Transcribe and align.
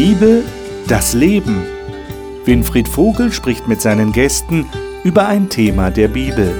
Bibel, 0.00 0.44
das 0.86 1.12
Leben. 1.12 1.66
Winfried 2.44 2.86
Vogel 2.86 3.32
spricht 3.32 3.66
mit 3.66 3.82
seinen 3.82 4.12
Gästen 4.12 4.64
über 5.02 5.26
ein 5.26 5.48
Thema 5.48 5.90
der 5.90 6.06
Bibel. 6.06 6.54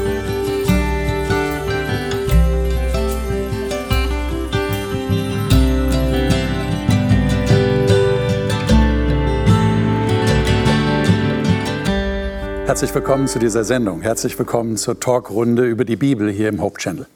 Herzlich 12.66 12.92
willkommen 12.92 13.28
zu 13.28 13.38
dieser 13.38 13.62
Sendung. 13.62 14.02
Herzlich 14.02 14.36
willkommen 14.36 14.76
zur 14.76 14.98
Talkrunde 14.98 15.64
über 15.64 15.84
die 15.84 15.94
Bibel 15.94 16.28
hier 16.28 16.48
im 16.48 16.60
Hope 16.60 16.80
Channel. 16.80 17.06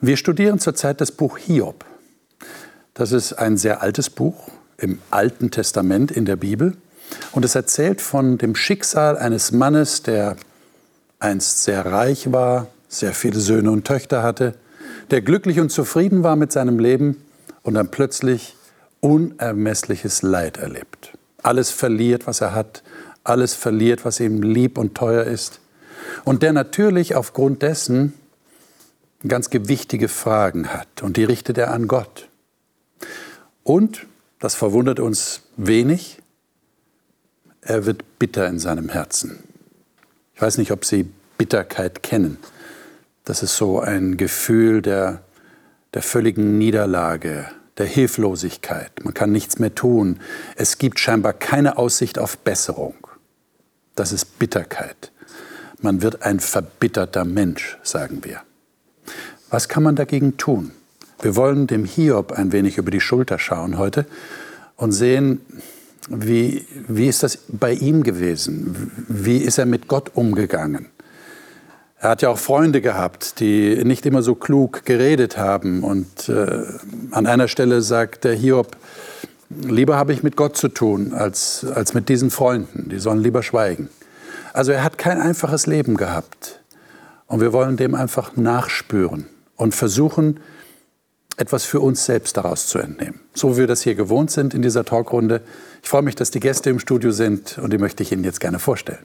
Wir 0.00 0.16
studieren 0.16 0.60
zurzeit 0.60 1.00
das 1.00 1.10
Buch 1.10 1.36
Hiob. 1.36 1.84
Das 2.94 3.10
ist 3.10 3.32
ein 3.32 3.56
sehr 3.56 3.82
altes 3.82 4.08
Buch 4.08 4.52
im 4.78 4.98
Alten 5.10 5.50
Testament 5.50 6.10
in 6.10 6.24
der 6.24 6.36
Bibel 6.36 6.76
und 7.32 7.44
es 7.44 7.54
erzählt 7.54 8.00
von 8.00 8.38
dem 8.38 8.54
Schicksal 8.54 9.16
eines 9.16 9.52
Mannes, 9.52 10.02
der 10.02 10.36
einst 11.18 11.62
sehr 11.62 11.86
reich 11.86 12.32
war, 12.32 12.68
sehr 12.88 13.12
viele 13.12 13.40
Söhne 13.40 13.70
und 13.70 13.86
Töchter 13.86 14.22
hatte, 14.22 14.54
der 15.10 15.22
glücklich 15.22 15.60
und 15.60 15.70
zufrieden 15.70 16.22
war 16.22 16.36
mit 16.36 16.52
seinem 16.52 16.78
Leben 16.78 17.22
und 17.62 17.74
dann 17.74 17.90
plötzlich 17.90 18.56
unermessliches 19.00 20.22
Leid 20.22 20.56
erlebt. 20.56 21.16
Alles 21.42 21.70
verliert, 21.70 22.26
was 22.26 22.40
er 22.40 22.54
hat, 22.54 22.82
alles 23.24 23.54
verliert, 23.54 24.04
was 24.04 24.20
ihm 24.20 24.42
lieb 24.42 24.78
und 24.78 24.94
teuer 24.94 25.24
ist. 25.24 25.60
Und 26.24 26.42
der 26.42 26.52
natürlich 26.52 27.14
aufgrund 27.14 27.62
dessen 27.62 28.14
ganz 29.26 29.50
gewichtige 29.50 30.08
Fragen 30.08 30.68
hat 30.68 31.02
und 31.02 31.16
die 31.16 31.24
richtet 31.24 31.58
er 31.58 31.72
an 31.72 31.88
Gott. 31.88 32.28
Und, 33.62 34.06
das 34.38 34.54
verwundert 34.54 35.00
uns 35.00 35.42
wenig, 35.56 36.18
er 37.60 37.86
wird 37.86 38.18
bitter 38.18 38.46
in 38.46 38.58
seinem 38.58 38.88
Herzen. 38.88 39.42
Ich 40.34 40.42
weiß 40.42 40.58
nicht, 40.58 40.70
ob 40.70 40.84
Sie 40.84 41.10
Bitterkeit 41.38 42.02
kennen. 42.02 42.38
Das 43.24 43.42
ist 43.42 43.56
so 43.56 43.80
ein 43.80 44.16
Gefühl 44.16 44.82
der, 44.82 45.22
der 45.94 46.02
völligen 46.02 46.58
Niederlage, 46.58 47.46
der 47.78 47.86
Hilflosigkeit. 47.86 49.04
Man 49.04 49.14
kann 49.14 49.32
nichts 49.32 49.58
mehr 49.58 49.74
tun. 49.74 50.20
Es 50.54 50.78
gibt 50.78 51.00
scheinbar 51.00 51.32
keine 51.32 51.76
Aussicht 51.78 52.18
auf 52.18 52.38
Besserung. 52.38 52.94
Das 53.94 54.12
ist 54.12 54.38
Bitterkeit. 54.38 55.10
Man 55.80 56.02
wird 56.02 56.22
ein 56.22 56.40
verbitterter 56.40 57.24
Mensch, 57.24 57.78
sagen 57.82 58.24
wir. 58.24 58.42
Was 59.50 59.68
kann 59.68 59.82
man 59.82 59.96
dagegen 59.96 60.36
tun? 60.36 60.72
Wir 61.20 61.36
wollen 61.36 61.66
dem 61.66 61.84
Hiob 61.84 62.32
ein 62.32 62.52
wenig 62.52 62.78
über 62.78 62.90
die 62.90 63.00
Schulter 63.00 63.38
schauen 63.38 63.78
heute 63.78 64.06
und 64.76 64.92
sehen, 64.92 65.40
wie, 66.08 66.64
wie 66.86 67.08
ist 67.08 67.22
das 67.22 67.38
bei 67.48 67.72
ihm 67.72 68.02
gewesen? 68.02 68.92
Wie 69.08 69.38
ist 69.38 69.58
er 69.58 69.66
mit 69.66 69.88
Gott 69.88 70.12
umgegangen? 70.14 70.86
Er 71.98 72.10
hat 72.10 72.22
ja 72.22 72.28
auch 72.28 72.38
Freunde 72.38 72.82
gehabt, 72.82 73.40
die 73.40 73.82
nicht 73.84 74.04
immer 74.04 74.22
so 74.22 74.34
klug 74.34 74.84
geredet 74.84 75.38
haben. 75.38 75.82
Und 75.82 76.28
äh, 76.28 76.62
an 77.10 77.26
einer 77.26 77.48
Stelle 77.48 77.80
sagt 77.80 78.24
der 78.24 78.34
Hiob, 78.34 78.76
lieber 79.48 79.96
habe 79.96 80.12
ich 80.12 80.22
mit 80.22 80.36
Gott 80.36 80.56
zu 80.56 80.68
tun 80.68 81.14
als, 81.14 81.64
als 81.74 81.94
mit 81.94 82.08
diesen 82.08 82.30
Freunden. 82.30 82.90
Die 82.90 82.98
sollen 82.98 83.22
lieber 83.22 83.42
schweigen. 83.42 83.88
Also 84.52 84.72
er 84.72 84.84
hat 84.84 84.98
kein 84.98 85.20
einfaches 85.20 85.66
Leben 85.66 85.96
gehabt. 85.96 86.60
Und 87.26 87.40
wir 87.40 87.52
wollen 87.52 87.76
dem 87.76 87.94
einfach 87.94 88.36
nachspüren 88.36 89.26
und 89.56 89.74
versuchen, 89.74 90.38
etwas 91.36 91.64
für 91.64 91.80
uns 91.80 92.04
selbst 92.04 92.36
daraus 92.36 92.66
zu 92.66 92.78
entnehmen. 92.78 93.20
So 93.34 93.54
wie 93.54 93.60
wir 93.60 93.66
das 93.66 93.82
hier 93.82 93.94
gewohnt 93.94 94.30
sind 94.30 94.54
in 94.54 94.62
dieser 94.62 94.84
Talkrunde. 94.84 95.42
Ich 95.82 95.88
freue 95.88 96.02
mich, 96.02 96.14
dass 96.14 96.30
die 96.30 96.40
Gäste 96.40 96.70
im 96.70 96.78
Studio 96.78 97.10
sind 97.10 97.58
und 97.58 97.72
die 97.72 97.78
möchte 97.78 98.02
ich 98.02 98.12
Ihnen 98.12 98.24
jetzt 98.24 98.40
gerne 98.40 98.58
vorstellen. 98.58 99.04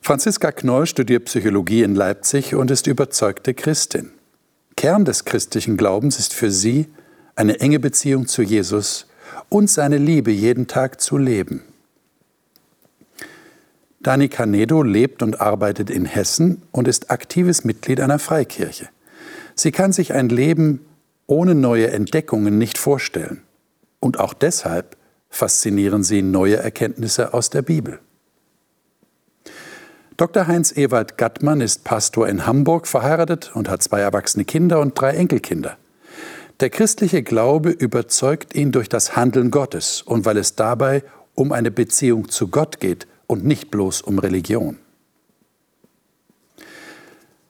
Franziska 0.00 0.50
Knoll 0.50 0.86
studiert 0.86 1.26
Psychologie 1.26 1.82
in 1.82 1.94
Leipzig 1.94 2.54
und 2.54 2.70
ist 2.70 2.86
überzeugte 2.86 3.52
Christin. 3.52 4.10
Kern 4.76 5.04
des 5.04 5.26
christlichen 5.26 5.76
Glaubens 5.76 6.18
ist 6.18 6.32
für 6.32 6.50
sie 6.50 6.86
eine 7.36 7.60
enge 7.60 7.78
Beziehung 7.78 8.26
zu 8.26 8.42
Jesus 8.42 9.06
und 9.50 9.68
seine 9.68 9.98
Liebe 9.98 10.30
jeden 10.30 10.66
Tag 10.66 11.02
zu 11.02 11.18
leben. 11.18 11.62
Dani 14.00 14.28
Canedo 14.28 14.82
lebt 14.82 15.22
und 15.22 15.42
arbeitet 15.42 15.90
in 15.90 16.06
Hessen 16.06 16.62
und 16.72 16.88
ist 16.88 17.10
aktives 17.10 17.64
Mitglied 17.64 18.00
einer 18.00 18.18
Freikirche. 18.18 18.88
Sie 19.60 19.72
kann 19.72 19.92
sich 19.92 20.14
ein 20.14 20.30
Leben 20.30 20.86
ohne 21.26 21.54
neue 21.54 21.90
Entdeckungen 21.90 22.56
nicht 22.56 22.78
vorstellen. 22.78 23.42
Und 24.00 24.18
auch 24.18 24.32
deshalb 24.32 24.96
faszinieren 25.28 26.02
sie 26.02 26.22
neue 26.22 26.56
Erkenntnisse 26.56 27.34
aus 27.34 27.50
der 27.50 27.60
Bibel. 27.60 27.98
Dr. 30.16 30.46
Heinz 30.46 30.74
Ewald 30.74 31.18
Gattmann 31.18 31.60
ist 31.60 31.84
Pastor 31.84 32.26
in 32.26 32.46
Hamburg, 32.46 32.86
verheiratet 32.86 33.50
und 33.54 33.68
hat 33.68 33.82
zwei 33.82 34.00
erwachsene 34.00 34.46
Kinder 34.46 34.80
und 34.80 34.98
drei 34.98 35.10
Enkelkinder. 35.10 35.76
Der 36.60 36.70
christliche 36.70 37.22
Glaube 37.22 37.68
überzeugt 37.68 38.54
ihn 38.54 38.72
durch 38.72 38.88
das 38.88 39.14
Handeln 39.14 39.50
Gottes 39.50 40.00
und 40.00 40.24
weil 40.24 40.38
es 40.38 40.56
dabei 40.56 41.04
um 41.34 41.52
eine 41.52 41.70
Beziehung 41.70 42.30
zu 42.30 42.48
Gott 42.48 42.80
geht 42.80 43.06
und 43.26 43.44
nicht 43.44 43.70
bloß 43.70 44.00
um 44.00 44.18
Religion. 44.18 44.78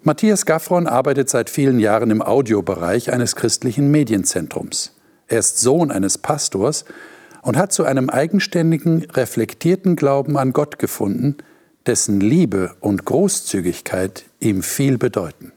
Matthias 0.02 0.46
Gaffron 0.46 0.86
arbeitet 0.86 1.28
seit 1.28 1.50
vielen 1.50 1.78
Jahren 1.78 2.10
im 2.10 2.22
Audiobereich 2.22 3.12
eines 3.12 3.36
christlichen 3.36 3.90
Medienzentrums. 3.90 4.92
Er 5.28 5.40
ist 5.40 5.58
Sohn 5.58 5.90
eines 5.90 6.16
Pastors 6.16 6.86
und 7.42 7.58
hat 7.58 7.74
zu 7.74 7.84
einem 7.84 8.08
eigenständigen, 8.08 9.04
reflektierten 9.10 9.96
Glauben 9.96 10.38
an 10.38 10.54
Gott 10.54 10.78
gefunden, 10.78 11.36
dessen 11.84 12.18
Liebe 12.18 12.74
und 12.80 13.04
Großzügigkeit 13.04 14.24
ihm 14.40 14.62
viel 14.62 14.96
bedeuten. 14.96 15.52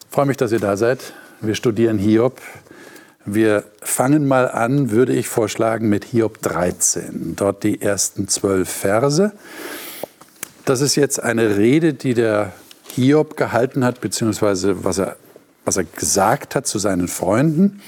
Ich 0.00 0.14
freue 0.14 0.26
mich, 0.26 0.36
dass 0.36 0.52
ihr 0.52 0.60
da 0.60 0.76
seid. 0.76 1.14
Wir 1.40 1.54
studieren 1.54 1.98
Hiob. 1.98 2.42
Wir 3.24 3.64
fangen 3.80 4.28
mal 4.28 4.50
an, 4.50 4.90
würde 4.90 5.14
ich 5.14 5.28
vorschlagen, 5.28 5.88
mit 5.88 6.04
Hiob 6.04 6.42
13. 6.42 7.34
Dort 7.34 7.64
die 7.64 7.80
ersten 7.80 8.28
zwölf 8.28 8.68
Verse. 8.68 9.32
Das 10.66 10.80
ist 10.80 10.96
jetzt 10.96 11.22
eine 11.22 11.58
Rede, 11.58 11.94
die 11.94 12.12
der 12.12 12.52
Hiob 12.88 13.36
gehalten 13.36 13.84
hat, 13.84 14.00
beziehungsweise 14.00 14.82
was 14.84 14.98
er, 14.98 15.14
was 15.64 15.76
er 15.76 15.84
gesagt 15.84 16.56
hat 16.56 16.66
zu 16.66 16.80
seinen 16.80 17.06
Freunden. 17.06 17.80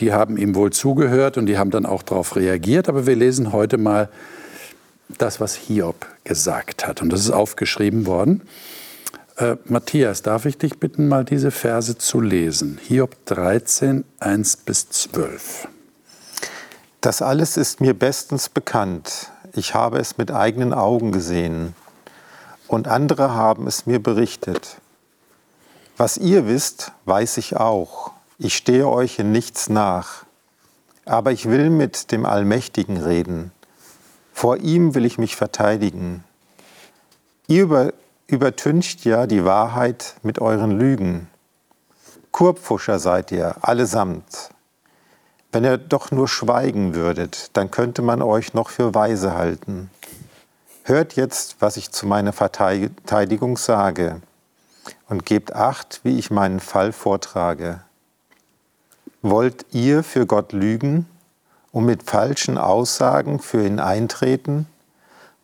Die 0.00 0.12
haben 0.12 0.36
ihm 0.36 0.54
wohl 0.54 0.70
zugehört 0.70 1.38
und 1.38 1.46
die 1.46 1.56
haben 1.56 1.70
dann 1.70 1.86
auch 1.86 2.02
darauf 2.02 2.36
reagiert. 2.36 2.90
Aber 2.90 3.06
wir 3.06 3.16
lesen 3.16 3.54
heute 3.54 3.78
mal 3.78 4.10
das, 5.16 5.40
was 5.40 5.54
Hiob 5.54 6.06
gesagt 6.22 6.86
hat. 6.86 7.00
Und 7.00 7.10
das 7.10 7.20
ist 7.20 7.30
aufgeschrieben 7.30 8.04
worden. 8.04 8.42
Äh, 9.38 9.56
Matthias, 9.64 10.20
darf 10.20 10.44
ich 10.44 10.58
dich 10.58 10.78
bitten, 10.78 11.08
mal 11.08 11.24
diese 11.24 11.50
Verse 11.50 11.96
zu 11.96 12.20
lesen? 12.20 12.78
Hiob 12.86 13.16
13, 13.24 14.04
1 14.18 14.58
bis 14.58 14.90
12. 14.90 15.68
Das 17.00 17.22
alles 17.22 17.56
ist 17.56 17.80
mir 17.80 17.94
bestens 17.94 18.50
bekannt. 18.50 19.30
Ich 19.54 19.72
habe 19.72 19.98
es 19.98 20.18
mit 20.18 20.30
eigenen 20.30 20.74
Augen 20.74 21.12
gesehen 21.12 21.74
und 22.70 22.86
andere 22.86 23.34
haben 23.34 23.66
es 23.66 23.86
mir 23.86 24.00
berichtet. 24.00 24.80
Was 25.96 26.16
ihr 26.16 26.46
wisst, 26.46 26.92
weiß 27.04 27.38
ich 27.38 27.56
auch. 27.56 28.12
Ich 28.38 28.56
stehe 28.56 28.86
euch 28.86 29.18
in 29.18 29.32
nichts 29.32 29.68
nach. 29.68 30.24
Aber 31.04 31.32
ich 31.32 31.46
will 31.46 31.68
mit 31.68 32.12
dem 32.12 32.24
Allmächtigen 32.24 32.96
reden. 32.96 33.50
Vor 34.32 34.58
ihm 34.58 34.94
will 34.94 35.04
ich 35.04 35.18
mich 35.18 35.34
verteidigen. 35.34 36.22
Ihr 37.48 37.64
über, 37.64 37.92
übertüncht 38.28 39.04
ja 39.04 39.26
die 39.26 39.44
Wahrheit 39.44 40.14
mit 40.22 40.38
euren 40.38 40.78
Lügen. 40.78 41.28
Kurpfuscher 42.30 43.00
seid 43.00 43.32
ihr, 43.32 43.56
allesamt. 43.62 44.50
Wenn 45.50 45.64
ihr 45.64 45.76
doch 45.76 46.12
nur 46.12 46.28
schweigen 46.28 46.94
würdet, 46.94 47.50
dann 47.54 47.72
könnte 47.72 48.02
man 48.02 48.22
euch 48.22 48.54
noch 48.54 48.68
für 48.70 48.94
weise 48.94 49.34
halten. 49.34 49.90
Hört 50.90 51.14
jetzt, 51.14 51.54
was 51.60 51.76
ich 51.76 51.92
zu 51.92 52.04
meiner 52.04 52.32
Verteidigung 52.32 53.56
sage 53.56 54.20
und 55.08 55.24
gebt 55.24 55.54
acht, 55.54 56.00
wie 56.02 56.18
ich 56.18 56.32
meinen 56.32 56.58
Fall 56.58 56.90
vortrage. 56.90 57.82
Wollt 59.22 59.66
ihr 59.70 60.02
für 60.02 60.26
Gott 60.26 60.52
lügen 60.52 61.06
und 61.70 61.84
mit 61.84 62.02
falschen 62.02 62.58
Aussagen 62.58 63.38
für 63.38 63.64
ihn 63.64 63.78
eintreten? 63.78 64.66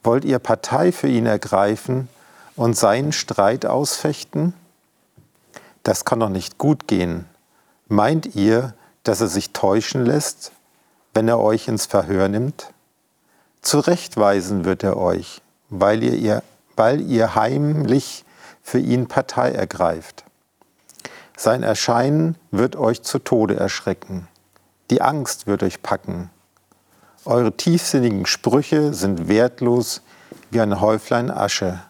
Wollt 0.03 0.25
ihr 0.25 0.41
Partei 0.41 0.91
für 0.91 1.07
ihn 1.07 1.27
ergreifen 1.27 2.09
und 2.57 2.77
seinen 2.77 3.13
Streit 3.13 3.67
ausfechten? 3.67 4.53
Das 5.85 6.05
kann 6.05 6.19
doch 6.19 6.29
nicht 6.29 6.59
gut 6.59 6.89
gehen. 6.89 7.25
Meint 7.87 8.35
ihr, 8.35 8.75
dass 9.05 9.21
er 9.21 9.29
sich 9.29 9.53
täuschen 9.53 10.05
lässt, 10.05 10.51
wenn 11.15 11.29
er 11.29 11.39
euch 11.39 11.69
ins 11.69 11.87
Verhör 11.87 12.27
nimmt? 12.27 12.73
Zurechtweisen 13.63 14.65
wird 14.65 14.83
er 14.83 14.97
euch, 14.97 15.43
weil 15.69 16.03
ihr, 16.03 16.15
ihr, 16.15 16.43
weil 16.77 17.01
ihr 17.01 17.35
heimlich 17.35 18.25
für 18.63 18.79
ihn 18.79 19.09
Partei 19.09 19.51
ergreift. 19.51 20.25
Sein 21.37 21.63
Erscheinen 21.63 22.37
wird 22.51 22.77
euch 22.77 23.03
zu 23.03 23.19
Tode 23.19 23.57
erschrecken. 23.57 24.29
Die 24.91 25.03
Angst 25.03 25.47
wird 25.47 25.63
euch 25.63 25.83
packen. 25.83 26.31
Eure 27.25 27.57
tiefsinnigen 27.57 28.25
Sprüche 28.25 28.95
sind 28.95 29.29
wertlos 29.29 30.03
wie 30.51 30.61
ein 30.61 30.81
Häuflein 30.81 31.31
Asche. 31.31 31.81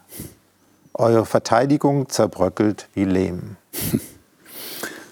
Eure 0.95 1.27
Verteidigung 1.27 2.09
zerbröckelt 2.09 2.89
wie 2.95 3.05
Lehm. 3.05 3.57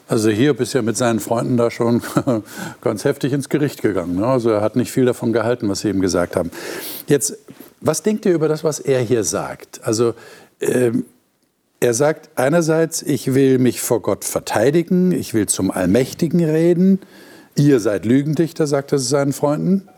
Also 0.06 0.28
Hiob 0.28 0.60
ist 0.60 0.74
ja 0.74 0.82
mit 0.82 0.96
seinen 0.96 1.18
Freunden 1.18 1.56
da 1.56 1.70
schon 1.70 2.02
ganz 2.82 3.04
heftig 3.04 3.32
ins 3.32 3.48
Gericht 3.48 3.80
gegangen. 3.80 4.16
Ne? 4.16 4.26
Also 4.26 4.50
er 4.50 4.60
hat 4.60 4.76
nicht 4.76 4.92
viel 4.92 5.06
davon 5.06 5.32
gehalten, 5.32 5.68
was 5.68 5.80
sie 5.80 5.88
ihm 5.88 6.00
gesagt 6.00 6.36
haben. 6.36 6.50
Jetzt, 7.06 7.38
was 7.80 8.02
denkt 8.02 8.26
ihr 8.26 8.34
über 8.34 8.48
das, 8.48 8.64
was 8.64 8.80
er 8.80 9.00
hier 9.00 9.24
sagt? 9.24 9.80
Also 9.82 10.14
ähm, 10.60 11.06
er 11.80 11.94
sagt 11.94 12.30
einerseits, 12.36 13.02
ich 13.02 13.34
will 13.34 13.58
mich 13.58 13.80
vor 13.80 14.00
Gott 14.00 14.24
verteidigen, 14.24 15.12
ich 15.12 15.34
will 15.34 15.46
zum 15.46 15.70
Allmächtigen 15.70 16.42
reden. 16.42 17.00
Ihr 17.56 17.80
seid 17.80 18.04
Lügendichter, 18.04 18.66
sagt 18.66 18.92
er 18.92 18.98
seinen 18.98 19.32
Freunden. 19.32 19.88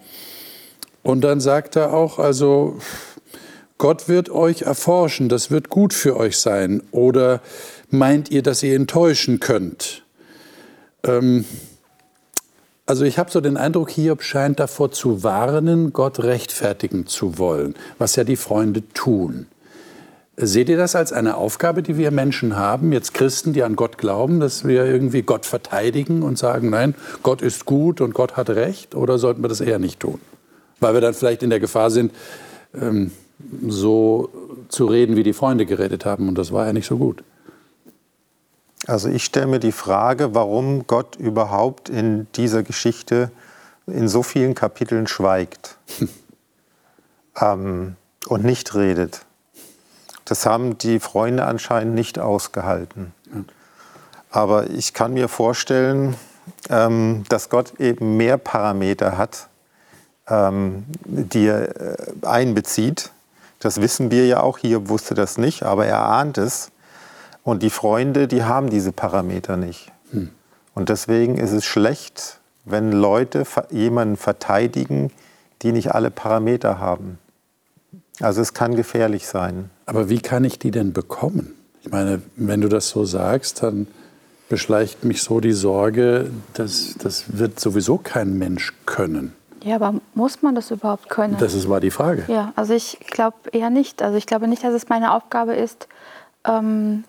Und 1.03 1.23
dann 1.23 1.41
sagt 1.41 1.77
er 1.77 1.93
auch, 1.93 2.19
also 2.19 2.79
Gott 3.79 4.09
wird 4.09 4.31
euch 4.31 4.63
erforschen, 4.63 5.29
das 5.29 5.51
wird 5.51 5.69
gut 5.69 5.95
für 5.95 6.17
euch 6.17 6.39
sein. 6.39 6.83
Oder 6.91 7.41
meint 7.91 8.31
ihr, 8.31 8.43
dass 8.43 8.63
ihr 8.63 8.75
ihn 8.75 8.87
täuschen 8.87 9.41
könnt? 9.41 10.05
Ähm, 11.05 11.45
also 12.89 13.05
ich 13.05 13.19
habe 13.19 13.31
so 13.31 13.41
den 13.41 13.57
Eindruck, 13.57 13.91
Hiob 13.91 14.23
scheint 14.23 14.61
davor 14.61 14.93
zu 14.93 15.25
warnen, 15.25 15.93
Gott 15.93 16.23
rechtfertigen 16.23 17.07
zu 17.07 17.37
wollen, 17.37 17.75
was 17.99 18.15
ja 18.15 18.23
die 18.23 18.37
Freunde 18.37 18.89
tun. 18.95 19.47
Seht 20.37 20.69
ihr 20.69 20.77
das 20.77 20.95
als 20.95 21.13
eine 21.13 21.37
Aufgabe, 21.37 21.83
die 21.83 21.97
wir 21.97 22.11
Menschen 22.11 22.57
haben, 22.57 22.93
jetzt 22.93 23.15
Christen, 23.15 23.55
die 23.55 23.63
an 23.63 23.75
Gott 23.75 23.97
glauben, 23.97 24.39
dass 24.39 24.67
wir 24.67 24.85
irgendwie 24.85 25.23
Gott 25.23 25.47
verteidigen 25.47 26.23
und 26.23 26.39
sagen, 26.39 26.71
nein, 26.71 26.95
Gott 27.23 27.41
ist 27.41 27.65
gut 27.65 28.03
und 28.03 28.13
Gott 28.13 28.37
hat 28.37 28.51
Recht? 28.51 28.95
Oder 28.95 29.19
sollten 29.19 29.43
wir 29.43 29.49
das 29.49 29.63
eher 29.63 29.79
nicht 29.79 29.99
tun? 29.99 30.21
Weil 30.79 30.93
wir 30.93 31.01
dann 31.01 31.15
vielleicht 31.15 31.43
in 31.43 31.49
der 31.49 31.59
Gefahr 31.59 31.91
sind, 31.91 32.13
ähm, 32.75 33.13
so 33.67 34.29
zu 34.69 34.87
reden, 34.87 35.17
wie 35.17 35.23
die 35.23 35.33
Freunde 35.33 35.65
geredet 35.65 36.05
haben. 36.05 36.29
Und 36.29 36.37
das 36.37 36.53
war 36.53 36.67
ja 36.67 36.73
nicht 36.75 36.87
so 36.87 36.99
gut. 36.99 37.25
Also 38.87 39.09
ich 39.09 39.25
stelle 39.25 39.49
mir 39.49 39.59
die 39.59 39.73
Frage, 39.73 40.35
warum 40.35 40.87
Gott 40.87 41.17
überhaupt 41.17 41.89
in 41.89 42.29
dieser 42.35 42.63
Geschichte 42.63 43.31
in 43.87 44.09
so 44.09 44.23
vielen 44.23 44.55
Kapiteln 44.55 45.07
schweigt 45.07 45.77
ähm, 47.41 47.97
und 48.27 48.45
nicht 48.45 48.75
redet. 48.75 49.23
Das 50.25 50.47
haben 50.47 50.79
die 50.79 50.99
Freunde 50.99 51.45
anscheinend 51.45 51.95
nicht 51.95 52.19
ausgehalten. 52.19 53.13
Aber 54.31 54.71
ich 54.71 54.93
kann 54.93 55.15
mir 55.15 55.29
vorstellen, 55.29 56.17
ähm, 56.69 57.25
dass 57.29 57.49
Gott 57.49 57.79
eben 57.81 58.17
mehr 58.17 58.39
Parameter 58.39 59.17
hat, 59.17 59.49
ähm, 60.29 60.85
die 61.05 61.47
er 61.47 61.81
äh, 61.81 62.27
einbezieht. 62.27 63.11
Das 63.61 63.81
wissen 63.81 64.11
wir 64.11 64.27
ja 64.27 64.41
auch. 64.41 64.59
Hier 64.59 64.89
wusste 64.89 65.15
das 65.15 65.39
nicht, 65.39 65.63
aber 65.63 65.87
er 65.87 66.03
ahnt 66.03 66.39
es. 66.39 66.71
Und 67.47 67.63
die 67.63 67.71
Freunde, 67.71 68.27
die 68.27 68.43
haben 68.43 68.71
diese 68.71 68.91
Parameter 68.91 69.57
nicht. 69.57 69.93
Hm. 70.11 70.31
Und 70.75 70.89
deswegen 70.89 71.39
ist 71.39 71.53
es 71.53 71.65
schlecht, 71.65 72.41
wenn 72.65 72.91
Leute 72.91 73.45
jemanden 73.71 74.17
verteidigen, 74.17 75.13
die 75.63 75.71
nicht 75.71 75.95
alle 75.95 76.11
Parameter 76.11 76.81
haben. 76.81 77.21
Also 78.21 78.41
es 78.41 78.53
kann 78.53 78.75
gefährlich 78.75 79.29
sein. 79.29 79.71
Aber 79.87 80.09
wie 80.09 80.19
kann 80.19 80.43
ich 80.43 80.59
die 80.59 80.73
denn 80.73 80.93
bekommen? 80.93 81.55
Ich 81.83 81.91
meine, 81.93 82.21
wenn 82.35 82.63
du 82.63 82.69
das 82.69 82.89
so 82.89 83.05
sagst, 83.05 83.63
dann 83.63 83.87
beschleicht 84.49 85.05
mich 85.05 85.23
so 85.23 85.39
die 85.39 85.53
Sorge, 85.53 86.33
dass 86.55 86.97
das 86.99 87.39
wird 87.39 87.61
sowieso 87.61 87.97
kein 87.97 88.37
Mensch 88.39 88.73
können. 88.87 89.35
Ja, 89.63 89.77
aber 89.77 90.01
muss 90.15 90.43
man 90.43 90.57
das 90.57 90.73
überhaupt 90.73 91.09
können? 91.09 91.37
Das 91.39 91.55
ist, 91.55 91.69
war 91.69 91.79
die 91.79 91.93
Frage. 91.93 92.25
Ja, 92.27 92.53
also 92.57 92.75
ich 92.75 92.99
glaube 93.07 93.37
eher 93.53 93.71
nicht. 93.71 94.03
Also 94.03 94.19
ich 94.19 94.27
glaube 94.27 94.49
nicht, 94.49 94.65
dass 94.65 94.75
es 94.75 94.89
meine 94.89 95.13
Aufgabe 95.13 95.55
ist, 95.55 95.87
ähm, 96.45 97.05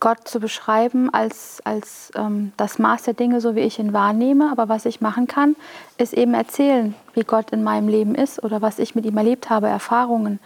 Gott 0.00 0.28
zu 0.28 0.38
beschreiben 0.38 1.12
als, 1.12 1.60
als 1.64 2.12
ähm, 2.14 2.52
das 2.56 2.78
Maß 2.78 3.02
der 3.02 3.14
Dinge, 3.14 3.40
so 3.40 3.54
wie 3.56 3.60
ich 3.60 3.78
ihn 3.78 3.92
wahrnehme. 3.92 4.50
Aber 4.52 4.68
was 4.68 4.86
ich 4.86 5.00
machen 5.00 5.26
kann, 5.26 5.56
ist 5.96 6.14
eben 6.14 6.34
erzählen, 6.34 6.94
wie 7.14 7.24
Gott 7.24 7.50
in 7.50 7.64
meinem 7.64 7.88
Leben 7.88 8.14
ist 8.14 8.42
oder 8.42 8.62
was 8.62 8.78
ich 8.78 8.94
mit 8.94 9.06
ihm 9.06 9.16
erlebt 9.16 9.50
habe, 9.50 9.66
Erfahrungen, 9.66 10.38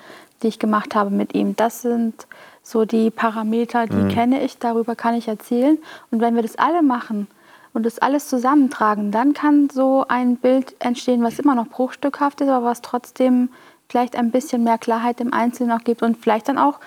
die 0.42 0.48
ich 0.48 0.58
gemacht 0.58 0.94
habe 0.94 1.10
mit 1.10 1.34
ihm. 1.34 1.54
Das 1.54 1.82
sind 1.82 2.26
so 2.62 2.84
die 2.84 3.10
Parameter, 3.10 3.86
die 3.86 3.96
mhm. 3.96 4.08
kenne 4.08 4.42
ich, 4.42 4.58
darüber 4.58 4.96
kann 4.96 5.14
ich 5.14 5.28
erzählen. 5.28 5.78
Und 6.10 6.20
wenn 6.20 6.34
wir 6.34 6.42
das 6.42 6.56
alle 6.56 6.82
machen 6.82 7.26
und 7.74 7.84
das 7.84 7.98
alles 7.98 8.28
zusammentragen, 8.28 9.10
dann 9.10 9.34
kann 9.34 9.68
so 9.70 10.04
ein 10.08 10.36
Bild 10.36 10.74
entstehen, 10.78 11.22
was 11.22 11.38
immer 11.38 11.54
noch 11.54 11.68
bruchstückhaft 11.68 12.40
ist, 12.40 12.48
aber 12.48 12.66
was 12.66 12.80
trotzdem 12.80 13.50
vielleicht 13.88 14.16
ein 14.16 14.30
bisschen 14.30 14.64
mehr 14.64 14.78
Klarheit 14.78 15.20
im 15.20 15.34
Einzelnen 15.34 15.72
auch 15.72 15.84
gibt 15.84 16.02
und 16.02 16.16
vielleicht 16.16 16.48
dann 16.48 16.56
auch 16.56 16.80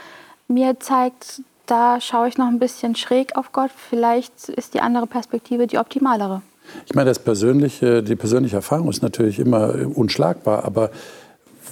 mir 0.48 0.80
zeigt, 0.80 1.42
da 1.66 2.00
schaue 2.02 2.28
ich 2.28 2.38
noch 2.38 2.48
ein 2.48 2.60
bisschen 2.60 2.96
schräg 2.96 3.36
auf 3.36 3.52
Gott. 3.52 3.72
Vielleicht 3.90 4.50
ist 4.50 4.74
die 4.74 4.82
andere 4.82 5.08
Perspektive 5.08 5.68
die 5.68 5.78
optimalere. 5.78 6.42
Ich 6.86 6.96
meine, 6.96 7.10
das 7.10 7.20
persönliche, 7.20 8.02
die 8.02 8.16
persönliche 8.16 8.56
Erfahrung 8.56 8.90
ist 8.90 9.04
natürlich 9.04 9.40
immer 9.40 9.76
unschlagbar, 9.96 10.64
aber 10.66 10.90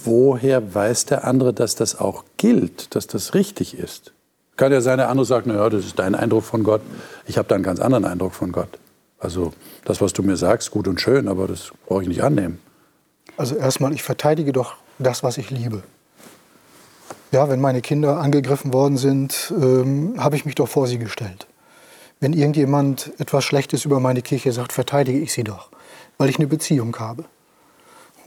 woher 0.04 0.74
weiß 0.74 1.06
der 1.06 1.24
andere, 1.24 1.52
dass 1.52 1.74
das 1.74 1.98
auch 1.98 2.24
gilt, 2.36 2.94
dass 2.94 3.06
das 3.06 3.34
richtig 3.34 3.76
ist? 3.78 4.12
Kann 4.56 4.70
ja 4.70 4.80
sein, 4.80 4.98
der 4.98 5.08
andere 5.08 5.26
sagt, 5.26 5.46
naja, 5.46 5.68
das 5.68 5.84
ist 5.84 5.98
dein 5.98 6.14
Eindruck 6.14 6.44
von 6.44 6.62
Gott, 6.62 6.82
ich 7.26 7.38
habe 7.38 7.48
da 7.48 7.56
einen 7.56 7.64
ganz 7.64 7.80
anderen 7.80 8.04
Eindruck 8.04 8.34
von 8.34 8.52
Gott. 8.52 8.68
Also 9.18 9.52
das, 9.84 10.00
was 10.00 10.12
du 10.12 10.22
mir 10.22 10.36
sagst, 10.36 10.70
gut 10.70 10.86
und 10.86 11.00
schön, 11.00 11.28
aber 11.28 11.48
das 11.48 11.72
brauche 11.86 12.02
ich 12.02 12.08
nicht 12.08 12.22
annehmen. 12.22 12.60
Also 13.36 13.56
erstmal, 13.56 13.92
ich 13.92 14.02
verteidige 14.02 14.52
doch 14.52 14.76
das, 14.98 15.22
was 15.22 15.38
ich 15.38 15.50
liebe. 15.50 15.82
Ja, 17.34 17.48
wenn 17.48 17.60
meine 17.60 17.80
Kinder 17.80 18.20
angegriffen 18.20 18.72
worden 18.72 18.96
sind, 18.96 19.52
ähm, 19.60 20.14
habe 20.18 20.36
ich 20.36 20.44
mich 20.44 20.54
doch 20.54 20.68
vor 20.68 20.86
sie 20.86 21.00
gestellt. 21.00 21.48
Wenn 22.20 22.32
irgendjemand 22.32 23.10
etwas 23.18 23.42
Schlechtes 23.42 23.84
über 23.84 23.98
meine 23.98 24.22
Kirche 24.22 24.52
sagt, 24.52 24.72
verteidige 24.72 25.18
ich 25.18 25.32
sie 25.32 25.42
doch, 25.42 25.68
weil 26.16 26.28
ich 26.30 26.38
eine 26.38 26.46
Beziehung 26.46 26.96
habe. 26.96 27.24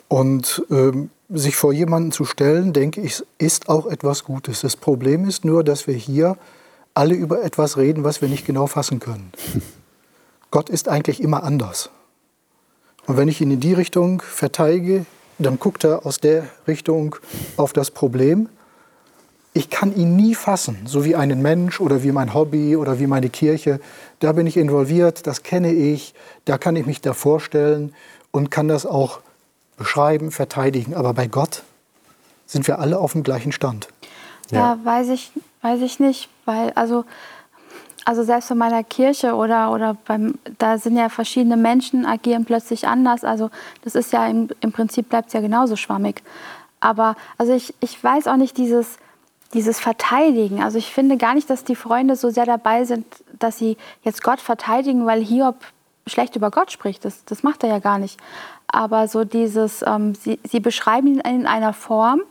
Und 0.09 0.61
ähm, 0.69 1.09
sich 1.29 1.55
vor 1.55 1.71
jemanden 1.71 2.11
zu 2.11 2.25
stellen, 2.25 2.73
denke 2.73 2.99
ich, 2.99 3.23
ist 3.37 3.69
auch 3.69 3.85
etwas 3.85 4.25
Gutes. 4.25 4.59
Das 4.59 4.75
Problem 4.75 5.23
ist 5.23 5.45
nur, 5.45 5.63
dass 5.63 5.87
wir 5.87 5.95
hier 5.95 6.35
alle 6.93 7.15
über 7.15 7.41
etwas 7.45 7.77
reden, 7.77 8.03
was 8.03 8.21
wir 8.21 8.27
nicht 8.27 8.45
genau 8.45 8.67
fassen 8.67 8.99
können. 8.99 9.31
Gott 10.51 10.69
ist 10.69 10.89
eigentlich 10.89 11.23
immer 11.23 11.45
anders. 11.45 11.91
Und 13.05 13.15
wenn 13.15 13.29
ich 13.29 13.39
ihn 13.39 13.51
in 13.51 13.61
die 13.61 13.73
Richtung 13.73 14.21
verteidige, 14.21 15.05
dann 15.39 15.59
guckt 15.59 15.85
er 15.85 16.05
aus 16.05 16.19
der 16.19 16.49
Richtung 16.67 17.15
auf 17.55 17.71
das 17.71 17.89
Problem 17.89 18.49
ich 19.57 19.71
kann 19.71 19.95
ihn 19.95 20.15
nie 20.15 20.35
fassen, 20.35 20.77
so 20.85 21.03
wie 21.03 21.15
einen 21.15 21.41
Mensch 21.41 21.81
oder 21.81 22.03
wie 22.03 22.11
mein 22.11 22.35
Hobby 22.35 22.75
oder 22.75 22.99
wie 22.99 23.07
meine 23.07 23.29
Kirche. 23.29 23.79
Da 24.19 24.31
bin 24.31 24.45
ich 24.45 24.55
involviert, 24.55 25.25
das 25.25 25.41
kenne 25.41 25.73
ich, 25.73 26.13
da 26.45 26.59
kann 26.59 26.75
ich 26.75 26.85
mich 26.85 27.01
da 27.01 27.13
vorstellen 27.13 27.91
und 28.29 28.51
kann 28.51 28.67
das 28.67 28.85
auch 28.85 29.19
beschreiben, 29.75 30.29
verteidigen. 30.29 30.93
Aber 30.93 31.15
bei 31.15 31.25
Gott 31.25 31.63
sind 32.45 32.67
wir 32.67 32.77
alle 32.77 32.99
auf 32.99 33.13
dem 33.13 33.23
gleichen 33.23 33.51
Stand. 33.51 33.87
Ja, 34.51 34.59
ja 34.59 34.79
weiß, 34.83 35.09
ich, 35.09 35.31
weiß 35.63 35.81
ich 35.81 35.99
nicht, 35.99 36.29
weil 36.45 36.71
also, 36.75 37.03
also 38.05 38.21
selbst 38.21 38.51
in 38.51 38.59
meiner 38.59 38.83
Kirche 38.83 39.33
oder, 39.33 39.71
oder 39.71 39.97
beim, 40.05 40.35
da 40.59 40.77
sind 40.77 40.97
ja 40.97 41.09
verschiedene 41.09 41.57
Menschen, 41.57 42.05
agieren 42.05 42.45
plötzlich 42.45 42.87
anders. 42.87 43.23
Also 43.23 43.49
das 43.83 43.95
ist 43.95 44.13
ja 44.13 44.27
im, 44.27 44.49
im 44.61 44.71
Prinzip 44.71 45.09
bleibt 45.09 45.29
es 45.29 45.33
ja 45.33 45.41
genauso 45.41 45.75
schwammig. 45.75 46.21
Aber 46.79 47.15
also 47.39 47.53
ich, 47.53 47.73
ich 47.79 48.03
weiß 48.03 48.27
auch 48.27 48.37
nicht 48.37 48.55
dieses 48.57 48.99
dieses 49.53 49.79
Verteidigen. 49.79 50.61
Also 50.61 50.77
ich 50.77 50.91
finde 50.91 51.17
gar 51.17 51.33
nicht, 51.33 51.49
dass 51.49 51.63
die 51.63 51.75
Freunde 51.75 52.15
so 52.15 52.29
sehr 52.29 52.45
dabei 52.45 52.83
sind, 52.85 53.05
dass 53.39 53.57
sie 53.57 53.77
jetzt 54.03 54.23
Gott 54.23 54.41
verteidigen, 54.41 55.05
weil 55.05 55.23
Hiob 55.23 55.55
schlecht 56.05 56.35
über 56.35 56.51
Gott 56.51 56.71
spricht. 56.71 57.05
Das, 57.05 57.23
das 57.25 57.43
macht 57.43 57.63
er 57.63 57.69
ja 57.69 57.79
gar 57.79 57.99
nicht. 57.99 58.19
Aber 58.67 59.07
so 59.07 59.23
dieses, 59.23 59.83
ähm, 59.85 60.15
sie, 60.15 60.39
sie 60.43 60.59
beschreiben 60.59 61.07
ihn 61.07 61.19
in 61.19 61.47
einer 61.47 61.73
Form, 61.73 62.21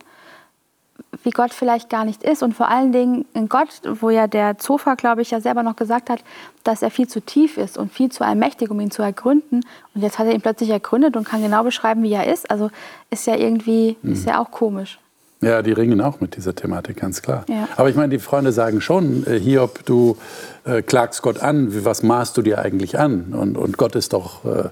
wie 1.23 1.31
Gott 1.31 1.53
vielleicht 1.53 1.89
gar 1.89 2.05
nicht 2.05 2.23
ist. 2.23 2.43
Und 2.43 2.53
vor 2.53 2.69
allen 2.69 2.91
Dingen 2.91 3.25
in 3.33 3.49
Gott, 3.49 3.81
wo 3.83 4.09
ja 4.09 4.27
der 4.27 4.57
Zofa, 4.57 4.95
glaube 4.95 5.21
ich, 5.21 5.31
ja 5.31 5.41
selber 5.41 5.63
noch 5.63 5.75
gesagt 5.75 6.09
hat, 6.09 6.23
dass 6.63 6.81
er 6.81 6.91
viel 6.91 7.07
zu 7.07 7.21
tief 7.21 7.57
ist 7.57 7.77
und 7.77 7.91
viel 7.91 8.11
zu 8.11 8.23
allmächtig, 8.23 8.69
um 8.69 8.79
ihn 8.79 8.91
zu 8.91 9.01
ergründen. 9.01 9.65
Und 9.95 10.01
jetzt 10.01 10.19
hat 10.19 10.27
er 10.27 10.33
ihn 10.33 10.41
plötzlich 10.41 10.69
ergründet 10.69 11.15
und 11.17 11.27
kann 11.27 11.41
genau 11.41 11.63
beschreiben, 11.63 12.03
wie 12.03 12.13
er 12.13 12.31
ist. 12.31 12.49
Also 12.51 12.69
ist 13.09 13.25
ja 13.25 13.35
irgendwie, 13.35 13.97
mhm. 14.01 14.13
ist 14.13 14.27
ja 14.27 14.39
auch 14.39 14.51
komisch. 14.51 14.99
Ja, 15.41 15.61
die 15.61 15.71
ringen 15.71 16.01
auch 16.01 16.19
mit 16.19 16.35
dieser 16.35 16.55
Thematik, 16.55 16.97
ganz 16.97 17.21
klar. 17.21 17.45
Ja. 17.47 17.67
Aber 17.75 17.89
ich 17.89 17.95
meine, 17.95 18.09
die 18.09 18.19
Freunde 18.19 18.51
sagen 18.51 18.81
schon, 18.81 19.25
äh, 19.27 19.39
Hiob, 19.39 19.85
du 19.85 20.17
äh, 20.65 20.81
klagst 20.81 21.21
Gott 21.21 21.39
an, 21.39 21.85
was 21.85 22.01
maßt 22.01 22.35
du 22.37 22.41
dir 22.41 22.59
eigentlich 22.59 22.97
an? 22.97 23.33
Und, 23.33 23.55
und 23.55 23.77
Gott 23.77 23.95
ist 23.95 24.13
doch 24.13 24.45
äh, 24.45 24.69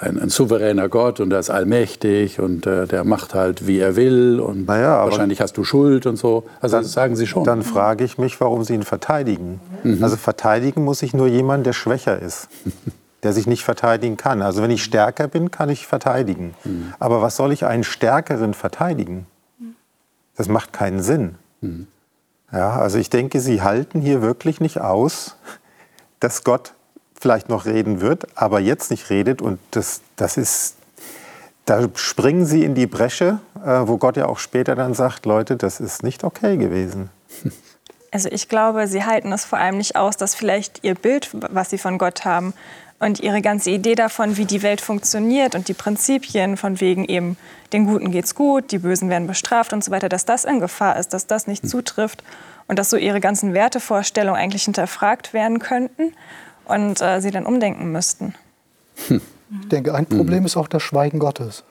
ein, 0.00 0.18
ein, 0.18 0.30
souveräner 0.30 0.88
Gott 0.88 1.20
und 1.20 1.30
er 1.32 1.38
ist 1.38 1.50
allmächtig 1.50 2.40
und 2.40 2.66
äh, 2.66 2.86
der 2.86 3.04
macht 3.04 3.34
halt, 3.34 3.66
wie 3.66 3.78
er 3.78 3.96
will 3.96 4.40
und 4.40 4.66
naja, 4.66 5.04
wahrscheinlich 5.04 5.42
hast 5.42 5.58
du 5.58 5.64
Schuld 5.64 6.06
und 6.06 6.16
so. 6.16 6.44
Also 6.62 6.76
dann, 6.76 6.84
das 6.84 6.92
sagen 6.92 7.14
sie 7.14 7.26
schon. 7.26 7.44
Dann 7.44 7.62
frage 7.62 8.04
ich 8.04 8.16
mich, 8.16 8.40
warum 8.40 8.64
sie 8.64 8.74
ihn 8.74 8.84
verteidigen. 8.84 9.60
Mhm. 9.82 10.02
Also 10.02 10.16
verteidigen 10.16 10.82
muss 10.82 11.02
ich 11.02 11.12
nur 11.12 11.26
jemand, 11.26 11.66
der 11.66 11.74
schwächer 11.74 12.18
ist. 12.18 12.48
der 13.22 13.34
sich 13.34 13.46
nicht 13.46 13.64
verteidigen 13.64 14.16
kann. 14.16 14.40
Also 14.40 14.62
wenn 14.62 14.70
ich 14.70 14.82
stärker 14.82 15.28
bin, 15.28 15.50
kann 15.50 15.68
ich 15.68 15.86
verteidigen. 15.86 16.54
Mhm. 16.64 16.94
Aber 16.98 17.20
was 17.20 17.36
soll 17.36 17.52
ich 17.52 17.66
einen 17.66 17.84
Stärkeren 17.84 18.54
verteidigen? 18.54 19.26
Das 20.40 20.48
macht 20.48 20.72
keinen 20.72 21.02
Sinn. 21.02 21.34
Mhm. 21.60 21.86
Ja, 22.50 22.70
also 22.70 22.96
ich 22.96 23.10
denke, 23.10 23.40
Sie 23.42 23.60
halten 23.60 24.00
hier 24.00 24.22
wirklich 24.22 24.58
nicht 24.58 24.80
aus, 24.80 25.36
dass 26.18 26.44
Gott 26.44 26.72
vielleicht 27.20 27.50
noch 27.50 27.66
reden 27.66 28.00
wird, 28.00 28.26
aber 28.36 28.58
jetzt 28.58 28.90
nicht 28.90 29.10
redet. 29.10 29.42
Und 29.42 29.58
das, 29.72 30.00
das 30.16 30.38
ist, 30.38 30.76
da 31.66 31.90
springen 31.94 32.46
Sie 32.46 32.64
in 32.64 32.74
die 32.74 32.86
Bresche, 32.86 33.40
äh, 33.62 33.82
wo 33.84 33.98
Gott 33.98 34.16
ja 34.16 34.28
auch 34.28 34.38
später 34.38 34.74
dann 34.74 34.94
sagt, 34.94 35.26
Leute, 35.26 35.58
das 35.58 35.78
ist 35.78 36.02
nicht 36.02 36.24
okay 36.24 36.56
gewesen. 36.56 37.10
Also 38.12 38.28
ich 38.28 38.48
glaube, 38.48 38.88
Sie 38.88 39.04
halten 39.04 39.30
es 39.32 39.44
vor 39.44 39.60
allem 39.60 39.76
nicht 39.78 39.94
aus, 39.94 40.16
dass 40.16 40.34
vielleicht 40.34 40.82
Ihr 40.82 40.96
Bild, 40.96 41.30
was 41.32 41.70
Sie 41.70 41.78
von 41.78 41.96
Gott 41.96 42.24
haben, 42.24 42.54
und 43.00 43.18
ihre 43.20 43.40
ganze 43.40 43.70
Idee 43.70 43.94
davon, 43.94 44.36
wie 44.36 44.44
die 44.44 44.62
Welt 44.62 44.80
funktioniert 44.80 45.54
und 45.54 45.68
die 45.68 45.74
Prinzipien 45.74 46.56
von 46.56 46.80
wegen 46.80 47.06
eben, 47.06 47.36
den 47.72 47.86
Guten 47.86 48.10
geht's 48.12 48.34
gut, 48.34 48.70
die 48.70 48.78
Bösen 48.78 49.08
werden 49.08 49.26
bestraft 49.26 49.72
und 49.72 49.82
so 49.82 49.90
weiter, 49.90 50.08
dass 50.08 50.26
das 50.26 50.44
in 50.44 50.60
Gefahr 50.60 50.98
ist, 50.98 51.12
dass 51.12 51.26
das 51.26 51.46
nicht 51.46 51.62
hm. 51.62 51.70
zutrifft 51.70 52.22
und 52.68 52.78
dass 52.78 52.90
so 52.90 52.96
ihre 52.96 53.20
ganzen 53.20 53.54
Wertevorstellungen 53.54 54.40
eigentlich 54.40 54.64
hinterfragt 54.64 55.32
werden 55.32 55.58
könnten 55.58 56.12
und 56.66 57.00
äh, 57.00 57.20
sie 57.20 57.30
dann 57.30 57.46
umdenken 57.46 57.90
müssten. 57.90 58.34
Hm. 59.08 59.20
Ich 59.62 59.68
denke, 59.68 59.94
ein 59.94 60.06
Problem 60.06 60.40
mhm. 60.40 60.46
ist 60.46 60.56
auch 60.56 60.68
das 60.68 60.82
Schweigen 60.82 61.18
Gottes. 61.18 61.64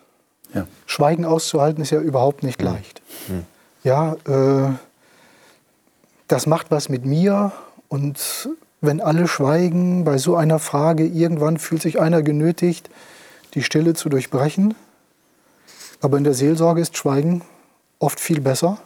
Ja. 0.54 0.68
Schweigen 0.86 1.24
auszuhalten 1.24 1.82
ist 1.82 1.92
ja 1.92 2.02
überhaupt 2.02 2.44
nicht 2.44 2.60
mhm. 2.60 2.66
leicht. 2.66 3.02
Mhm. 3.28 3.46
Ja, 3.84 4.16
äh, 4.28 4.74
das 6.28 6.46
macht 6.46 6.72
was 6.72 6.90
mit 6.90 7.06
mir 7.06 7.54
und 7.88 8.50
wenn 8.82 9.02
alle 9.02 9.28
schweigen 9.28 10.04
bei 10.04 10.18
so 10.18 10.36
einer 10.36 10.60
Frage, 10.60 11.06
irgendwann 11.06 11.58
fühlt 11.58 11.82
sich 11.82 12.00
einer 12.00 12.22
genötigt, 12.22 12.90
die 13.54 13.64
Stille 13.64 13.94
zu 13.94 14.10
durchbrechen. 14.10 14.76
Aber 16.02 16.18
in 16.18 16.24
der 16.24 16.34
Seelsorge 16.34 16.82
ist 16.82 16.96
Schweigen 16.96 17.42
oft 18.00 18.20
viel 18.20 18.40
besser, 18.40 18.80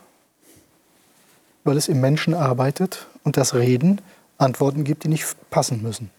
weil 1.64 1.78
es 1.78 1.88
im 1.88 2.02
Menschen 2.02 2.34
arbeitet 2.34 3.08
und 3.24 3.38
das 3.38 3.54
Reden 3.54 4.02
Antworten 4.38 4.84
gibt, 4.84 5.04
die 5.04 5.10
nicht 5.10 5.26
passen 5.52 5.82
müssen. 5.84 6.10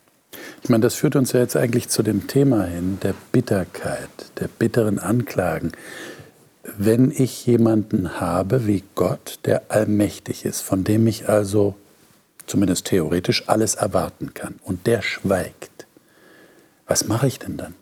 Ich 0.62 0.70
meine, 0.70 0.82
das 0.82 0.94
führt 0.94 1.16
uns 1.16 1.32
ja 1.32 1.40
jetzt 1.40 1.56
eigentlich 1.56 1.88
zu 1.88 2.02
dem 2.02 2.26
Thema 2.26 2.64
hin, 2.64 2.98
der 3.02 3.14
Bitterkeit, 3.32 4.08
der 4.38 4.48
bitteren 4.48 4.98
Anklagen. 4.98 5.72
Wenn 6.78 7.10
ich 7.10 7.44
jemanden 7.44 8.20
habe 8.20 8.66
wie 8.66 8.82
Gott, 8.94 9.40
der 9.44 9.62
allmächtig 9.68 10.44
ist, 10.44 10.62
von 10.62 10.82
dem 10.82 11.06
ich 11.06 11.28
also 11.28 11.74
zumindest 12.46 12.86
theoretisch, 12.86 13.48
alles 13.48 13.74
erwarten 13.74 14.34
kann 14.34 14.56
und 14.64 14.86
der 14.86 15.02
schweigt, 15.02 15.86
was 16.86 17.06
mache 17.06 17.26
ich 17.26 17.38
denn 17.38 17.56
dann? 17.56 17.74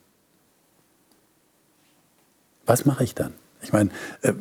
Was 2.66 2.84
mache 2.84 3.04
ich 3.04 3.14
dann? 3.14 3.32
Ich 3.62 3.72
meine, 3.72 3.90
äh, 4.22 4.32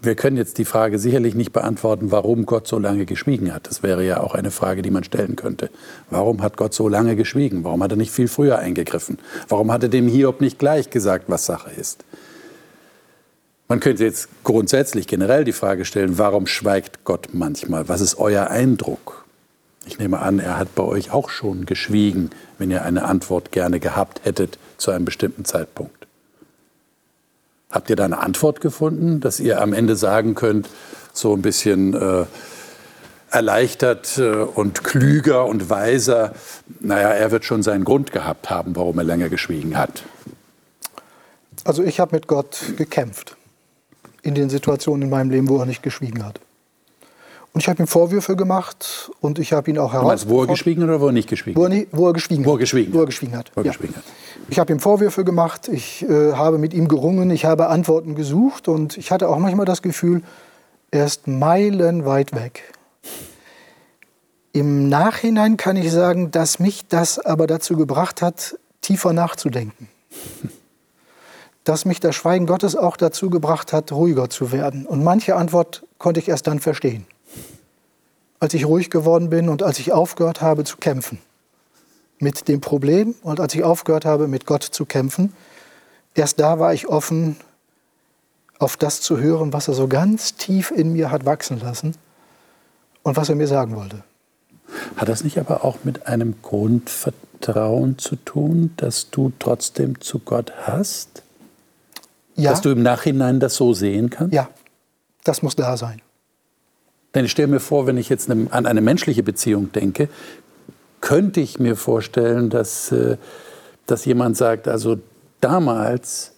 wir 0.00 0.14
können 0.14 0.36
jetzt 0.36 0.58
die 0.58 0.64
Frage 0.64 0.98
sicherlich 0.98 1.34
nicht 1.34 1.52
beantworten, 1.52 2.10
warum 2.10 2.46
Gott 2.46 2.66
so 2.66 2.78
lange 2.78 3.06
geschwiegen 3.06 3.54
hat. 3.54 3.66
Das 3.68 3.82
wäre 3.82 4.04
ja 4.04 4.20
auch 4.20 4.34
eine 4.34 4.50
Frage, 4.50 4.82
die 4.82 4.90
man 4.90 5.04
stellen 5.04 5.36
könnte. 5.36 5.70
Warum 6.10 6.42
hat 6.42 6.56
Gott 6.56 6.74
so 6.74 6.88
lange 6.88 7.16
geschwiegen? 7.16 7.64
Warum 7.64 7.82
hat 7.82 7.92
er 7.92 7.96
nicht 7.96 8.12
viel 8.12 8.28
früher 8.28 8.58
eingegriffen? 8.58 9.18
Warum 9.48 9.72
hat 9.72 9.82
er 9.82 9.88
dem 9.88 10.08
Hiob 10.08 10.40
nicht 10.40 10.58
gleich 10.58 10.90
gesagt, 10.90 11.26
was 11.28 11.46
Sache 11.46 11.70
ist? 11.70 12.04
Man 13.68 13.80
könnte 13.80 14.04
jetzt 14.04 14.28
grundsätzlich 14.44 15.06
generell 15.06 15.44
die 15.44 15.52
Frage 15.52 15.86
stellen, 15.86 16.18
warum 16.18 16.46
schweigt 16.46 17.04
Gott 17.04 17.28
manchmal? 17.32 17.88
Was 17.88 18.02
ist 18.02 18.18
euer 18.18 18.48
Eindruck? 18.48 19.21
Ich 19.84 19.98
nehme 19.98 20.20
an, 20.20 20.38
er 20.38 20.58
hat 20.58 20.74
bei 20.74 20.82
euch 20.84 21.10
auch 21.10 21.28
schon 21.28 21.66
geschwiegen, 21.66 22.30
wenn 22.58 22.70
ihr 22.70 22.84
eine 22.84 23.04
Antwort 23.04 23.50
gerne 23.50 23.80
gehabt 23.80 24.24
hättet 24.24 24.58
zu 24.76 24.90
einem 24.90 25.04
bestimmten 25.04 25.44
Zeitpunkt. 25.44 26.06
Habt 27.70 27.90
ihr 27.90 27.96
da 27.96 28.04
eine 28.04 28.18
Antwort 28.18 28.60
gefunden, 28.60 29.20
dass 29.20 29.40
ihr 29.40 29.60
am 29.60 29.72
Ende 29.72 29.96
sagen 29.96 30.34
könnt, 30.34 30.68
so 31.12 31.34
ein 31.34 31.42
bisschen 31.42 31.94
äh, 31.94 32.26
erleichtert 33.30 34.18
äh, 34.18 34.34
und 34.34 34.84
klüger 34.84 35.46
und 35.46 35.70
weiser, 35.70 36.34
naja, 36.80 37.08
er 37.08 37.30
wird 37.30 37.44
schon 37.44 37.62
seinen 37.62 37.84
Grund 37.84 38.12
gehabt 38.12 38.50
haben, 38.50 38.76
warum 38.76 38.98
er 38.98 39.04
länger 39.04 39.30
geschwiegen 39.30 39.76
hat? 39.76 40.04
Also 41.64 41.82
ich 41.82 41.98
habe 41.98 42.14
mit 42.14 42.26
Gott 42.26 42.60
gekämpft 42.76 43.36
in 44.22 44.34
den 44.34 44.50
Situationen 44.50 45.02
in 45.02 45.10
meinem 45.10 45.30
Leben, 45.30 45.48
wo 45.48 45.58
er 45.58 45.66
nicht 45.66 45.82
geschwiegen 45.82 46.24
hat. 46.24 46.40
Und 47.54 47.60
ich 47.60 47.68
habe 47.68 47.82
ihm 47.82 47.86
Vorwürfe 47.86 48.34
gemacht 48.34 49.10
und 49.20 49.38
ich 49.38 49.52
habe 49.52 49.70
ihn 49.70 49.78
auch 49.78 49.92
herausgefordert. 49.92 50.28
Wo 50.28 50.42
er 50.42 50.46
geschwiegen 50.46 50.84
oder 50.84 51.00
wo 51.00 51.06
er 51.06 51.12
nicht 51.12 51.28
geschwiegen 51.28 51.60
wo 51.60 51.64
er, 51.64 51.68
nie, 51.68 51.86
wo 51.92 52.06
er 52.06 52.14
geschwiegen 52.14 52.46
wo 52.46 52.52
er 52.52 52.58
geschwiegen 52.58 52.94
Wo 52.94 53.00
er 53.00 53.06
geschwiegen 53.06 53.36
hat. 53.36 53.52
Wo 53.54 53.60
er 53.60 53.64
geschwiegen 53.64 53.94
hat. 53.94 54.04
Ich 54.48 54.58
habe 54.58 54.72
ihm 54.72 54.80
Vorwürfe 54.80 55.22
gemacht, 55.22 55.68
ich 55.68 56.02
äh, 56.08 56.32
habe 56.32 56.56
mit 56.56 56.72
ihm 56.72 56.88
gerungen, 56.88 57.30
ich 57.30 57.44
habe 57.44 57.68
Antworten 57.68 58.14
gesucht 58.14 58.68
und 58.68 58.96
ich 58.96 59.10
hatte 59.10 59.28
auch 59.28 59.38
manchmal 59.38 59.66
das 59.66 59.82
Gefühl, 59.82 60.22
er 60.90 61.04
ist 61.04 61.28
meilenweit 61.28 62.34
weg. 62.34 62.72
Im 64.52 64.88
Nachhinein 64.88 65.58
kann 65.58 65.76
ich 65.76 65.90
sagen, 65.90 66.30
dass 66.30 66.58
mich 66.58 66.86
das 66.88 67.18
aber 67.18 67.46
dazu 67.46 67.76
gebracht 67.76 68.22
hat, 68.22 68.58
tiefer 68.80 69.12
nachzudenken. 69.12 69.88
Dass 71.64 71.84
mich 71.84 72.00
das 72.00 72.16
Schweigen 72.16 72.46
Gottes 72.46 72.74
auch 72.74 72.96
dazu 72.96 73.30
gebracht 73.30 73.72
hat, 73.72 73.92
ruhiger 73.92 74.28
zu 74.28 74.50
werden. 74.50 74.84
Und 74.84 75.04
manche 75.04 75.36
Antwort 75.36 75.86
konnte 75.96 76.18
ich 76.18 76.28
erst 76.28 76.48
dann 76.48 76.58
verstehen 76.58 77.06
als 78.42 78.54
ich 78.54 78.66
ruhig 78.66 78.90
geworden 78.90 79.30
bin 79.30 79.48
und 79.48 79.62
als 79.62 79.78
ich 79.78 79.92
aufgehört 79.92 80.40
habe 80.40 80.64
zu 80.64 80.76
kämpfen 80.76 81.18
mit 82.18 82.48
dem 82.48 82.60
Problem 82.60 83.14
und 83.22 83.38
als 83.38 83.54
ich 83.54 83.62
aufgehört 83.62 84.04
habe, 84.04 84.26
mit 84.26 84.46
Gott 84.46 84.64
zu 84.64 84.84
kämpfen, 84.84 85.32
erst 86.16 86.40
da 86.40 86.58
war 86.58 86.74
ich 86.74 86.88
offen, 86.88 87.36
auf 88.58 88.76
das 88.76 89.00
zu 89.00 89.18
hören, 89.18 89.52
was 89.52 89.68
er 89.68 89.74
so 89.74 89.86
ganz 89.86 90.34
tief 90.34 90.72
in 90.72 90.92
mir 90.92 91.12
hat 91.12 91.24
wachsen 91.24 91.60
lassen 91.60 91.94
und 93.04 93.16
was 93.16 93.28
er 93.28 93.36
mir 93.36 93.46
sagen 93.46 93.76
wollte. 93.76 94.02
Hat 94.96 95.08
das 95.08 95.22
nicht 95.22 95.38
aber 95.38 95.64
auch 95.64 95.84
mit 95.84 96.08
einem 96.08 96.34
Grundvertrauen 96.42 97.98
zu 97.98 98.16
tun, 98.16 98.72
das 98.76 99.10
du 99.10 99.32
trotzdem 99.38 100.00
zu 100.00 100.18
Gott 100.18 100.52
hast? 100.66 101.22
Ja. 102.34 102.50
Dass 102.50 102.60
du 102.60 102.70
im 102.70 102.82
Nachhinein 102.82 103.38
das 103.38 103.54
so 103.54 103.72
sehen 103.72 104.10
kannst? 104.10 104.34
Ja, 104.34 104.48
das 105.22 105.42
muss 105.42 105.54
da 105.54 105.76
sein. 105.76 106.01
Denn 107.14 107.24
ich 107.24 107.30
stelle 107.30 107.48
mir 107.48 107.60
vor, 107.60 107.86
wenn 107.86 107.98
ich 107.98 108.08
jetzt 108.08 108.30
an 108.30 108.48
eine 108.50 108.80
menschliche 108.80 109.22
Beziehung 109.22 109.72
denke, 109.72 110.08
könnte 111.00 111.40
ich 111.40 111.58
mir 111.58 111.76
vorstellen, 111.76 112.48
dass, 112.48 112.90
äh, 112.92 113.16
dass 113.86 114.04
jemand 114.04 114.36
sagt, 114.36 114.68
also 114.68 114.98
damals, 115.40 116.32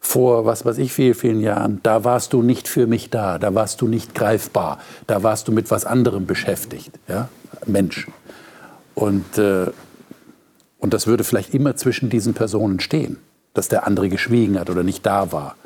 vor 0.00 0.46
was 0.46 0.64
weiß 0.64 0.78
ich, 0.78 0.92
vielen, 0.92 1.14
vielen 1.14 1.40
Jahren, 1.40 1.80
da 1.82 2.04
warst 2.04 2.32
du 2.32 2.42
nicht 2.42 2.68
für 2.68 2.86
mich 2.86 3.10
da, 3.10 3.38
da 3.38 3.54
warst 3.54 3.80
du 3.80 3.88
nicht 3.88 4.14
greifbar, 4.14 4.78
da 5.06 5.22
warst 5.22 5.48
du 5.48 5.52
mit 5.52 5.70
was 5.70 5.84
anderem 5.84 6.26
beschäftigt, 6.26 6.92
ja? 7.08 7.28
Mensch. 7.66 8.06
Und, 8.94 9.36
äh, 9.36 9.66
und 10.78 10.94
das 10.94 11.06
würde 11.06 11.24
vielleicht 11.24 11.52
immer 11.52 11.76
zwischen 11.76 12.08
diesen 12.08 12.32
Personen 12.32 12.80
stehen, 12.80 13.18
dass 13.52 13.68
der 13.68 13.86
andere 13.86 14.08
geschwiegen 14.08 14.58
hat 14.58 14.70
oder 14.70 14.84
nicht 14.84 15.04
da 15.04 15.32
war. 15.32 15.56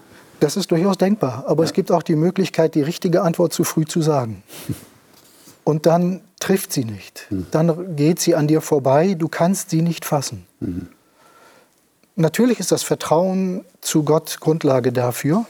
Das 0.40 0.56
ist 0.56 0.70
durchaus 0.70 0.98
denkbar. 0.98 1.44
Aber 1.46 1.62
ja. 1.62 1.68
es 1.68 1.72
gibt 1.72 1.92
auch 1.92 2.02
die 2.02 2.16
Möglichkeit, 2.16 2.74
die 2.74 2.82
richtige 2.82 3.22
Antwort 3.22 3.52
zu 3.52 3.64
früh 3.64 3.84
zu 3.84 4.02
sagen. 4.02 4.42
Und 5.64 5.86
dann 5.86 6.22
trifft 6.40 6.72
sie 6.72 6.84
nicht. 6.84 7.26
Mhm. 7.30 7.46
Dann 7.50 7.96
geht 7.96 8.18
sie 8.18 8.34
an 8.34 8.48
dir 8.48 8.60
vorbei. 8.60 9.14
Du 9.14 9.28
kannst 9.28 9.70
sie 9.70 9.82
nicht 9.82 10.04
fassen. 10.04 10.46
Mhm. 10.58 10.88
Natürlich 12.16 12.58
ist 12.58 12.72
das 12.72 12.82
Vertrauen 12.82 13.64
zu 13.80 14.02
Gott 14.02 14.38
Grundlage 14.40 14.92
dafür. 14.92 15.46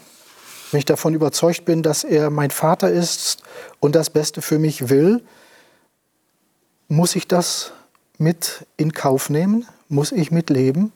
Wenn 0.71 0.79
ich 0.79 0.85
davon 0.85 1.13
überzeugt 1.13 1.65
bin, 1.65 1.83
dass 1.83 2.03
er 2.03 2.29
mein 2.29 2.51
Vater 2.51 2.89
ist 2.89 3.43
und 3.79 3.95
das 3.95 4.09
Beste 4.09 4.41
für 4.41 4.59
mich 4.59 4.89
will, 4.89 5.21
muss 6.87 7.15
ich 7.15 7.27
das 7.27 7.73
mit 8.17 8.65
in 8.77 8.93
Kauf 8.93 9.29
nehmen, 9.29 9.65
muss 9.89 10.11
ich 10.11 10.31
mitleben. 10.31 10.93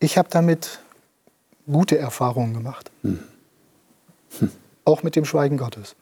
Ich 0.00 0.18
habe 0.18 0.28
damit 0.30 0.80
gute 1.70 1.98
Erfahrungen 1.98 2.54
gemacht. 2.54 2.90
Hm. 3.02 3.18
Hm. 4.38 4.50
Auch 4.84 5.02
mit 5.02 5.16
dem 5.16 5.24
Schweigen 5.24 5.56
Gottes. 5.56 5.94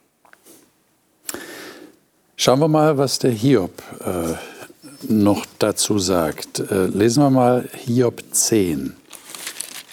Schauen 2.37 2.61
wir 2.61 2.69
mal, 2.69 2.99
was 2.99 3.19
der 3.19 3.31
Hiob 3.31 3.83
äh, 4.05 4.35
noch 5.09 5.47
dazu 5.59 5.99
sagt. 5.99 6.59
Äh, 6.59 6.87
lesen 6.87 7.23
wir 7.23 7.31
mal 7.31 7.69
Hiob 7.73 8.23
10 8.31 8.95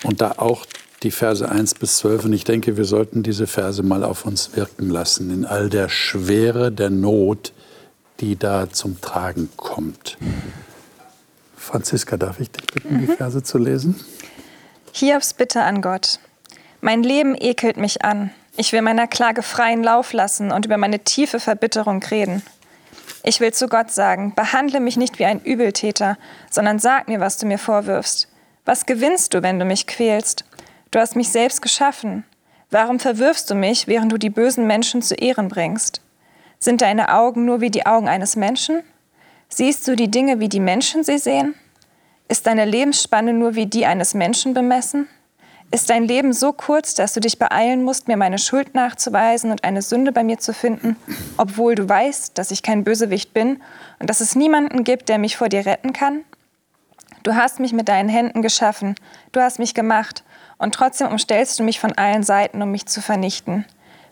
und 0.03 0.21
da 0.21 0.33
auch 0.37 0.65
die 1.03 1.11
Verse 1.11 1.47
1 1.47 1.75
bis 1.75 1.97
12. 1.97 2.25
Und 2.25 2.33
ich 2.33 2.43
denke, 2.43 2.77
wir 2.77 2.85
sollten 2.85 3.23
diese 3.23 3.47
Verse 3.47 3.83
mal 3.83 4.03
auf 4.03 4.25
uns 4.25 4.55
wirken 4.55 4.89
lassen, 4.89 5.31
in 5.31 5.45
all 5.45 5.69
der 5.69 5.89
Schwere 5.89 6.71
der 6.71 6.89
Not, 6.89 7.53
die 8.19 8.35
da 8.35 8.69
zum 8.69 9.01
Tragen 9.01 9.49
kommt. 9.57 10.17
Franziska, 11.55 12.17
darf 12.17 12.39
ich 12.39 12.51
dich 12.51 12.65
bitten, 12.65 12.95
mhm. 12.95 12.99
die 13.01 13.07
Verse 13.07 13.43
zu 13.43 13.57
lesen? 13.57 13.95
Hiobs 14.93 15.33
Bitte 15.33 15.62
an 15.62 15.81
Gott. 15.81 16.19
Mein 16.81 17.01
Leben 17.01 17.36
ekelt 17.39 17.77
mich 17.77 18.03
an. 18.03 18.31
Ich 18.57 18.74
will 18.74 18.81
meiner 18.81 19.07
Klage 19.07 19.41
freien 19.41 19.83
Lauf 19.83 20.12
lassen 20.12 20.51
und 20.51 20.65
über 20.65 20.77
meine 20.77 21.00
tiefe 21.00 21.39
Verbitterung 21.39 22.03
reden. 22.03 22.43
Ich 23.24 23.39
will 23.39 23.53
zu 23.53 23.69
Gott 23.69 23.91
sagen, 23.91 24.36
behandle 24.36 24.81
mich 24.81 24.98
nicht 24.98 25.17
wie 25.17 25.25
ein 25.25 25.39
Übeltäter, 25.39 26.17
sondern 26.50 26.77
sag 26.77 27.07
mir, 27.07 27.21
was 27.21 27.38
du 27.38 27.45
mir 27.45 27.57
vorwirfst. 27.57 28.27
Was 28.65 28.86
gewinnst 28.86 29.33
du, 29.33 29.41
wenn 29.41 29.60
du 29.60 29.65
mich 29.65 29.88
quälst? 29.88 30.43
Du 30.91 31.00
hast 31.00 31.15
mich 31.15 31.29
selbst 31.29 31.62
geschaffen. 31.62 32.25
Warum 32.69 33.00
verwirfst 33.00 33.50
du 33.50 33.55
mich, 33.55 33.88
während 33.88 34.12
du 34.12 34.17
die 34.17 34.29
bösen 34.29 34.67
Menschen 34.67 35.01
zu 35.01 35.15
Ehren 35.15 35.48
bringst? 35.48 36.01
Sind 36.60 36.81
deine 36.81 37.13
Augen 37.13 37.45
nur 37.45 37.62
wie 37.62 37.71
die 37.71 37.86
Augen 37.86 38.10
eines 38.10 38.36
Menschen? 38.36 38.83
Siehst 39.48 39.88
du 39.88 39.95
die 39.95 40.12
Dinge, 40.12 40.41
wie 40.41 40.50
die 40.50 40.60
Menschen 40.60 41.03
sie 41.05 41.17
sehen? 41.17 41.55
Ist 42.31 42.47
deine 42.47 42.63
Lebensspanne 42.63 43.33
nur 43.33 43.55
wie 43.55 43.65
die 43.65 43.85
eines 43.85 44.13
Menschen 44.13 44.53
bemessen? 44.53 45.09
Ist 45.69 45.89
dein 45.89 46.05
Leben 46.05 46.31
so 46.31 46.53
kurz, 46.53 46.93
dass 46.93 47.11
du 47.11 47.19
dich 47.19 47.38
beeilen 47.38 47.83
musst, 47.83 48.07
mir 48.07 48.15
meine 48.15 48.38
Schuld 48.38 48.73
nachzuweisen 48.73 49.51
und 49.51 49.65
eine 49.65 49.81
Sünde 49.81 50.13
bei 50.13 50.23
mir 50.23 50.39
zu 50.39 50.53
finden, 50.53 50.95
obwohl 51.35 51.75
du 51.75 51.89
weißt, 51.89 52.38
dass 52.38 52.51
ich 52.51 52.63
kein 52.63 52.85
Bösewicht 52.85 53.33
bin 53.33 53.61
und 54.00 54.09
dass 54.09 54.21
es 54.21 54.33
niemanden 54.33 54.85
gibt, 54.85 55.09
der 55.09 55.17
mich 55.17 55.35
vor 55.35 55.50
dir 55.50 55.65
retten 55.65 55.91
kann? 55.91 56.23
Du 57.23 57.35
hast 57.35 57.59
mich 57.59 57.73
mit 57.73 57.89
deinen 57.89 58.07
Händen 58.07 58.41
geschaffen, 58.41 58.95
du 59.33 59.41
hast 59.41 59.59
mich 59.59 59.73
gemacht, 59.73 60.23
und 60.57 60.73
trotzdem 60.73 61.09
umstellst 61.09 61.59
du 61.59 61.63
mich 61.63 61.81
von 61.81 61.91
allen 61.97 62.23
Seiten, 62.23 62.61
um 62.61 62.71
mich 62.71 62.85
zu 62.85 63.01
vernichten. 63.01 63.65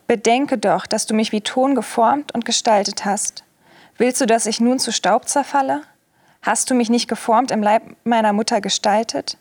Bedenke 0.07 0.57
doch, 0.57 0.88
dass 0.88 1.05
du 1.05 1.13
mich 1.13 1.31
wie 1.31 1.39
Ton 1.39 1.73
geformt 1.73 2.33
und 2.33 2.43
gestaltet 2.43 3.05
hast. 3.05 3.45
Willst 3.97 4.19
du, 4.19 4.25
dass 4.25 4.45
ich 4.45 4.59
nun 4.59 4.77
zu 4.77 4.91
Staub 4.91 5.29
zerfalle? 5.29 5.83
Hast 6.41 6.69
du 6.69 6.75
mich 6.75 6.89
nicht 6.89 7.10
geformt 7.10 7.51
im 7.51 7.62
Leib 7.62 7.84
meiner 8.03 8.34
Mutter 8.34 8.62
gestaltet? 8.62 9.38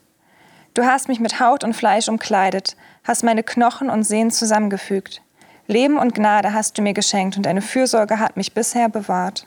Du 0.74 0.84
hast 0.84 1.08
mich 1.08 1.20
mit 1.20 1.40
Haut 1.40 1.64
und 1.64 1.74
Fleisch 1.74 2.08
umkleidet, 2.08 2.76
hast 3.04 3.24
meine 3.24 3.42
Knochen 3.42 3.88
und 3.88 4.04
Sehnen 4.04 4.30
zusammengefügt. 4.30 5.22
Leben 5.66 5.98
und 5.98 6.14
Gnade 6.14 6.52
hast 6.52 6.76
du 6.78 6.82
mir 6.82 6.94
geschenkt 6.94 7.36
und 7.36 7.44
deine 7.44 7.62
Fürsorge 7.62 8.18
hat 8.18 8.36
mich 8.36 8.52
bisher 8.52 8.88
bewahrt. 8.88 9.46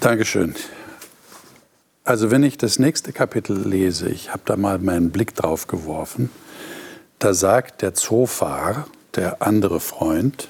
Dankeschön. 0.00 0.54
Also 2.04 2.30
wenn 2.30 2.44
ich 2.44 2.58
das 2.58 2.78
nächste 2.78 3.12
Kapitel 3.12 3.66
lese, 3.66 4.08
ich 4.08 4.30
habe 4.30 4.42
da 4.44 4.56
mal 4.56 4.78
meinen 4.78 5.10
Blick 5.10 5.34
drauf 5.34 5.66
geworfen, 5.66 6.30
da 7.18 7.34
sagt 7.34 7.82
der 7.82 7.94
Zophar, 7.94 8.86
der 9.16 9.42
andere 9.42 9.80
Freund, 9.80 10.48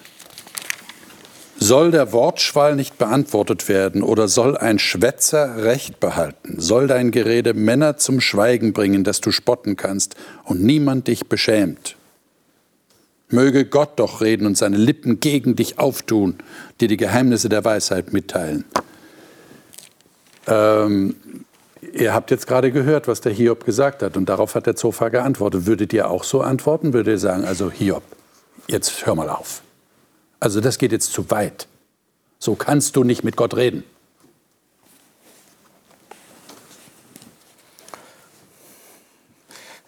soll 1.59 1.91
der 1.91 2.13
Wortschwall 2.13 2.77
nicht 2.77 2.99
beantwortet 2.99 3.69
werden 3.69 4.03
oder 4.03 4.29
soll 4.29 4.57
ein 4.57 4.79
Schwätzer 4.79 5.65
Recht 5.65 6.01
behalten? 6.01 6.61
Soll 6.61 6.87
dein 6.87 7.11
Gerede 7.11 7.55
Männer 7.55 7.97
zum 7.97 8.21
Schweigen 8.21 8.73
bringen, 8.73 9.05
dass 9.05 9.21
du 9.21 9.31
spotten 9.31 9.77
kannst 9.77 10.17
und 10.45 10.63
niemand 10.63 11.09
dich 11.09 11.27
beschämt? 11.27 11.97
Möge 13.29 13.65
Gott 13.65 13.99
doch 13.99 14.21
reden 14.21 14.47
und 14.47 14.57
seine 14.57 14.77
Lippen 14.77 15.19
gegen 15.19 15.57
dich 15.57 15.79
auftun, 15.79 16.37
dir 16.81 16.89
die 16.89 16.97
Geheimnisse 16.97 17.49
der 17.49 17.65
Weisheit 17.65 18.13
mitteilen. 18.13 18.65
Ähm, 20.47 21.17
ihr 21.93 22.15
habt 22.15 22.31
jetzt 22.31 22.47
gerade 22.47 22.71
gehört, 22.71 23.09
was 23.09 23.21
der 23.21 23.33
Hiob 23.33 23.65
gesagt 23.65 24.03
hat 24.03 24.17
und 24.17 24.29
darauf 24.29 24.55
hat 24.55 24.67
der 24.67 24.77
Zofa 24.77 25.09
geantwortet. 25.09 25.67
Würdet 25.67 25.93
ihr 25.93 26.09
auch 26.09 26.23
so 26.23 26.41
antworten? 26.41 26.93
Würdet 26.93 27.15
ihr 27.15 27.19
sagen, 27.19 27.45
also 27.45 27.71
Hiob, 27.71 28.05
jetzt 28.69 29.07
hör 29.07 29.17
mal 29.17 29.29
auf. 29.29 29.63
Also 30.41 30.61
das 30.61 30.79
geht 30.79 30.93
jetzt 30.93 31.13
zu 31.13 31.31
weit. 31.31 31.67
So 32.39 32.55
kannst 32.55 32.97
du 32.97 33.05
nicht 33.05 33.25
mit 33.25 33.37
Gott 33.37 33.57
reden. 33.57 33.85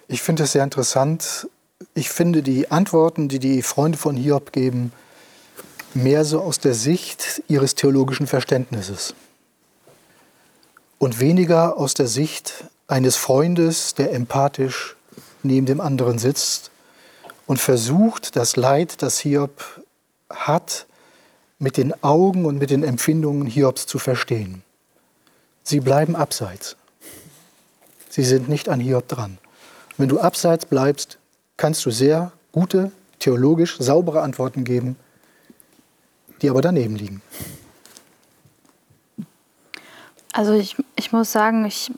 Ich 0.09 0.23
finde 0.23 0.45
es 0.45 0.53
sehr 0.53 0.65
interessant. 0.65 1.49
Ich 1.95 2.09
finde 2.09 2.43
die 2.43 2.71
Antworten, 2.71 3.29
die 3.29 3.39
die 3.39 3.63
Freunde 3.63 3.99
von 3.99 4.17
Hiob 4.17 4.53
geben, 4.53 4.93
mehr 5.95 6.25
so 6.25 6.41
aus 6.41 6.59
der 6.59 6.75
Sicht 6.75 7.43
ihres 7.49 7.75
theologischen 7.75 8.27
Verständnisses 8.27 9.15
und 10.99 11.21
weniger 11.21 11.77
aus 11.77 11.95
der 11.95 12.07
Sicht 12.07 12.65
eines 12.87 13.17
Freundes, 13.17 13.95
der 13.95 14.13
empathisch 14.13 14.97
neben 15.43 15.67
dem 15.67 15.81
anderen 15.81 16.19
sitzt 16.19 16.71
und 17.47 17.59
versucht, 17.61 18.37
das 18.37 18.57
Leid, 18.57 19.03
das 19.03 19.19
Hiob 19.19 19.83
hat, 20.31 20.87
mit 21.59 21.77
den 21.77 22.03
Augen 22.05 22.45
und 22.45 22.59
mit 22.59 22.71
den 22.71 22.85
Empfindungen 22.85 23.47
Hiobs 23.47 23.87
zu 23.87 23.99
verstehen. 23.99 24.63
Sie 25.63 25.81
bleiben 25.81 26.17
abseits. 26.17 26.77
Sie 28.09 28.25
sind 28.25 28.49
nicht 28.49 28.69
an 28.69 28.81
Hiob 28.81 29.09
dran. 29.09 29.39
Wenn 29.97 30.09
du 30.09 30.21
abseits 30.21 30.67
bleibst, 30.67 31.19
kannst 31.57 31.85
du 31.85 31.91
sehr 31.91 32.33
gute, 32.53 32.93
theologisch 33.19 33.77
saubere 33.79 34.23
Antworten 34.23 34.65
geben, 34.65 34.97
die 36.41 36.49
aber 36.49 36.63
daneben 36.63 36.97
liegen. 36.97 37.21
Also 40.33 40.53
ich, 40.53 40.77
ich 40.95 41.13
muss 41.13 41.33
sagen, 41.33 41.65
ich, 41.65 41.91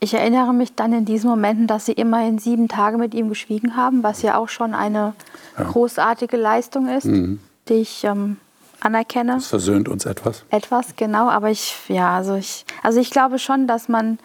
ich 0.00 0.14
erinnere 0.14 0.52
mich 0.52 0.74
dann 0.74 0.92
in 0.92 1.04
diesen 1.04 1.30
Momenten, 1.30 1.66
dass 1.66 1.86
sie 1.86 1.92
immerhin 1.92 2.38
sieben 2.38 2.68
Tage 2.68 2.98
mit 2.98 3.14
ihm 3.14 3.28
geschwiegen 3.28 3.76
haben, 3.76 4.02
was 4.02 4.22
ja 4.22 4.36
auch 4.36 4.48
schon 4.48 4.74
eine 4.74 5.14
ja. 5.58 5.64
großartige 5.64 6.36
Leistung 6.36 6.88
ist. 6.88 7.06
Mhm 7.06 7.40
die 7.68 7.74
ich 7.74 8.04
ähm, 8.04 8.36
anerkenne. 8.80 9.34
Das 9.34 9.48
versöhnt 9.48 9.88
uns 9.88 10.06
etwas. 10.06 10.44
Etwas, 10.50 10.96
genau. 10.96 11.28
Aber 11.28 11.50
ich, 11.50 11.76
ja, 11.88 12.16
also 12.16 12.34
ich, 12.34 12.64
also 12.82 13.00
ich 13.00 13.10
glaube 13.10 13.38
schon, 13.38 13.66
dass 13.66 13.88
man 13.88 14.18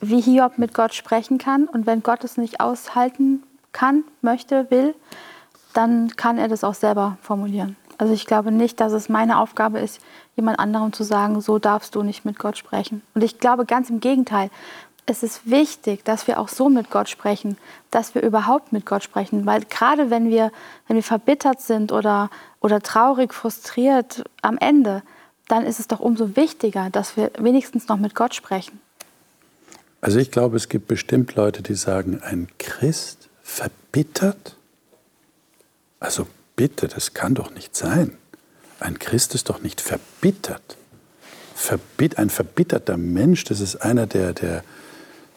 wie 0.00 0.20
Hiob 0.20 0.58
mit 0.58 0.74
Gott 0.74 0.94
sprechen 0.94 1.38
kann. 1.38 1.66
Und 1.66 1.86
wenn 1.86 2.02
Gott 2.02 2.24
es 2.24 2.36
nicht 2.36 2.60
aushalten 2.60 3.42
kann, 3.72 4.04
möchte, 4.20 4.70
will, 4.70 4.94
dann 5.72 6.14
kann 6.16 6.38
er 6.38 6.48
das 6.48 6.62
auch 6.62 6.74
selber 6.74 7.16
formulieren. 7.22 7.76
Also 7.96 8.12
ich 8.12 8.26
glaube 8.26 8.50
nicht, 8.50 8.80
dass 8.80 8.92
es 8.92 9.08
meine 9.08 9.38
Aufgabe 9.38 9.78
ist, 9.78 10.00
jemand 10.36 10.58
anderem 10.58 10.92
zu 10.92 11.04
sagen, 11.04 11.40
so 11.40 11.58
darfst 11.58 11.94
du 11.94 12.02
nicht 12.02 12.24
mit 12.24 12.38
Gott 12.38 12.58
sprechen. 12.58 13.02
Und 13.14 13.22
ich 13.22 13.38
glaube 13.38 13.66
ganz 13.66 13.88
im 13.88 14.00
Gegenteil, 14.00 14.50
es 15.06 15.22
ist 15.22 15.50
wichtig, 15.50 16.04
dass 16.04 16.26
wir 16.26 16.38
auch 16.38 16.48
so 16.48 16.68
mit 16.68 16.90
Gott 16.90 17.08
sprechen, 17.08 17.58
dass 17.90 18.14
wir 18.14 18.22
überhaupt 18.22 18.72
mit 18.72 18.86
Gott 18.86 19.02
sprechen. 19.02 19.44
Weil 19.44 19.62
gerade 19.64 20.10
wenn 20.10 20.30
wir, 20.30 20.50
wenn 20.88 20.96
wir 20.96 21.02
verbittert 21.02 21.60
sind 21.60 21.92
oder, 21.92 22.30
oder 22.60 22.80
traurig, 22.80 23.34
frustriert 23.34 24.24
am 24.40 24.56
Ende, 24.58 25.02
dann 25.48 25.66
ist 25.66 25.78
es 25.78 25.88
doch 25.88 26.00
umso 26.00 26.36
wichtiger, 26.36 26.88
dass 26.90 27.16
wir 27.16 27.30
wenigstens 27.38 27.88
noch 27.88 27.98
mit 27.98 28.14
Gott 28.14 28.34
sprechen. 28.34 28.80
Also 30.00 30.18
ich 30.18 30.30
glaube, 30.30 30.56
es 30.56 30.68
gibt 30.68 30.86
bestimmt 30.86 31.34
Leute, 31.34 31.62
die 31.62 31.74
sagen, 31.74 32.20
ein 32.22 32.48
Christ 32.58 33.28
verbittert? 33.42 34.56
Also 36.00 36.26
bitte, 36.56 36.88
das 36.88 37.14
kann 37.14 37.34
doch 37.34 37.50
nicht 37.50 37.76
sein. 37.76 38.16
Ein 38.80 38.98
Christ 38.98 39.34
ist 39.34 39.48
doch 39.48 39.62
nicht 39.62 39.80
verbittert. 39.80 40.76
Verbitt, 41.54 42.18
ein 42.18 42.30
verbitterter 42.30 42.96
Mensch, 42.96 43.44
das 43.44 43.60
ist 43.60 43.76
einer, 43.76 44.06
der, 44.06 44.32
der, 44.32 44.64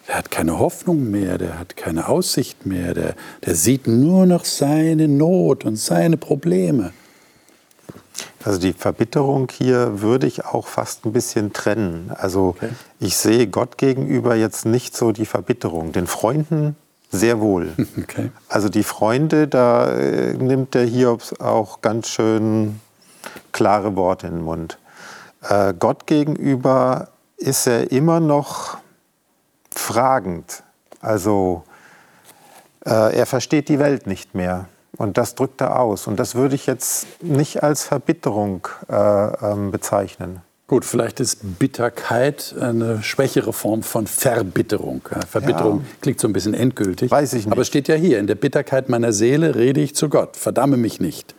der 0.08 0.16
hat 0.16 0.32
keine 0.32 0.60
Hoffnung 0.60 1.12
mehr, 1.12 1.38
der 1.38 1.60
hat 1.60 1.76
keine 1.76 2.08
Aussicht 2.08 2.66
mehr, 2.66 2.94
der, 2.94 3.16
der 3.46 3.56
sieht 3.56 3.88
nur 3.88 4.26
noch 4.26 4.46
seine 4.46 5.08
Not 5.08 5.66
und 5.66 5.76
seine 5.76 6.18
Probleme. 6.18 6.94
Also 8.44 8.60
die 8.60 8.74
Verbitterung 8.74 9.50
hier 9.52 10.02
würde 10.02 10.26
ich 10.26 10.46
auch 10.46 10.68
fast 10.68 11.06
ein 11.06 11.12
bisschen 11.12 11.54
trennen. 11.54 12.12
Also 12.16 12.56
okay. 12.58 12.70
ich 13.00 13.18
sehe 13.18 13.48
Gott 13.48 13.78
gegenüber 13.78 14.36
jetzt 14.36 14.66
nicht 14.66 14.96
so 14.96 15.12
die 15.12 15.26
Verbitterung. 15.26 15.92
Den 15.92 16.08
Freunden 16.08 16.76
sehr 17.12 17.40
wohl. 17.40 17.74
Okay. 18.02 18.32
Also 18.48 18.70
die 18.70 18.84
Freunde, 18.84 19.48
da 19.48 19.92
äh, 19.92 20.34
nimmt 20.34 20.74
der 20.74 20.86
Hiobs 20.86 21.40
auch 21.40 21.82
ganz 21.82 22.08
schön 22.08 22.80
klare 23.52 23.96
Worte 23.96 24.28
in 24.28 24.36
den 24.36 24.44
Mund. 24.44 24.78
Äh, 25.42 25.74
Gott 25.78 26.08
gegenüber 26.08 27.10
ist 27.38 27.68
er 27.68 27.92
immer 27.92 28.20
noch 28.20 28.78
fragend. 29.76 30.64
Also 31.02 31.64
äh, 32.86 33.18
er 33.18 33.26
versteht 33.26 33.70
die 33.70 33.80
Welt 33.80 34.08
nicht 34.08 34.36
mehr. 34.36 34.68
Und 34.98 35.18
das 35.18 35.36
drückt 35.36 35.62
er 35.62 35.80
aus. 35.80 36.08
Und 36.08 36.18
das 36.20 36.36
würde 36.36 36.56
ich 36.56 36.66
jetzt 36.66 37.22
nicht 37.22 37.62
als 37.62 37.84
Verbitterung 37.84 38.68
äh, 38.90 38.96
ähm, 38.96 39.72
bezeichnen. 39.72 40.42
Gut, 40.68 40.84
vielleicht 40.84 41.22
ist 41.22 41.60
Bitterkeit 41.60 42.54
eine 42.60 43.02
schwächere 43.02 43.54
Form 43.54 43.84
von 43.84 44.06
Verbitterung. 44.06 45.02
Verbitterung 45.30 45.80
ja. 45.80 45.86
klingt 46.02 46.20
so 46.20 46.28
ein 46.28 46.34
bisschen 46.34 46.54
endgültig. 46.54 47.10
Weiß 47.10 47.34
ich 47.34 47.46
nicht. 47.46 47.52
Aber 47.54 47.62
es 47.62 47.68
steht 47.68 47.88
ja 47.88 47.96
hier, 47.96 48.20
in 48.20 48.28
der 48.28 48.36
Bitterkeit 48.36 48.90
meiner 48.90 49.14
Seele 49.14 49.56
rede 49.56 49.80
ich 49.80 49.96
zu 49.96 50.10
Gott. 50.10 50.36
Verdamme 50.36 50.76
mich 50.76 51.00
nicht. 51.00 51.36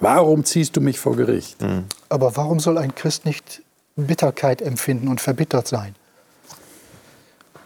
Warum 0.00 0.44
ziehst 0.44 0.76
du 0.76 0.80
mich 0.80 0.98
vor 0.98 1.16
Gericht? 1.16 1.60
Mhm. 1.60 1.84
Aber 2.08 2.34
warum 2.36 2.60
soll 2.60 2.78
ein 2.78 2.94
Christ 2.94 3.26
nicht 3.26 3.62
Bitterkeit 3.96 4.62
empfinden 4.62 5.08
und 5.08 5.20
verbittert 5.20 5.68
sein? 5.68 5.94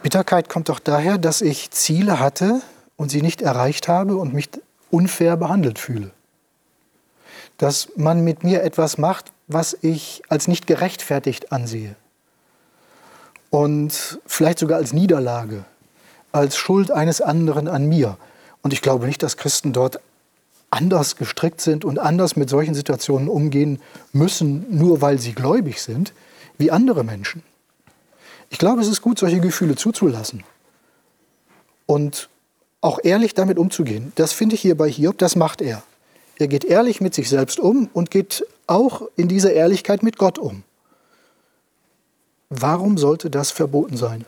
Bitterkeit 0.06 0.48
kommt 0.48 0.68
doch 0.68 0.78
daher, 0.78 1.18
dass 1.18 1.40
ich 1.42 1.72
Ziele 1.72 2.20
hatte 2.20 2.62
und 2.94 3.10
sie 3.10 3.22
nicht 3.22 3.42
erreicht 3.42 3.88
habe 3.88 4.14
und 4.14 4.32
mich 4.32 4.48
unfair 4.88 5.36
behandelt 5.36 5.80
fühle. 5.80 6.12
Dass 7.58 7.88
man 7.96 8.20
mit 8.20 8.44
mir 8.44 8.62
etwas 8.62 8.98
macht, 8.98 9.32
was 9.48 9.76
ich 9.82 10.22
als 10.28 10.46
nicht 10.46 10.68
gerechtfertigt 10.68 11.50
ansehe. 11.50 11.96
Und 13.50 14.20
vielleicht 14.26 14.60
sogar 14.60 14.78
als 14.78 14.92
Niederlage, 14.92 15.64
als 16.30 16.56
Schuld 16.56 16.92
eines 16.92 17.20
anderen 17.20 17.66
an 17.66 17.88
mir. 17.88 18.16
Und 18.62 18.72
ich 18.72 18.82
glaube 18.82 19.06
nicht, 19.06 19.24
dass 19.24 19.36
Christen 19.36 19.72
dort 19.72 19.98
anders 20.70 21.16
gestrickt 21.16 21.60
sind 21.60 21.84
und 21.84 21.98
anders 21.98 22.36
mit 22.36 22.48
solchen 22.48 22.76
Situationen 22.76 23.28
umgehen 23.28 23.82
müssen, 24.12 24.66
nur 24.70 25.00
weil 25.00 25.18
sie 25.18 25.32
gläubig 25.32 25.82
sind, 25.82 26.12
wie 26.58 26.70
andere 26.70 27.02
Menschen. 27.02 27.42
Ich 28.56 28.58
glaube, 28.58 28.80
es 28.80 28.88
ist 28.88 29.02
gut, 29.02 29.18
solche 29.18 29.38
Gefühle 29.38 29.76
zuzulassen 29.76 30.42
und 31.84 32.30
auch 32.80 32.98
ehrlich 33.02 33.34
damit 33.34 33.58
umzugehen. 33.58 34.12
Das 34.14 34.32
finde 34.32 34.54
ich 34.54 34.62
hier 34.62 34.78
bei 34.78 34.88
Hiob, 34.88 35.18
das 35.18 35.36
macht 35.36 35.60
er. 35.60 35.82
Er 36.38 36.48
geht 36.48 36.64
ehrlich 36.64 37.02
mit 37.02 37.12
sich 37.12 37.28
selbst 37.28 37.60
um 37.60 37.90
und 37.92 38.10
geht 38.10 38.46
auch 38.66 39.02
in 39.14 39.28
dieser 39.28 39.52
Ehrlichkeit 39.52 40.02
mit 40.02 40.16
Gott 40.16 40.38
um. 40.38 40.62
Warum 42.48 42.96
sollte 42.96 43.28
das 43.28 43.50
verboten 43.50 43.98
sein? 43.98 44.24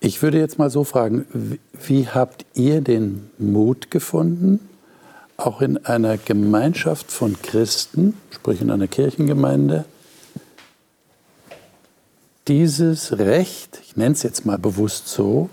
Ich 0.00 0.22
würde 0.22 0.38
jetzt 0.38 0.58
mal 0.58 0.70
so 0.70 0.82
fragen, 0.82 1.58
wie 1.74 2.08
habt 2.08 2.46
ihr 2.54 2.80
den 2.80 3.28
Mut 3.36 3.90
gefunden, 3.90 4.66
auch 5.36 5.60
in 5.60 5.76
einer 5.84 6.16
Gemeinschaft 6.16 7.12
von 7.12 7.36
Christen, 7.42 8.16
sprich 8.30 8.62
in 8.62 8.70
einer 8.70 8.88
Kirchengemeinde, 8.88 9.84
dieses 12.48 13.18
Recht, 13.18 13.80
ich 13.84 13.96
nenne 13.96 14.14
es 14.14 14.22
jetzt 14.22 14.44
mal 14.44 14.58
bewusst 14.58 15.08
so, 15.08 15.48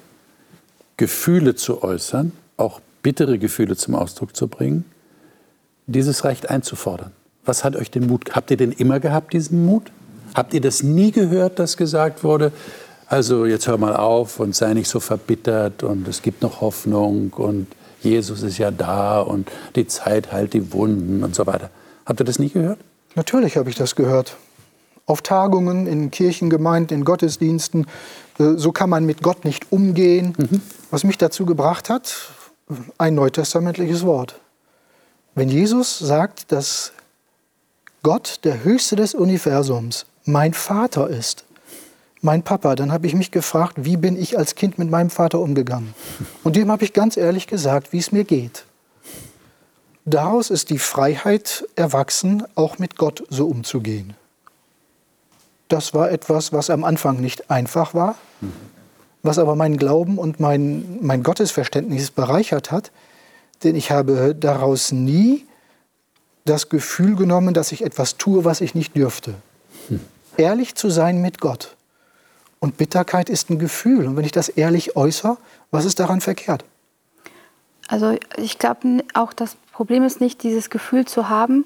Gefühle 0.97 1.55
zu 1.55 1.83
äußern, 1.83 2.31
auch 2.57 2.81
bittere 3.01 3.39
Gefühle 3.39 3.75
zum 3.75 3.95
Ausdruck 3.95 4.35
zu 4.35 4.47
bringen, 4.47 4.85
dieses 5.87 6.23
Recht 6.23 6.49
einzufordern. 6.49 7.11
Was 7.45 7.63
hat 7.63 7.75
euch 7.75 7.89
den 7.89 8.07
Mut? 8.07 8.35
Habt 8.35 8.51
ihr 8.51 8.57
den 8.57 8.71
immer 8.71 8.99
gehabt, 8.99 9.33
diesen 9.33 9.65
Mut? 9.65 9.91
Habt 10.35 10.53
ihr 10.53 10.61
das 10.61 10.83
nie 10.83 11.11
gehört, 11.11 11.59
dass 11.59 11.75
gesagt 11.77 12.23
wurde, 12.23 12.51
also 13.07 13.45
jetzt 13.45 13.67
hör 13.67 13.77
mal 13.77 13.95
auf 13.95 14.39
und 14.39 14.55
sei 14.55 14.73
nicht 14.73 14.87
so 14.87 14.99
verbittert 14.99 15.83
und 15.83 16.07
es 16.07 16.21
gibt 16.21 16.41
noch 16.41 16.61
Hoffnung 16.61 17.33
und 17.33 17.67
Jesus 18.01 18.41
ist 18.41 18.57
ja 18.57 18.71
da 18.71 19.19
und 19.19 19.51
die 19.75 19.85
Zeit 19.87 20.31
heilt 20.31 20.53
die 20.53 20.71
Wunden 20.71 21.23
und 21.23 21.35
so 21.35 21.45
weiter. 21.45 21.69
Habt 22.05 22.21
ihr 22.21 22.25
das 22.25 22.39
nie 22.39 22.49
gehört? 22.49 22.79
Natürlich 23.15 23.57
habe 23.57 23.69
ich 23.69 23.75
das 23.75 23.95
gehört. 23.95 24.37
Auf 25.05 25.21
Tagungen, 25.21 25.87
in 25.87 26.11
Kirchengemeinden, 26.11 26.97
in 26.97 27.05
Gottesdiensten. 27.05 27.87
Äh, 28.39 28.53
so 28.55 28.71
kann 28.71 28.89
man 28.89 29.05
mit 29.05 29.21
Gott 29.21 29.45
nicht 29.45 29.71
umgehen. 29.71 30.33
Mhm. 30.37 30.61
Was 30.89 31.03
mich 31.03 31.17
dazu 31.17 31.45
gebracht 31.45 31.89
hat, 31.89 32.13
ein 32.97 33.15
neutestamentliches 33.15 34.05
Wort. 34.05 34.39
Wenn 35.35 35.49
Jesus 35.49 35.99
sagt, 35.99 36.51
dass 36.51 36.91
Gott, 38.03 38.39
der 38.43 38.63
Höchste 38.63 38.95
des 38.95 39.13
Universums, 39.13 40.05
mein 40.25 40.53
Vater 40.53 41.09
ist, 41.09 41.45
mein 42.21 42.43
Papa, 42.43 42.75
dann 42.75 42.91
habe 42.91 43.07
ich 43.07 43.15
mich 43.15 43.31
gefragt, 43.31 43.77
wie 43.77 43.97
bin 43.97 44.19
ich 44.19 44.37
als 44.37 44.55
Kind 44.55 44.77
mit 44.77 44.89
meinem 44.89 45.09
Vater 45.09 45.39
umgegangen? 45.39 45.93
Und 46.43 46.55
dem 46.55 46.71
habe 46.71 46.83
ich 46.83 46.93
ganz 46.93 47.17
ehrlich 47.17 47.47
gesagt, 47.47 47.93
wie 47.93 47.97
es 47.97 48.11
mir 48.11 48.23
geht. 48.23 48.65
Daraus 50.05 50.49
ist 50.49 50.69
die 50.69 50.79
Freiheit 50.79 51.65
erwachsen, 51.75 52.43
auch 52.55 52.79
mit 52.79 52.95
Gott 52.95 53.23
so 53.29 53.47
umzugehen. 53.47 54.15
Das 55.71 55.93
war 55.93 56.11
etwas, 56.11 56.51
was 56.51 56.69
am 56.69 56.83
Anfang 56.83 57.21
nicht 57.21 57.49
einfach 57.49 57.93
war, 57.93 58.15
was 59.23 59.39
aber 59.39 59.55
meinen 59.55 59.77
Glauben 59.77 60.17
und 60.17 60.41
mein, 60.41 60.99
mein 61.01 61.23
Gottesverständnis 61.23 62.11
bereichert 62.11 62.71
hat, 62.71 62.91
denn 63.63 63.77
ich 63.77 63.89
habe 63.89 64.35
daraus 64.35 64.91
nie 64.91 65.45
das 66.43 66.67
Gefühl 66.67 67.15
genommen, 67.15 67.53
dass 67.53 67.71
ich 67.71 67.85
etwas 67.85 68.17
tue, 68.17 68.43
was 68.43 68.59
ich 68.59 68.75
nicht 68.75 68.97
dürfte. 68.97 69.35
Ehrlich 70.35 70.75
zu 70.75 70.89
sein 70.89 71.21
mit 71.21 71.39
Gott 71.39 71.77
und 72.59 72.75
Bitterkeit 72.75 73.29
ist 73.29 73.49
ein 73.49 73.57
Gefühl. 73.57 74.07
Und 74.07 74.17
wenn 74.17 74.25
ich 74.25 74.33
das 74.33 74.49
ehrlich 74.49 74.97
äußere, 74.97 75.37
was 75.71 75.85
ist 75.85 76.01
daran 76.01 76.19
verkehrt? 76.19 76.65
Also 77.87 78.17
ich 78.35 78.59
glaube 78.59 79.05
auch, 79.13 79.31
das 79.31 79.55
Problem 79.71 80.03
ist 80.03 80.19
nicht, 80.19 80.43
dieses 80.43 80.69
Gefühl 80.69 81.05
zu 81.05 81.29
haben. 81.29 81.65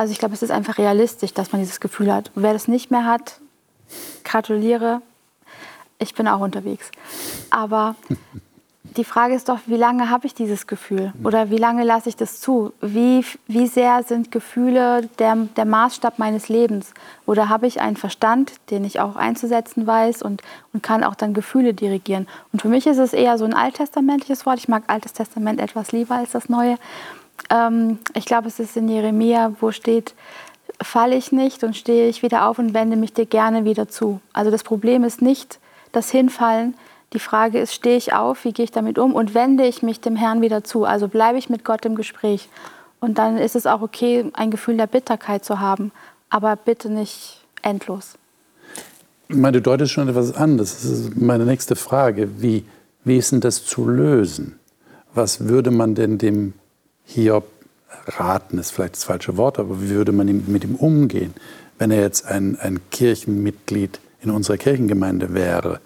Also 0.00 0.12
ich 0.12 0.18
glaube, 0.18 0.32
es 0.32 0.42
ist 0.42 0.50
einfach 0.50 0.78
realistisch, 0.78 1.34
dass 1.34 1.52
man 1.52 1.60
dieses 1.60 1.78
Gefühl 1.78 2.10
hat. 2.10 2.30
Wer 2.34 2.54
das 2.54 2.68
nicht 2.68 2.90
mehr 2.90 3.04
hat, 3.04 3.38
gratuliere. 4.24 5.02
Ich 5.98 6.14
bin 6.14 6.26
auch 6.26 6.40
unterwegs. 6.40 6.90
Aber 7.50 7.96
die 8.96 9.04
Frage 9.04 9.34
ist 9.34 9.50
doch, 9.50 9.58
wie 9.66 9.76
lange 9.76 10.08
habe 10.08 10.26
ich 10.26 10.32
dieses 10.32 10.66
Gefühl? 10.66 11.12
Oder 11.22 11.50
wie 11.50 11.58
lange 11.58 11.84
lasse 11.84 12.08
ich 12.08 12.16
das 12.16 12.40
zu? 12.40 12.72
Wie, 12.80 13.26
wie 13.46 13.66
sehr 13.66 14.02
sind 14.02 14.32
Gefühle 14.32 15.06
der, 15.18 15.36
der 15.36 15.66
Maßstab 15.66 16.18
meines 16.18 16.48
Lebens? 16.48 16.94
Oder 17.26 17.50
habe 17.50 17.66
ich 17.66 17.82
einen 17.82 17.96
Verstand, 17.98 18.54
den 18.70 18.86
ich 18.86 19.00
auch 19.00 19.16
einzusetzen 19.16 19.86
weiß 19.86 20.22
und, 20.22 20.40
und 20.72 20.82
kann 20.82 21.04
auch 21.04 21.14
dann 21.14 21.34
Gefühle 21.34 21.74
dirigieren? 21.74 22.26
Und 22.54 22.62
für 22.62 22.68
mich 22.68 22.86
ist 22.86 22.96
es 22.96 23.12
eher 23.12 23.36
so 23.36 23.44
ein 23.44 23.52
alttestamentliches 23.52 24.46
Wort. 24.46 24.60
Ich 24.60 24.68
mag 24.68 24.84
Altes 24.86 25.12
Testament 25.12 25.60
etwas 25.60 25.92
lieber 25.92 26.14
als 26.14 26.30
das 26.30 26.48
Neue. 26.48 26.78
Ähm, 27.48 27.98
ich 28.14 28.26
glaube, 28.26 28.48
es 28.48 28.60
ist 28.60 28.76
in 28.76 28.88
Jeremia, 28.88 29.54
wo 29.60 29.70
steht, 29.72 30.14
falle 30.82 31.16
ich 31.16 31.32
nicht 31.32 31.64
und 31.64 31.76
stehe 31.76 32.08
ich 32.08 32.22
wieder 32.22 32.46
auf 32.48 32.58
und 32.58 32.74
wende 32.74 32.96
mich 32.96 33.12
dir 33.12 33.26
gerne 33.26 33.64
wieder 33.64 33.88
zu. 33.88 34.20
Also 34.32 34.50
das 34.50 34.62
Problem 34.62 35.04
ist 35.04 35.22
nicht 35.22 35.58
das 35.92 36.10
Hinfallen, 36.10 36.74
die 37.12 37.18
Frage 37.18 37.58
ist, 37.58 37.74
stehe 37.74 37.96
ich 37.96 38.12
auf, 38.12 38.44
wie 38.44 38.52
gehe 38.52 38.64
ich 38.64 38.70
damit 38.70 38.98
um 38.98 39.14
und 39.14 39.34
wende 39.34 39.66
ich 39.66 39.82
mich 39.82 40.00
dem 40.00 40.14
Herrn 40.14 40.42
wieder 40.42 40.62
zu? 40.62 40.84
Also 40.84 41.08
bleibe 41.08 41.38
ich 41.38 41.50
mit 41.50 41.64
Gott 41.64 41.84
im 41.84 41.96
Gespräch. 41.96 42.48
Und 43.00 43.18
dann 43.18 43.36
ist 43.36 43.56
es 43.56 43.66
auch 43.66 43.82
okay, 43.82 44.30
ein 44.34 44.50
Gefühl 44.50 44.76
der 44.76 44.86
Bitterkeit 44.86 45.44
zu 45.44 45.58
haben, 45.58 45.90
aber 46.28 46.54
bitte 46.54 46.90
nicht 46.90 47.44
endlos. 47.62 48.14
Ich 49.28 49.36
meine, 49.36 49.52
du 49.58 49.62
deutest 49.62 49.92
schon 49.92 50.08
etwas 50.08 50.34
an. 50.34 50.58
Das 50.58 50.84
ist 50.84 51.16
meine 51.16 51.46
nächste 51.46 51.76
Frage. 51.76 52.40
Wie, 52.40 52.64
wie 53.04 53.16
ist 53.16 53.32
denn 53.32 53.40
das 53.40 53.64
zu 53.64 53.88
lösen? 53.88 54.58
Was 55.14 55.48
würde 55.48 55.70
man 55.70 55.94
denn 55.94 56.18
dem 56.18 56.52
Hiob 57.10 57.44
raten, 58.06 58.58
ist 58.58 58.70
vielleicht 58.70 58.94
das 58.94 59.04
falsche 59.04 59.36
Wort, 59.36 59.58
aber 59.58 59.82
wie 59.82 59.90
würde 59.90 60.12
man 60.12 60.26
mit 60.46 60.64
ihm 60.64 60.76
umgehen, 60.76 61.34
wenn 61.78 61.90
er 61.90 62.00
jetzt 62.00 62.26
ein, 62.26 62.58
ein 62.60 62.80
Kirchenmitglied 62.90 64.00
in 64.22 64.30
unserer 64.30 64.56
Kirchengemeinde 64.56 65.34
wäre? 65.34 65.80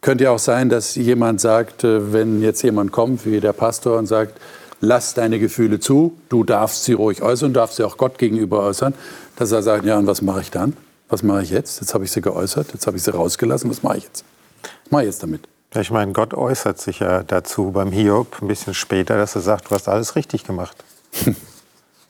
Könnte 0.00 0.24
ja 0.24 0.32
auch 0.32 0.38
sein, 0.38 0.68
dass 0.68 0.96
jemand 0.96 1.40
sagt, 1.40 1.84
äh, 1.84 2.12
wenn 2.12 2.42
jetzt 2.42 2.62
jemand 2.62 2.92
kommt, 2.92 3.24
wie 3.24 3.40
der 3.40 3.52
Pastor, 3.52 3.98
und 3.98 4.06
sagt, 4.06 4.38
lass 4.80 5.14
deine 5.14 5.38
Gefühle 5.38 5.80
zu, 5.80 6.16
du 6.28 6.44
darfst 6.44 6.84
sie 6.84 6.92
ruhig 6.92 7.22
äußern, 7.22 7.54
darfst 7.54 7.76
sie 7.76 7.84
auch 7.84 7.96
Gott 7.96 8.18
gegenüber 8.18 8.60
äußern, 8.60 8.94
dass 9.36 9.52
er 9.52 9.62
sagt, 9.62 9.84
ja, 9.86 9.98
und 9.98 10.06
was 10.06 10.22
mache 10.22 10.42
ich 10.42 10.50
dann? 10.50 10.76
Was 11.08 11.22
mache 11.22 11.42
ich 11.42 11.50
jetzt? 11.50 11.80
Jetzt 11.80 11.94
habe 11.94 12.04
ich 12.04 12.10
sie 12.10 12.20
geäußert, 12.20 12.72
jetzt 12.72 12.86
habe 12.86 12.96
ich 12.96 13.02
sie 13.02 13.12
rausgelassen, 13.12 13.70
was 13.70 13.82
mache 13.82 13.98
ich 13.98 14.04
jetzt? 14.04 14.24
Was 14.62 14.90
mache 14.90 15.02
ich 15.02 15.06
jetzt 15.06 15.22
damit? 15.22 15.48
Ich 15.74 15.90
meine, 15.90 16.12
Gott 16.12 16.34
äußert 16.34 16.80
sich 16.80 17.00
ja 17.00 17.22
dazu 17.22 17.72
beim 17.72 17.90
Hiob 17.90 18.40
ein 18.40 18.48
bisschen 18.48 18.74
später, 18.74 19.16
dass 19.16 19.34
er 19.34 19.40
sagt, 19.40 19.70
du 19.70 19.74
hast 19.74 19.88
alles 19.88 20.16
richtig 20.16 20.44
gemacht. 20.44 20.76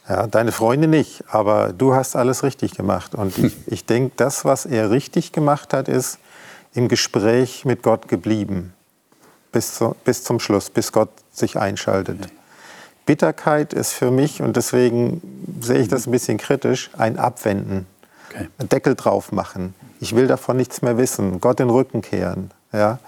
Ja, 0.07 0.27
deine 0.27 0.53
Freunde 0.53 0.87
nicht, 0.87 1.24
aber 1.29 1.72
du 1.72 1.94
hast 1.94 2.14
alles 2.14 2.42
richtig 2.42 2.74
gemacht. 2.74 3.14
Und 3.14 3.38
ich, 3.38 3.57
ich 3.66 3.87
denke, 3.87 4.12
das, 4.16 4.44
was 4.44 4.66
er 4.66 4.90
richtig 4.90 5.33
gemacht 5.33 5.72
hat, 5.72 5.88
ist, 5.88 6.18
im 6.74 6.88
Gespräch 6.88 7.64
mit 7.64 7.83
Gott 7.83 8.09
geblieben. 8.09 8.74
Bis, 9.50 9.77
zu, 9.77 9.96
bis 10.05 10.24
zum 10.24 10.40
Schluss, 10.40 10.68
bis 10.68 10.92
Gott 10.92 11.09
sich 11.33 11.57
einschaltet. 11.57 12.18
Bitterkeit 13.07 13.72
ist 13.72 13.92
für 13.92 14.11
mich, 14.11 14.42
und 14.42 14.57
deswegen 14.57 15.22
sehe 15.61 15.79
ich 15.79 15.88
das 15.88 16.07
ein 16.07 16.11
bisschen 16.11 16.37
kritisch, 16.37 16.90
ein 16.98 17.18
Abwenden. 17.18 17.87
Okay. 18.29 18.48
Einen 18.59 18.68
Deckel 18.68 18.96
drauf 18.96 19.31
machen. 19.31 19.74
Ich 20.00 20.16
will 20.16 20.27
davon 20.27 20.57
nichts 20.57 20.83
mehr 20.83 20.98
wissen. 20.98 21.40
Gott 21.40 21.61
den 21.61 21.70
Rücken 21.70 22.03
kehren. 22.03 22.50
Ja? 22.72 22.98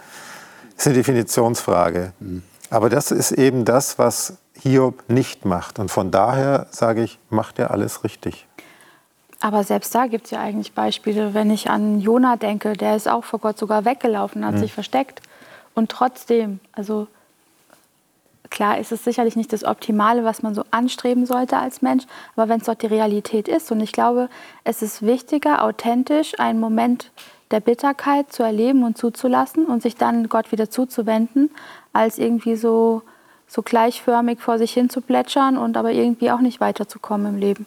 Das 0.76 0.86
ist 0.86 0.88
eine 0.88 0.96
Definitionsfrage. 0.96 2.12
Mhm. 2.20 2.42
Aber 2.70 2.90
das 2.90 3.10
ist 3.10 3.32
eben 3.32 3.64
das, 3.64 3.98
was 3.98 4.38
Hiob 4.54 5.04
nicht 5.08 5.44
macht. 5.44 5.78
Und 5.78 5.90
von 5.90 6.10
daher 6.10 6.66
sage 6.70 7.02
ich, 7.02 7.18
macht 7.30 7.58
er 7.58 7.70
alles 7.70 8.04
richtig. 8.04 8.46
Aber 9.40 9.64
selbst 9.64 9.94
da 9.94 10.06
gibt 10.06 10.26
es 10.26 10.30
ja 10.30 10.40
eigentlich 10.40 10.72
Beispiele. 10.72 11.34
Wenn 11.34 11.50
ich 11.50 11.70
an 11.70 12.00
Jona 12.00 12.36
denke, 12.36 12.72
der 12.72 12.96
ist 12.96 13.08
auch 13.08 13.24
vor 13.24 13.38
Gott 13.38 13.58
sogar 13.58 13.84
weggelaufen, 13.84 14.44
hat 14.44 14.54
mhm. 14.54 14.58
sich 14.58 14.72
versteckt. 14.72 15.20
Und 15.74 15.90
trotzdem, 15.90 16.60
also 16.72 17.06
klar 18.48 18.78
ist 18.78 18.92
es 18.92 19.04
sicherlich 19.04 19.36
nicht 19.36 19.52
das 19.52 19.64
Optimale, 19.64 20.24
was 20.24 20.42
man 20.42 20.54
so 20.54 20.64
anstreben 20.70 21.26
sollte 21.26 21.58
als 21.58 21.82
Mensch, 21.82 22.04
aber 22.34 22.48
wenn 22.48 22.60
es 22.60 22.66
dort 22.66 22.82
die 22.82 22.86
Realität 22.86 23.48
ist. 23.48 23.70
Und 23.70 23.80
ich 23.80 23.92
glaube, 23.92 24.30
es 24.64 24.82
ist 24.82 25.02
wichtiger, 25.02 25.62
authentisch 25.62 26.38
einen 26.38 26.60
Moment 26.60 27.10
der 27.50 27.60
Bitterkeit 27.60 28.32
zu 28.32 28.42
erleben 28.42 28.82
und 28.84 28.98
zuzulassen 28.98 29.66
und 29.66 29.82
sich 29.82 29.96
dann 29.96 30.28
Gott 30.28 30.52
wieder 30.52 30.70
zuzuwenden, 30.70 31.50
als 31.92 32.18
irgendwie 32.18 32.56
so, 32.56 33.02
so 33.46 33.62
gleichförmig 33.62 34.40
vor 34.40 34.58
sich 34.58 34.72
hin 34.72 34.90
zu 34.90 35.00
plätschern 35.00 35.56
und 35.56 35.76
aber 35.76 35.92
irgendwie 35.92 36.30
auch 36.30 36.40
nicht 36.40 36.60
weiterzukommen 36.60 37.34
im 37.34 37.38
Leben. 37.38 37.66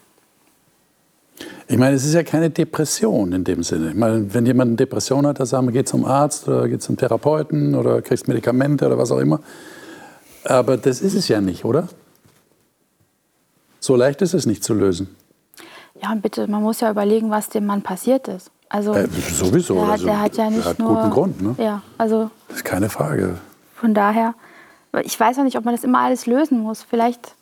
Ich 1.68 1.78
meine, 1.78 1.96
es 1.96 2.04
ist 2.04 2.13
ja 2.13 2.24
keine 2.24 2.50
Depression 2.50 3.32
in 3.32 3.44
dem 3.44 3.63
Sinne. 3.63 3.89
Ich 3.89 3.96
meine, 3.96 4.34
wenn 4.34 4.46
jemand 4.46 4.70
eine 4.70 4.76
Depression 4.76 5.26
hat, 5.26 5.39
dann 5.39 5.46
sagen 5.46 5.68
wir, 5.68 5.72
geh 5.72 5.86
zum 5.86 6.04
Arzt 6.04 6.48
oder 6.48 6.68
geh 6.68 6.80
zum 6.80 6.98
Therapeuten 6.98 7.76
oder 7.76 8.02
kriegst 8.02 8.28
Medikamente 8.28 8.86
oder 8.86 8.98
was 8.98 9.12
auch 9.12 9.20
immer. 9.20 9.39
Aber 10.44 10.78
das 10.78 11.02
ist 11.02 11.13
es 11.13 11.28
ja 11.28 11.39
nicht, 11.39 11.63
oder? 11.63 11.88
So 13.80 13.96
leicht 13.96 14.22
ist 14.22 14.34
es 14.34 14.46
nicht 14.46 14.63
zu 14.63 14.74
lösen. 14.74 15.15
Ja, 16.02 16.12
und 16.12 16.22
bitte, 16.22 16.48
man 16.48 16.62
muss 16.62 16.82
ja 16.82 16.92
überlegen, 16.92 17.30
was 17.30 17.50
dem 17.50 17.65
Mann 17.65 17.82
passiert 17.82 18.28
ist. 18.28 18.52
Also, 18.69 18.93
äh, 18.93 19.08
sowieso. 19.34 19.75
Der 19.75 19.84
hat, 19.84 19.91
also, 19.91 20.05
der 20.05 20.19
hat 20.21 20.38
ja 20.38 20.49
nicht 20.49 20.63
der 20.63 20.69
hat 20.71 20.79
nur. 20.79 20.95
guten 20.95 21.10
Grund, 21.10 21.41
ne? 21.41 21.55
Ja, 21.58 21.82
also. 21.97 22.29
Das 22.47 22.58
ist 22.58 22.65
keine 22.65 22.89
Frage. 22.89 23.39
Von 23.75 23.93
daher, 23.93 24.36
ich 25.03 25.19
weiß 25.19 25.39
auch 25.39 25.43
nicht, 25.43 25.58
ob 25.58 25.65
man 25.65 25.73
das 25.73 25.84
immer 25.84 25.99
alles 25.99 26.27
lösen 26.27 26.60
muss. 26.60 26.84
Vielleicht, 26.84 27.36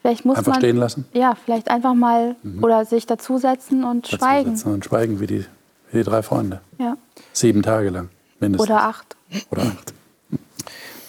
vielleicht 0.00 0.24
muss 0.24 0.38
Einfach 0.38 0.52
man. 0.52 0.60
stehen 0.60 0.76
lassen? 0.76 1.06
Ja, 1.12 1.34
vielleicht 1.34 1.70
einfach 1.70 1.94
mal 1.94 2.36
oder 2.62 2.84
sich 2.84 3.06
dazusetzen 3.06 3.84
und 3.84 4.06
schweigen. 4.06 4.50
Dazusetzen 4.50 4.74
Und 4.74 4.84
schweigen 4.84 5.20
wie 5.20 5.26
die, 5.26 5.44
wie 5.90 5.98
die 5.98 6.04
drei 6.04 6.22
Freunde. 6.22 6.60
Ja. 6.78 6.96
Sieben 7.32 7.62
Tage 7.62 7.90
lang 7.90 8.08
mindestens. 8.38 8.70
Oder 8.70 8.82
acht. 8.84 9.16
Oder 9.50 9.62
acht. 9.62 9.94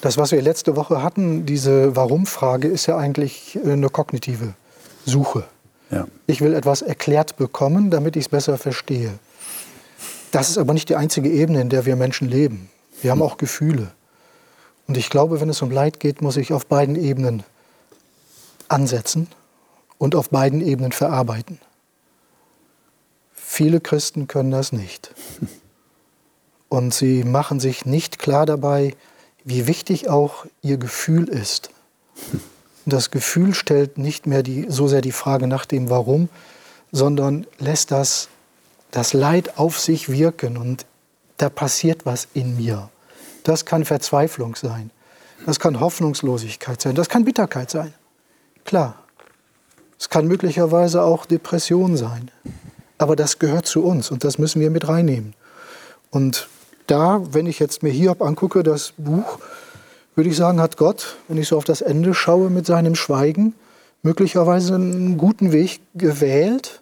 Das, 0.01 0.17
was 0.17 0.31
wir 0.31 0.41
letzte 0.41 0.75
Woche 0.75 1.03
hatten, 1.03 1.45
diese 1.45 1.95
Warum-Frage, 1.95 2.67
ist 2.67 2.87
ja 2.87 2.97
eigentlich 2.97 3.59
äh, 3.63 3.73
eine 3.73 3.89
kognitive 3.89 4.55
Suche. 5.05 5.43
Ja. 5.91 6.07
Ich 6.25 6.41
will 6.41 6.55
etwas 6.55 6.81
erklärt 6.81 7.37
bekommen, 7.37 7.91
damit 7.91 8.15
ich 8.15 8.25
es 8.25 8.29
besser 8.29 8.57
verstehe. 8.57 9.11
Das 10.31 10.49
ist 10.49 10.57
aber 10.57 10.73
nicht 10.73 10.89
die 10.89 10.95
einzige 10.95 11.29
Ebene, 11.29 11.61
in 11.61 11.69
der 11.69 11.85
wir 11.85 11.95
Menschen 11.95 12.29
leben. 12.29 12.69
Wir 13.01 13.11
haben 13.11 13.21
auch 13.21 13.37
Gefühle. 13.37 13.91
Und 14.87 14.97
ich 14.97 15.09
glaube, 15.09 15.41
wenn 15.41 15.49
es 15.49 15.61
um 15.61 15.71
Leid 15.71 15.99
geht, 15.99 16.21
muss 16.21 16.37
ich 16.37 16.53
auf 16.53 16.65
beiden 16.65 16.95
Ebenen 16.95 17.43
ansetzen 18.67 19.27
und 19.97 20.15
auf 20.15 20.29
beiden 20.29 20.61
Ebenen 20.61 20.91
verarbeiten. 20.91 21.59
Viele 23.33 23.81
Christen 23.81 24.27
können 24.27 24.51
das 24.51 24.71
nicht. 24.71 25.13
Und 26.69 26.93
sie 26.93 27.25
machen 27.25 27.59
sich 27.59 27.85
nicht 27.85 28.17
klar 28.17 28.45
dabei, 28.45 28.95
wie 29.43 29.67
wichtig 29.67 30.07
auch 30.09 30.45
ihr 30.61 30.77
Gefühl 30.77 31.27
ist. 31.27 31.69
Das 32.85 33.11
Gefühl 33.11 33.53
stellt 33.53 33.97
nicht 33.97 34.25
mehr 34.25 34.41
die, 34.41 34.67
so 34.69 34.87
sehr 34.87 35.01
die 35.01 35.11
Frage 35.11 35.47
nach 35.47 35.65
dem 35.65 35.89
Warum, 35.89 36.29
sondern 36.91 37.45
lässt 37.59 37.91
das, 37.91 38.29
das 38.91 39.13
Leid 39.13 39.57
auf 39.57 39.79
sich 39.79 40.09
wirken 40.09 40.57
und 40.57 40.85
da 41.37 41.49
passiert 41.49 42.05
was 42.05 42.27
in 42.33 42.57
mir. 42.57 42.89
Das 43.43 43.65
kann 43.65 43.85
Verzweiflung 43.85 44.55
sein, 44.55 44.91
das 45.45 45.59
kann 45.59 45.79
Hoffnungslosigkeit 45.79 46.81
sein, 46.81 46.95
das 46.95 47.09
kann 47.09 47.25
Bitterkeit 47.25 47.71
sein. 47.71 47.93
Klar, 48.65 48.95
es 49.99 50.09
kann 50.09 50.27
möglicherweise 50.27 51.01
auch 51.01 51.25
Depression 51.25 51.97
sein, 51.97 52.29
aber 52.97 53.15
das 53.15 53.39
gehört 53.39 53.65
zu 53.65 53.83
uns 53.83 54.11
und 54.11 54.23
das 54.23 54.37
müssen 54.37 54.61
wir 54.61 54.69
mit 54.69 54.87
reinnehmen. 54.87 55.33
Und 56.11 56.47
da, 56.87 57.21
wenn 57.31 57.47
ich 57.47 57.59
jetzt 57.59 57.83
mir 57.83 57.91
Hiob 57.91 58.21
angucke, 58.21 58.63
das 58.63 58.93
Buch, 58.97 59.39
würde 60.15 60.29
ich 60.29 60.35
sagen, 60.35 60.59
hat 60.59 60.77
Gott, 60.77 61.17
wenn 61.27 61.37
ich 61.37 61.47
so 61.47 61.57
auf 61.57 61.63
das 61.63 61.81
Ende 61.81 62.13
schaue, 62.13 62.49
mit 62.49 62.65
seinem 62.65 62.95
Schweigen 62.95 63.55
möglicherweise 64.03 64.75
einen 64.75 65.17
guten 65.17 65.51
Weg 65.51 65.79
gewählt, 65.95 66.80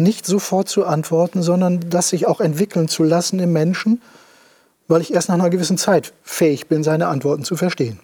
nicht 0.00 0.26
sofort 0.26 0.68
zu 0.68 0.84
antworten, 0.84 1.42
sondern 1.42 1.80
das 1.88 2.08
sich 2.08 2.26
auch 2.26 2.40
entwickeln 2.40 2.88
zu 2.88 3.04
lassen 3.04 3.38
im 3.38 3.52
Menschen, 3.52 4.00
weil 4.88 5.00
ich 5.00 5.12
erst 5.14 5.28
nach 5.28 5.36
einer 5.36 5.50
gewissen 5.50 5.78
Zeit 5.78 6.12
fähig 6.22 6.66
bin, 6.66 6.82
seine 6.82 7.08
Antworten 7.08 7.44
zu 7.44 7.56
verstehen. 7.56 8.00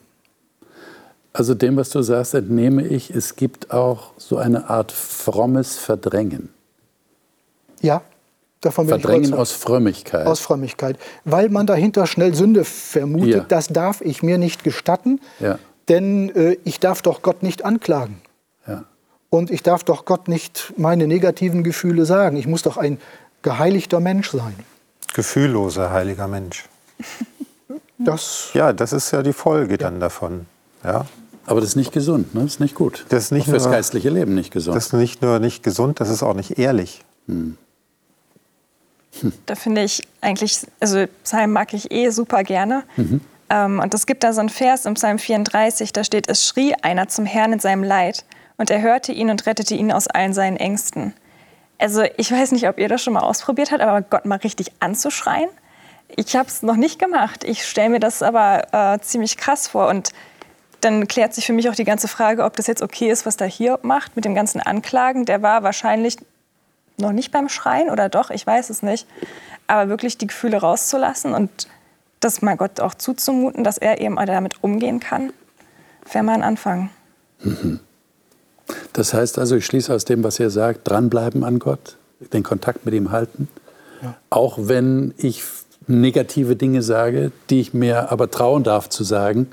Also 1.33 1.55
dem, 1.55 1.77
was 1.77 1.91
du 1.91 2.01
sagst, 2.03 2.35
entnehme 2.35 2.87
ich, 2.87 3.11
es 3.11 3.37
gibt 3.37 3.71
auch 3.71 4.13
so 4.17 4.39
eine 4.39 4.71
Art 4.71 4.91
frommes 4.93 5.77
Verdrängen. 5.77 6.49
Ja, 7.83 8.01
davon 8.63 8.87
bin 8.87 8.99
Verdrängen 9.01 9.31
ich 9.31 9.35
aus 9.35 9.53
Frömmigkeit. 9.53 10.27
Aus 10.27 10.41
Frömmigkeit. 10.41 10.97
Weil 11.25 11.51
man 11.51 11.67
dahinter 11.67 12.07
schnell 12.07 12.35
Sünde 12.35 12.65
vermutet, 12.65 13.35
Ja. 13.35 13.45
das 13.49 13.69
darf 13.69 14.01
ich 14.01 14.23
mir 14.23 14.39
nicht 14.39 14.65
gestatten, 14.65 15.21
Ja. 15.41 15.59
denn 15.89 16.35
äh, 16.35 16.57
ich 16.65 16.81
darf 16.81 17.03
doch 17.03 17.21
Gott 17.21 17.43
nicht 17.43 17.65
anklagen. 17.67 18.23
Und 19.31 19.51
ich 19.51 19.63
darf 19.63 19.85
doch 19.85 20.05
Gott 20.05 20.29
nicht 20.29 20.73
meine 20.77 21.07
negativen 21.07 21.65
Gefühle 21.65 22.07
sagen. 22.07 22.37
Ich 22.37 22.47
muss 22.47 22.63
doch 22.63 22.77
ein 22.77 22.99
geheiligter 23.43 24.01
Mensch 24.01 24.31
sein. 24.31 24.55
Gefühlloser 25.15 25.91
heiliger 25.91 26.29
Mensch. 26.29 26.65
Das 27.99 28.51
Ja, 28.53 28.75
das 28.75 28.93
ist 28.93 29.11
ja 29.13 29.23
die 29.23 29.33
Folge 29.33 29.79
dann 29.79 30.01
davon. 30.01 30.45
Ja? 30.85 31.07
Aber 31.47 31.61
das 31.61 31.71
ist 31.71 31.77
nicht 31.77 31.93
gesund, 31.93 32.35
ne? 32.35 32.43
das 32.43 32.53
ist 32.55 32.61
nicht 32.61 32.75
gut. 32.75 33.07
Das 33.09 33.25
ist 33.25 33.31
nicht 33.33 33.47
auch 33.47 33.53
fürs 33.53 33.63
nur- 33.65 33.73
geistliche 33.73 34.11
Leben 34.11 34.35
nicht 34.35 34.53
gesund. 34.53 34.77
Das 34.77 34.89
ist 34.89 34.93
nicht 34.93 35.23
nur 35.23 35.39
nicht 35.39 35.63
gesund, 35.63 35.99
das 35.99 36.11
ist 36.11 36.23
auch 36.23 36.35
nicht 36.35 36.59
ehrlich. 36.59 37.03
Da 39.47 39.55
finde 39.55 39.83
ich 39.83 40.03
eigentlich, 40.21 40.59
also 40.79 41.07
Psalm 41.25 41.53
mag 41.53 41.73
ich 41.73 41.91
eh 41.91 42.11
super 42.11 42.43
gerne. 42.43 42.83
Ähm, 43.49 43.79
und 43.81 43.95
es 43.95 44.05
gibt 44.05 44.25
da 44.25 44.35
so 44.35 44.41
einen 44.41 44.51
Vers 44.51 44.85
im 44.85 44.93
Psalm 44.95 45.19
34, 45.19 45.93
da 45.95 46.05
steht, 46.05 46.29
es 46.29 46.45
schrie 46.47 46.75
einer 46.83 47.09
zum 47.09 47.25
Herrn 47.25 47.55
in 47.55 47.61
seinem 47.61 47.83
Leid 47.83 48.25
und 48.57 48.71
er 48.71 48.81
hörte 48.83 49.13
ihn 49.13 49.31
und 49.31 49.47
rettete 49.47 49.75
ihn 49.75 49.93
aus 49.93 50.07
allen 50.07 50.33
seinen 50.33 50.57
Ängsten. 50.57 51.15
Also 51.79 52.05
ich 52.17 52.33
weiß 52.33 52.53
nicht, 52.53 52.69
ob 52.69 52.79
ihr 52.79 52.89
das 52.89 53.03
schon 53.03 53.13
mal 53.13 53.21
ausprobiert 53.21 53.71
habt, 53.71 53.83
aber 53.83 54.01
Gott 54.03 54.25
mal 54.25 54.39
richtig 54.39 54.73
anzuschreien. 54.81 55.49
Ich 56.15 56.37
habe 56.37 56.49
es 56.49 56.63
noch 56.63 56.77
nicht 56.77 56.99
gemacht. 56.99 57.45
Ich 57.45 57.67
stelle 57.67 57.91
mir 57.91 58.01
das 58.01 58.23
aber 58.23 58.73
äh, 58.73 59.01
ziemlich 59.01 59.37
krass 59.37 59.69
vor. 59.69 59.89
Und 59.89 60.11
dann 60.81 61.09
klärt 61.09 61.35
sich 61.35 61.47
für 61.47 61.53
mich 61.53 61.69
auch 61.69 61.75
die 61.75 61.85
ganze 61.85 62.09
Frage, 62.09 62.45
ob 62.45 62.57
das 62.57 62.67
jetzt 62.67 62.83
okay 62.83 63.11
ist, 63.11 63.27
was 63.27 63.37
da 63.37 63.45
Hiob 63.45 63.85
macht 63.85 64.17
mit 64.17 64.25
dem 64.25 64.35
ganzen 64.35 64.61
Anklagen. 64.61 65.27
Der 65.27 65.43
war 65.43 65.63
wahrscheinlich 65.63 66.17
noch 66.97 67.13
nicht 67.13 67.33
beim 67.33 67.49
Schreien 67.49 67.91
oder 67.91 68.09
doch, 68.09 68.31
ich 68.31 68.47
weiß 68.47 68.71
es 68.71 68.83
nicht. 68.83 69.07
Aber 69.67 69.89
wirklich 69.89 70.17
die 70.17 70.29
Gefühle 70.29 70.59
rauszulassen 70.59 71.35
und 71.35 71.69
das 72.21 72.41
mal 72.41 72.57
Gott 72.57 72.81
auch 72.81 72.95
zuzumuten, 72.95 73.65
dass 73.65 73.79
er 73.79 74.01
eben 74.01 74.17
damit 74.17 74.63
umgehen 74.63 75.01
kann, 75.01 75.33
wäre 76.11 76.25
mal 76.25 76.35
ein 76.35 76.43
Anfang. 76.43 76.91
Das 78.93 79.15
heißt 79.15 79.39
also, 79.39 79.57
ich 79.57 79.67
schließe 79.67 79.95
aus 79.95 80.05
dem, 80.05 80.25
was 80.25 80.41
ihr 80.41 80.51
sagt, 80.51 80.89
dranbleiben 80.89 81.45
an 81.45 81.59
Gott, 81.59 81.97
den 82.33 82.43
Kontakt 82.43 82.85
mit 82.85 82.95
ihm 82.95 83.11
halten. 83.11 83.49
Auch 84.31 84.59
wenn 84.61 85.15
ich 85.17 85.43
negative 85.87 86.57
Dinge 86.57 86.83
sage, 86.83 87.33
die 87.51 87.61
ich 87.61 87.75
mir 87.75 88.11
aber 88.11 88.31
trauen 88.31 88.65
darf 88.65 88.89
zu 88.89 89.05
sagen, 89.05 89.49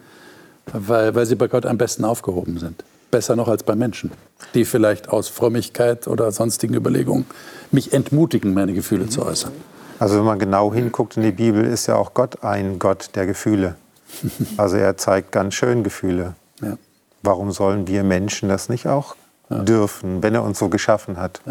weil, 0.72 1.14
weil 1.16 1.26
sie 1.26 1.36
bei 1.36 1.48
Gott 1.48 1.66
am 1.66 1.78
besten 1.78 2.06
aufgehoben 2.06 2.58
sind. 2.58 2.84
Besser 3.12 3.36
noch 3.36 3.48
als 3.48 3.64
bei 3.64 3.76
Menschen, 3.76 4.12
die 4.56 4.66
vielleicht 4.66 5.10
aus 5.10 5.28
Frömmigkeit 5.28 6.08
oder 6.08 6.32
sonstigen 6.32 6.74
Überlegungen 6.74 7.26
mich 7.72 7.94
entmutigen, 7.94 8.54
meine 8.54 8.74
Gefühle 8.74 9.08
zu 9.08 9.24
äußern. 9.24 9.52
Also 10.00 10.18
wenn 10.18 10.26
man 10.26 10.40
genau 10.40 10.74
hinguckt 10.74 11.18
in 11.18 11.24
die 11.24 11.32
Bibel, 11.32 11.64
ist 11.64 11.88
ja 11.88 11.96
auch 11.96 12.14
Gott 12.14 12.44
ein 12.44 12.80
Gott 12.80 13.12
der 13.16 13.26
Gefühle. 13.26 13.76
Also 14.58 14.78
er 14.78 14.96
zeigt 14.98 15.32
ganz 15.32 15.56
schön 15.56 15.84
Gefühle. 15.84 16.36
Ja. 16.62 16.78
Warum 17.24 17.52
sollen 17.52 17.88
wir 17.88 18.04
Menschen 18.04 18.50
das 18.50 18.70
nicht 18.70 18.88
auch 18.88 19.16
dürfen, 19.50 20.22
wenn 20.22 20.36
er 20.36 20.44
uns 20.44 20.60
so 20.60 20.70
geschaffen 20.70 21.18
hat? 21.18 21.42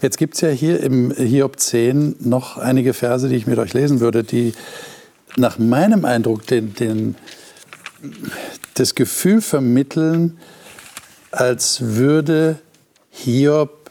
Jetzt 0.00 0.18
gibt 0.18 0.34
es 0.34 0.40
ja 0.40 0.50
hier 0.50 0.80
im 0.80 1.10
Hiob 1.10 1.58
10 1.58 2.16
noch 2.20 2.56
einige 2.58 2.94
Verse, 2.94 3.28
die 3.28 3.36
ich 3.36 3.46
mit 3.46 3.58
euch 3.58 3.74
lesen 3.74 4.00
würde, 4.00 4.24
die 4.24 4.54
nach 5.36 5.58
meinem 5.58 6.04
Eindruck 6.04 6.46
den, 6.46 6.74
den, 6.74 7.16
das 8.74 8.94
Gefühl 8.94 9.40
vermitteln, 9.40 10.38
als 11.30 11.80
würde 11.80 12.58
Hiob 13.10 13.90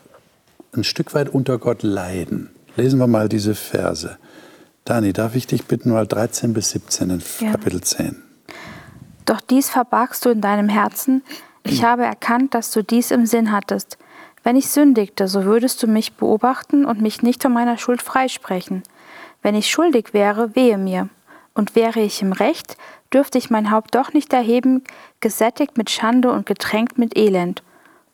ein 0.73 0.83
Stück 0.83 1.13
weit 1.13 1.29
unter 1.29 1.57
Gott 1.57 1.83
leiden. 1.83 2.49
Lesen 2.75 2.99
wir 2.99 3.07
mal 3.07 3.29
diese 3.29 3.55
Verse. 3.55 4.17
Dani, 4.85 5.13
darf 5.13 5.35
ich 5.35 5.47
dich 5.47 5.65
bitten, 5.65 5.91
mal 5.91 6.07
13 6.07 6.53
bis 6.53 6.71
17 6.71 7.09
in 7.09 7.23
Ja. 7.39 7.51
Kapitel 7.51 7.81
10. 7.81 8.28
Doch 9.29 9.41
dies 9.41 9.69
verbargst 9.69 10.25
du 10.25 10.31
in 10.31 10.41
deinem 10.41 10.69
Herzen. 10.69 11.21
Ich 11.61 11.83
habe 11.83 12.03
erkannt, 12.03 12.55
dass 12.55 12.71
du 12.71 12.83
dies 12.83 13.11
im 13.11 13.27
Sinn 13.27 13.51
hattest. 13.51 13.99
Wenn 14.41 14.55
ich 14.55 14.71
sündigte, 14.71 15.27
so 15.27 15.43
würdest 15.43 15.83
du 15.83 15.87
mich 15.87 16.13
beobachten 16.13 16.83
und 16.83 16.99
mich 16.99 17.21
nicht 17.21 17.43
von 17.43 17.53
meiner 17.53 17.77
Schuld 17.77 18.01
freisprechen. 18.01 18.81
Wenn 19.43 19.53
ich 19.53 19.69
schuldig 19.69 20.13
wäre, 20.13 20.55
wehe 20.55 20.79
mir. 20.79 21.09
Und 21.53 21.75
wäre 21.75 21.99
ich 21.99 22.23
im 22.23 22.33
Recht, 22.33 22.75
dürfte 23.13 23.37
ich 23.37 23.51
mein 23.51 23.69
Haupt 23.69 23.93
doch 23.93 24.13
nicht 24.13 24.33
erheben, 24.33 24.83
gesättigt 25.19 25.77
mit 25.77 25.91
Schande 25.91 26.31
und 26.31 26.47
getränkt 26.47 26.97
mit 26.97 27.15
Elend. 27.15 27.61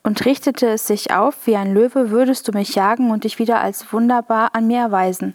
Und 0.04 0.26
richtete 0.26 0.68
es 0.68 0.86
sich 0.86 1.14
auf, 1.14 1.48
wie 1.48 1.56
ein 1.56 1.74
Löwe, 1.74 2.12
würdest 2.12 2.46
du 2.50 2.52
mich 2.52 2.76
jagen 2.76 3.12
und 3.12 3.24
dich 3.24 3.40
wieder 3.40 3.62
als 3.62 3.94
wunderbar 3.94 4.50
an 4.54 4.68
mir 4.68 4.80
erweisen. 4.80 5.34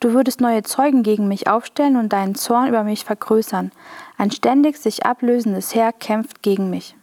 Du 0.00 0.12
würdest 0.12 0.40
neue 0.40 0.62
Zeugen 0.62 1.02
gegen 1.02 1.28
mich 1.28 1.48
aufstellen 1.48 1.96
und 1.96 2.12
deinen 2.12 2.34
Zorn 2.34 2.68
über 2.68 2.84
mich 2.84 3.04
vergrößern. 3.04 3.72
Ein 4.18 4.30
ständig 4.30 4.76
sich 4.76 5.04
ablösendes 5.06 5.74
Heer 5.74 5.92
kämpft 5.92 6.42
gegen 6.42 6.70
mich. 6.70 6.94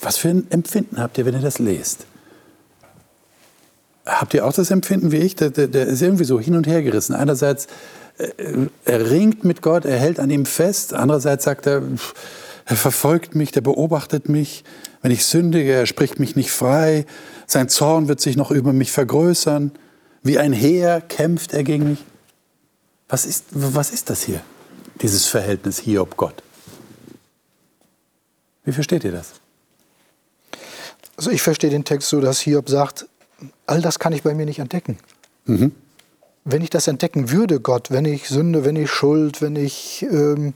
Was 0.00 0.16
für 0.16 0.28
ein 0.28 0.46
Empfinden 0.50 1.00
habt 1.00 1.18
ihr, 1.18 1.26
wenn 1.26 1.34
ihr 1.34 1.40
das 1.40 1.58
lest? 1.58 2.06
Habt 4.06 4.34
ihr 4.34 4.44
auch 4.46 4.52
das 4.52 4.70
Empfinden 4.70 5.12
wie 5.12 5.18
ich? 5.18 5.34
Der, 5.34 5.50
der, 5.50 5.66
der 5.66 5.86
ist 5.86 6.02
irgendwie 6.02 6.24
so 6.24 6.38
hin 6.38 6.56
und 6.56 6.66
her 6.66 6.82
gerissen. 6.82 7.14
Einerseits, 7.14 7.68
äh, 8.18 8.68
er 8.84 9.10
ringt 9.10 9.44
mit 9.44 9.62
Gott, 9.62 9.86
er 9.86 9.98
hält 9.98 10.20
an 10.20 10.28
ihm 10.30 10.44
fest. 10.44 10.92
Andererseits 10.92 11.44
sagt 11.44 11.66
er, 11.66 11.82
er 12.66 12.76
verfolgt 12.76 13.34
mich, 13.34 13.50
der 13.50 13.62
beobachtet 13.62 14.28
mich. 14.28 14.64
Wenn 15.00 15.10
ich 15.10 15.24
sündige, 15.24 15.72
er 15.72 15.86
spricht 15.86 16.20
mich 16.20 16.36
nicht 16.36 16.50
frei. 16.50 17.06
Sein 17.46 17.68
Zorn 17.68 18.08
wird 18.08 18.20
sich 18.20 18.36
noch 18.36 18.50
über 18.50 18.72
mich 18.72 18.92
vergrößern. 18.92 19.72
Wie 20.24 20.38
ein 20.38 20.54
Heer 20.54 21.02
kämpft 21.02 21.52
er 21.52 21.62
gegen 21.62 21.90
mich. 21.90 22.04
Was 23.08 23.26
ist, 23.26 23.44
was 23.50 23.90
ist 23.90 24.08
das 24.08 24.22
hier, 24.22 24.40
dieses 25.02 25.26
Verhältnis 25.26 25.78
Hiob-Gott? 25.80 26.42
Wie 28.64 28.72
versteht 28.72 29.04
ihr 29.04 29.12
das? 29.12 29.34
Also 31.16 31.30
ich 31.30 31.42
verstehe 31.42 31.68
den 31.68 31.84
Text 31.84 32.08
so, 32.08 32.22
dass 32.22 32.40
Hiob 32.40 32.70
sagt, 32.70 33.06
all 33.66 33.82
das 33.82 33.98
kann 33.98 34.14
ich 34.14 34.22
bei 34.22 34.34
mir 34.34 34.46
nicht 34.46 34.58
entdecken. 34.58 34.98
Wenn 36.44 36.62
ich 36.62 36.70
das 36.70 36.88
entdecken 36.88 37.30
würde, 37.30 37.60
Gott, 37.60 37.90
wenn 37.90 38.06
ich 38.06 38.26
Sünde, 38.28 38.64
wenn 38.64 38.76
ich 38.76 38.90
Schuld, 38.90 39.42
wenn 39.42 39.56
ich 39.56 40.06
ähm, 40.10 40.54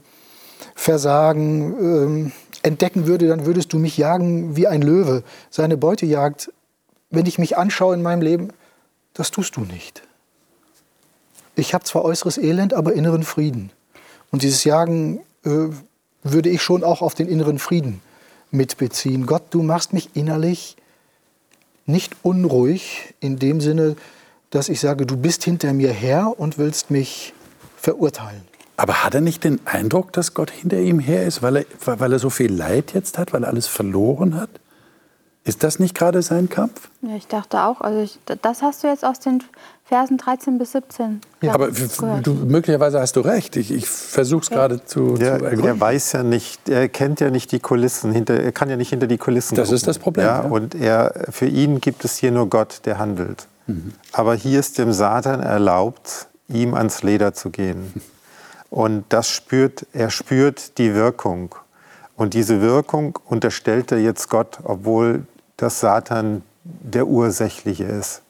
Versagen 0.73 1.75
ähm, 1.79 2.31
entdecken 2.63 3.05
würde, 3.05 3.27
dann 3.27 3.45
würdest 3.45 3.71
du 3.71 3.77
mich 3.77 3.97
jagen 3.97 4.55
wie 4.55 4.65
ein 4.65 4.81
Löwe. 4.81 5.23
Seine 5.51 5.77
Beute 5.77 6.07
jagt. 6.07 6.51
Wenn 7.11 7.27
ich 7.27 7.37
mich 7.37 7.57
anschaue 7.57 7.93
in 7.93 8.01
meinem 8.01 8.21
Leben, 8.21 8.49
das 9.19 9.31
tust 9.31 9.57
du 9.57 9.61
nicht. 9.61 10.01
Ich 11.55 11.73
habe 11.73 11.83
zwar 11.83 12.05
äußeres 12.05 12.37
Elend, 12.37 12.73
aber 12.73 12.93
inneren 12.93 13.23
Frieden. 13.23 13.71
Und 14.31 14.43
dieses 14.43 14.63
Jagen 14.63 15.19
äh, 15.43 15.67
würde 16.23 16.49
ich 16.49 16.61
schon 16.61 16.83
auch 16.83 17.01
auf 17.01 17.15
den 17.15 17.27
inneren 17.27 17.59
Frieden 17.59 18.01
mitbeziehen. 18.51 19.25
Gott, 19.25 19.43
du 19.49 19.61
machst 19.61 19.91
mich 19.91 20.15
innerlich 20.15 20.77
nicht 21.85 22.15
unruhig 22.23 23.13
in 23.19 23.39
dem 23.39 23.59
Sinne, 23.59 23.97
dass 24.51 24.69
ich 24.69 24.79
sage, 24.79 25.05
du 25.05 25.17
bist 25.17 25.43
hinter 25.43 25.73
mir 25.73 25.91
her 25.91 26.33
und 26.37 26.57
willst 26.57 26.89
mich 26.89 27.33
verurteilen. 27.75 28.43
Aber 28.77 29.03
hat 29.03 29.13
er 29.13 29.21
nicht 29.21 29.43
den 29.43 29.59
Eindruck, 29.65 30.13
dass 30.13 30.33
Gott 30.33 30.51
hinter 30.51 30.79
ihm 30.79 30.99
her 30.99 31.25
ist, 31.25 31.41
weil 31.41 31.57
er, 31.57 31.65
weil 31.85 32.13
er 32.13 32.19
so 32.19 32.29
viel 32.29 32.53
Leid 32.53 32.93
jetzt 32.93 33.17
hat, 33.17 33.33
weil 33.33 33.43
er 33.43 33.49
alles 33.49 33.67
verloren 33.67 34.35
hat? 34.35 34.49
Ist 35.45 35.63
das 35.63 35.79
nicht 35.79 35.95
gerade 35.95 36.21
sein 36.21 36.49
Kampf? 36.49 36.89
Ja, 37.01 37.15
ich 37.15 37.27
dachte 37.27 37.63
auch. 37.63 37.81
Also 37.81 38.01
ich, 38.01 38.19
das 38.41 38.61
hast 38.61 38.83
du 38.83 38.87
jetzt 38.87 39.05
aus 39.05 39.19
den 39.19 39.41
Versen 39.85 40.17
13 40.17 40.59
bis 40.59 40.73
17. 40.73 41.21
Ja, 41.41 41.53
aber 41.53 41.71
du, 41.71 42.33
möglicherweise 42.33 42.99
hast 42.99 43.15
du 43.15 43.21
recht. 43.21 43.55
Ich, 43.55 43.71
ich 43.71 43.87
versuche 43.87 44.43
es 44.43 44.49
ja. 44.49 44.57
gerade 44.57 44.85
zu, 44.85 45.15
ja, 45.15 45.39
zu 45.39 45.45
ergründen. 45.45 45.65
Er 45.65 45.79
weiß 45.79 46.11
ja 46.11 46.23
nicht, 46.23 46.69
er 46.69 46.89
kennt 46.89 47.21
ja 47.21 47.31
nicht 47.31 47.51
die 47.51 47.59
Kulissen, 47.59 48.11
hinter, 48.11 48.35
er 48.35 48.51
kann 48.51 48.69
ja 48.69 48.75
nicht 48.75 48.89
hinter 48.89 49.07
die 49.07 49.17
Kulissen 49.17 49.55
Das 49.55 49.69
gucken. 49.69 49.75
ist 49.77 49.87
das 49.87 49.97
Problem. 49.97 50.25
Ja, 50.25 50.41
Und 50.41 50.75
er, 50.75 51.27
für 51.31 51.47
ihn 51.47 51.81
gibt 51.81 52.05
es 52.05 52.17
hier 52.17 52.31
nur 52.31 52.49
Gott, 52.49 52.81
der 52.85 52.99
handelt. 52.99 53.47
Mhm. 53.65 53.93
Aber 54.11 54.35
hier 54.35 54.59
ist 54.59 54.77
dem 54.77 54.91
Satan 54.91 55.39
erlaubt, 55.39 56.27
ihm 56.49 56.73
ans 56.73 57.01
Leder 57.01 57.33
zu 57.33 57.49
gehen. 57.49 57.93
Und 58.69 59.05
das 59.09 59.27
spürt, 59.27 59.87
er 59.93 60.11
spürt 60.11 60.77
die 60.77 60.93
Wirkung. 60.93 61.55
Und 62.19 62.33
diese 62.33 62.59
Wirkung 62.59 63.17
unterstellt 63.27 63.93
er 63.93 63.99
jetzt 63.99 64.29
Gott, 64.29 64.59
obwohl 64.65 65.25
das 65.55 65.79
Satan 65.79 66.43
der 66.65 67.07
Ursächliche 67.07 67.85
ist. 67.85 68.23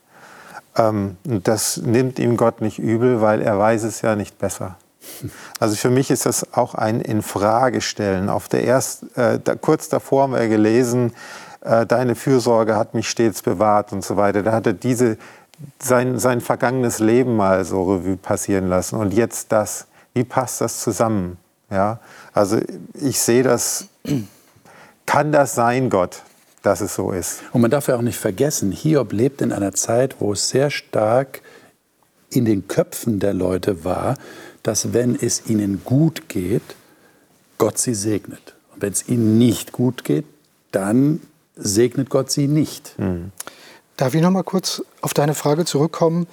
Ähm, 0.77 1.17
das 1.23 1.77
nimmt 1.77 2.19
ihm 2.19 2.37
Gott 2.37 2.61
nicht 2.61 2.77
übel, 2.77 3.19
weil 3.19 3.41
er 3.41 3.57
weiß 3.57 3.81
es 3.81 4.03
ja 4.03 4.15
nicht 4.15 4.37
besser. 4.37 4.77
Also 5.59 5.75
für 5.75 5.89
mich 5.89 6.11
ist 6.11 6.27
das 6.27 6.53
auch 6.53 6.75
ein 6.75 7.01
Infragestellen. 7.01 8.29
Auf 8.29 8.47
der 8.47 8.63
erst, 8.63 9.17
äh, 9.17 9.39
da, 9.43 9.55
kurz 9.55 9.89
davor 9.89 10.23
haben 10.23 10.33
wir 10.33 10.47
gelesen, 10.47 11.11
äh, 11.61 11.87
deine 11.87 12.13
Fürsorge 12.13 12.75
hat 12.75 12.93
mich 12.93 13.09
stets 13.09 13.41
bewahrt 13.41 13.91
und 13.91 14.05
so 14.05 14.17
weiter. 14.17 14.43
Da 14.43 14.51
hat 14.51 14.67
er 14.67 14.73
diese, 14.73 15.17
sein, 15.81 16.19
sein 16.19 16.41
vergangenes 16.41 16.99
Leben 16.99 17.35
mal 17.35 17.65
so 17.65 17.91
Revue 17.91 18.17
passieren 18.17 18.69
lassen. 18.69 18.99
Und 18.99 19.15
jetzt 19.15 19.51
das. 19.51 19.87
Wie 20.13 20.23
passt 20.23 20.61
das 20.61 20.79
zusammen? 20.79 21.37
Ja? 21.71 21.99
Also 22.33 22.59
ich 22.93 23.19
sehe 23.19 23.43
das, 23.43 23.87
kann 25.05 25.31
das 25.31 25.55
sein, 25.55 25.89
Gott, 25.89 26.23
dass 26.61 26.81
es 26.81 26.95
so 26.95 27.11
ist. 27.11 27.41
Und 27.51 27.61
man 27.61 27.71
darf 27.71 27.87
ja 27.87 27.95
auch 27.95 28.01
nicht 28.01 28.17
vergessen, 28.17 28.71
Hiob 28.71 29.11
lebt 29.13 29.41
in 29.41 29.51
einer 29.51 29.73
Zeit, 29.73 30.15
wo 30.19 30.33
es 30.33 30.49
sehr 30.49 30.69
stark 30.69 31.41
in 32.29 32.45
den 32.45 32.67
Köpfen 32.67 33.19
der 33.19 33.33
Leute 33.33 33.83
war, 33.83 34.15
dass 34.63 34.93
wenn 34.93 35.15
es 35.15 35.47
ihnen 35.47 35.81
gut 35.83 36.29
geht, 36.29 36.61
Gott 37.57 37.77
sie 37.77 37.95
segnet. 37.95 38.55
Und 38.73 38.81
wenn 38.81 38.93
es 38.93 39.07
ihnen 39.07 39.37
nicht 39.37 39.71
gut 39.71 40.03
geht, 40.03 40.25
dann 40.71 41.21
segnet 41.55 42.09
Gott 42.09 42.31
sie 42.31 42.47
nicht. 42.47 42.97
Mhm. 42.99 43.31
Darf 43.97 44.13
ich 44.13 44.21
noch 44.21 44.31
mal 44.31 44.43
kurz 44.43 44.83
auf 45.01 45.13
deine 45.13 45.33
Frage 45.33 45.65
zurückkommen? 45.65 46.27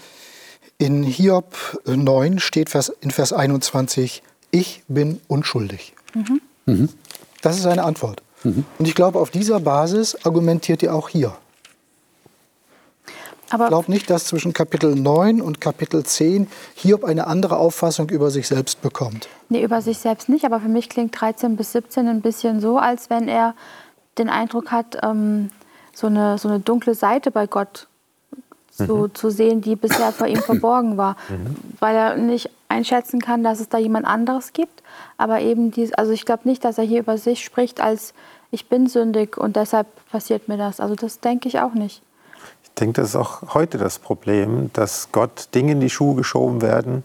In 0.78 1.02
Hiob 1.02 1.56
9 1.86 2.38
steht 2.38 2.70
in 3.00 3.10
Vers 3.10 3.32
21, 3.32 4.22
ich 4.56 4.82
bin 4.88 5.20
unschuldig. 5.28 5.94
Mhm. 6.14 6.40
Mhm. 6.64 6.88
Das 7.42 7.58
ist 7.58 7.66
eine 7.66 7.84
Antwort. 7.84 8.22
Mhm. 8.42 8.64
Und 8.78 8.88
ich 8.88 8.94
glaube, 8.94 9.18
auf 9.18 9.30
dieser 9.30 9.60
Basis 9.60 10.16
argumentiert 10.24 10.82
ihr 10.82 10.94
auch 10.94 11.08
hier. 11.08 11.36
Aber 13.50 13.64
ich 13.64 13.68
glaube 13.68 13.92
nicht, 13.92 14.10
dass 14.10 14.24
zwischen 14.24 14.52
Kapitel 14.52 14.96
9 14.96 15.40
und 15.40 15.60
Kapitel 15.60 16.02
10 16.02 16.48
Hiob 16.74 17.04
eine 17.04 17.28
andere 17.28 17.58
Auffassung 17.58 18.08
über 18.10 18.30
sich 18.30 18.48
selbst 18.48 18.82
bekommt. 18.82 19.28
Nee, 19.48 19.62
über 19.62 19.82
sich 19.82 19.98
selbst 19.98 20.28
nicht, 20.28 20.44
aber 20.44 20.58
für 20.58 20.68
mich 20.68 20.88
klingt 20.88 21.20
13 21.20 21.56
bis 21.56 21.72
17 21.72 22.08
ein 22.08 22.22
bisschen 22.22 22.60
so, 22.60 22.78
als 22.78 23.08
wenn 23.08 23.28
er 23.28 23.54
den 24.18 24.28
Eindruck 24.28 24.72
hat, 24.72 24.98
ähm, 25.02 25.50
so, 25.92 26.08
eine, 26.08 26.38
so 26.38 26.48
eine 26.48 26.58
dunkle 26.58 26.94
Seite 26.94 27.30
bei 27.30 27.46
Gott 27.46 27.86
zu, 28.70 28.96
mhm. 28.96 29.14
zu 29.14 29.30
sehen, 29.30 29.60
die 29.60 29.76
bisher 29.76 30.12
vor 30.12 30.26
ihm 30.26 30.40
verborgen 30.40 30.96
war, 30.96 31.16
mhm. 31.28 31.56
weil 31.78 31.94
er 31.94 32.16
nicht 32.16 32.50
einschätzen 32.68 33.20
kann, 33.20 33.42
dass 33.42 33.60
es 33.60 33.68
da 33.68 33.78
jemand 33.78 34.06
anderes 34.06 34.52
gibt. 34.52 34.82
Aber 35.16 35.40
eben 35.40 35.70
dies, 35.70 35.92
also 35.92 36.12
ich 36.12 36.24
glaube 36.24 36.48
nicht, 36.48 36.64
dass 36.64 36.78
er 36.78 36.84
hier 36.84 37.00
über 37.00 37.18
sich 37.18 37.44
spricht 37.44 37.80
als 37.80 38.14
ich 38.50 38.68
bin 38.68 38.86
sündig 38.86 39.36
und 39.36 39.56
deshalb 39.56 39.86
passiert 40.10 40.48
mir 40.48 40.56
das. 40.56 40.80
Also 40.80 40.94
das 40.94 41.20
denke 41.20 41.48
ich 41.48 41.58
auch 41.60 41.74
nicht. 41.74 42.02
Ich 42.62 42.70
denke, 42.78 43.00
das 43.00 43.10
ist 43.10 43.16
auch 43.16 43.54
heute 43.54 43.76
das 43.76 43.98
Problem, 43.98 44.70
dass 44.72 45.10
Gott 45.12 45.48
Dinge 45.54 45.72
in 45.72 45.80
die 45.80 45.90
Schuhe 45.90 46.14
geschoben 46.14 46.62
werden, 46.62 47.02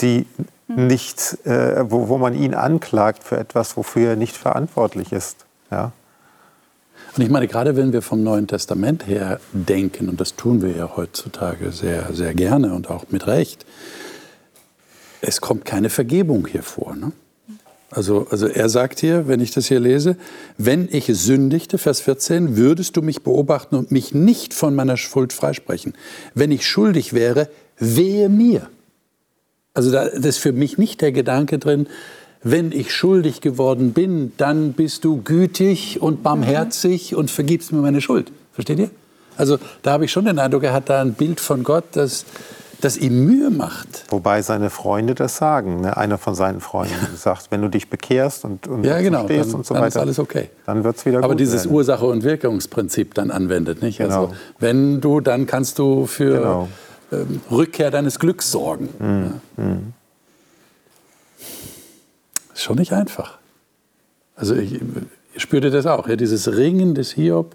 die 0.00 0.26
hm. 0.66 0.86
nicht, 0.86 1.38
äh, 1.46 1.90
wo, 1.90 2.08
wo 2.08 2.18
man 2.18 2.34
ihn 2.34 2.54
anklagt 2.54 3.24
für 3.24 3.38
etwas, 3.38 3.76
wofür 3.76 4.10
er 4.10 4.16
nicht 4.16 4.36
verantwortlich 4.36 5.12
ist. 5.12 5.46
Ja? 5.70 5.92
Und 7.16 7.22
ich 7.22 7.30
meine, 7.30 7.48
gerade 7.48 7.76
wenn 7.76 7.92
wir 7.92 8.02
vom 8.02 8.22
Neuen 8.22 8.46
Testament 8.46 9.06
her 9.06 9.40
denken, 9.52 10.08
und 10.08 10.20
das 10.20 10.36
tun 10.36 10.60
wir 10.60 10.76
ja 10.76 10.96
heutzutage 10.96 11.72
sehr, 11.72 12.12
sehr 12.12 12.34
gerne 12.34 12.74
und 12.74 12.90
auch 12.90 13.06
mit 13.08 13.26
Recht, 13.26 13.64
es 15.20 15.40
kommt 15.40 15.64
keine 15.64 15.90
Vergebung 15.90 16.46
hier 16.46 16.62
vor. 16.62 16.94
Ne? 16.96 17.12
Also, 17.90 18.26
also 18.30 18.46
er 18.46 18.68
sagt 18.68 19.00
hier, 19.00 19.28
wenn 19.28 19.40
ich 19.40 19.52
das 19.52 19.66
hier 19.66 19.80
lese, 19.80 20.16
wenn 20.58 20.88
ich 20.90 21.06
sündigte, 21.06 21.78
Vers 21.78 22.00
14, 22.00 22.56
würdest 22.56 22.96
du 22.96 23.02
mich 23.02 23.22
beobachten 23.22 23.76
und 23.76 23.90
mich 23.90 24.12
nicht 24.12 24.54
von 24.54 24.74
meiner 24.74 24.96
Schuld 24.96 25.32
freisprechen. 25.32 25.94
Wenn 26.34 26.50
ich 26.50 26.66
schuldig 26.66 27.12
wäre, 27.12 27.48
wehe 27.78 28.28
mir. 28.28 28.68
Also 29.72 29.92
da 29.92 30.02
ist 30.02 30.38
für 30.38 30.52
mich 30.52 30.78
nicht 30.78 31.00
der 31.00 31.12
Gedanke 31.12 31.58
drin, 31.58 31.86
wenn 32.42 32.72
ich 32.72 32.94
schuldig 32.94 33.40
geworden 33.40 33.92
bin, 33.92 34.32
dann 34.36 34.72
bist 34.72 35.04
du 35.04 35.22
gütig 35.22 36.00
und 36.00 36.22
barmherzig 36.22 37.14
und 37.14 37.30
vergibst 37.30 37.72
mir 37.72 37.80
meine 37.80 38.00
Schuld. 38.00 38.30
Versteht 38.52 38.78
ihr? 38.78 38.90
Also 39.36 39.58
da 39.82 39.92
habe 39.92 40.04
ich 40.04 40.12
schon 40.12 40.24
den 40.24 40.38
Eindruck, 40.38 40.64
er 40.64 40.72
hat 40.72 40.88
da 40.88 41.02
ein 41.02 41.14
Bild 41.14 41.40
von 41.40 41.62
Gott, 41.62 41.84
das 41.92 42.24
das 42.80 42.96
ihm 42.96 43.24
Mühe 43.24 43.50
macht. 43.50 44.04
Wobei 44.10 44.42
seine 44.42 44.70
Freunde 44.70 45.14
das 45.14 45.36
sagen. 45.36 45.80
Ne? 45.80 45.96
Einer 45.96 46.18
von 46.18 46.34
seinen 46.34 46.60
Freunden 46.60 46.94
ja. 47.10 47.16
sagt, 47.16 47.50
wenn 47.50 47.62
du 47.62 47.68
dich 47.68 47.88
bekehrst 47.88 48.44
und, 48.44 48.66
und 48.68 48.84
ja, 48.84 49.00
genau, 49.00 49.26
dann, 49.26 49.54
und 49.54 49.66
so 49.66 49.74
weiter, 49.74 49.80
dann 49.80 49.88
ist 49.88 49.96
alles 49.96 50.18
okay. 50.18 50.50
Dann 50.66 50.84
wird 50.84 50.96
es 50.96 51.06
wieder 51.06 51.18
Aber 51.18 51.28
gut 51.28 51.40
dieses 51.40 51.64
werden. 51.64 51.74
Ursache- 51.74 52.06
und 52.06 52.22
Wirkungsprinzip 52.22 53.14
dann 53.14 53.30
anwendet. 53.30 53.82
Nicht? 53.82 54.00
Also, 54.00 54.14
genau. 54.14 54.28
Also, 54.28 54.40
wenn 54.58 55.00
du, 55.00 55.20
dann 55.20 55.46
kannst 55.46 55.78
du 55.78 56.06
für 56.06 56.38
genau. 56.38 56.68
ähm, 57.12 57.40
Rückkehr 57.50 57.90
deines 57.90 58.18
Glücks 58.18 58.50
sorgen. 58.50 58.88
Mhm. 58.98 59.32
Ja. 59.56 59.64
Mhm. 59.64 59.92
Ist 62.54 62.62
schon 62.62 62.76
nicht 62.76 62.92
einfach. 62.92 63.38
Also 64.34 64.54
ich, 64.54 64.80
ich 65.34 65.42
spürte 65.42 65.70
das 65.70 65.86
auch, 65.86 66.08
ja, 66.08 66.16
dieses 66.16 66.56
Ringen 66.56 66.94
des 66.94 67.12
Hiob 67.12 67.54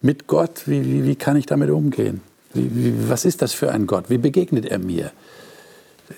mit 0.00 0.26
Gott, 0.26 0.62
wie, 0.66 0.84
wie, 0.84 1.04
wie 1.04 1.16
kann 1.16 1.36
ich 1.36 1.46
damit 1.46 1.70
umgehen? 1.70 2.20
Wie, 2.54 2.70
wie, 2.74 3.08
was 3.08 3.24
ist 3.24 3.42
das 3.42 3.52
für 3.52 3.70
ein 3.70 3.86
Gott? 3.86 4.10
Wie 4.10 4.18
begegnet 4.18 4.66
er 4.66 4.78
mir? 4.78 5.12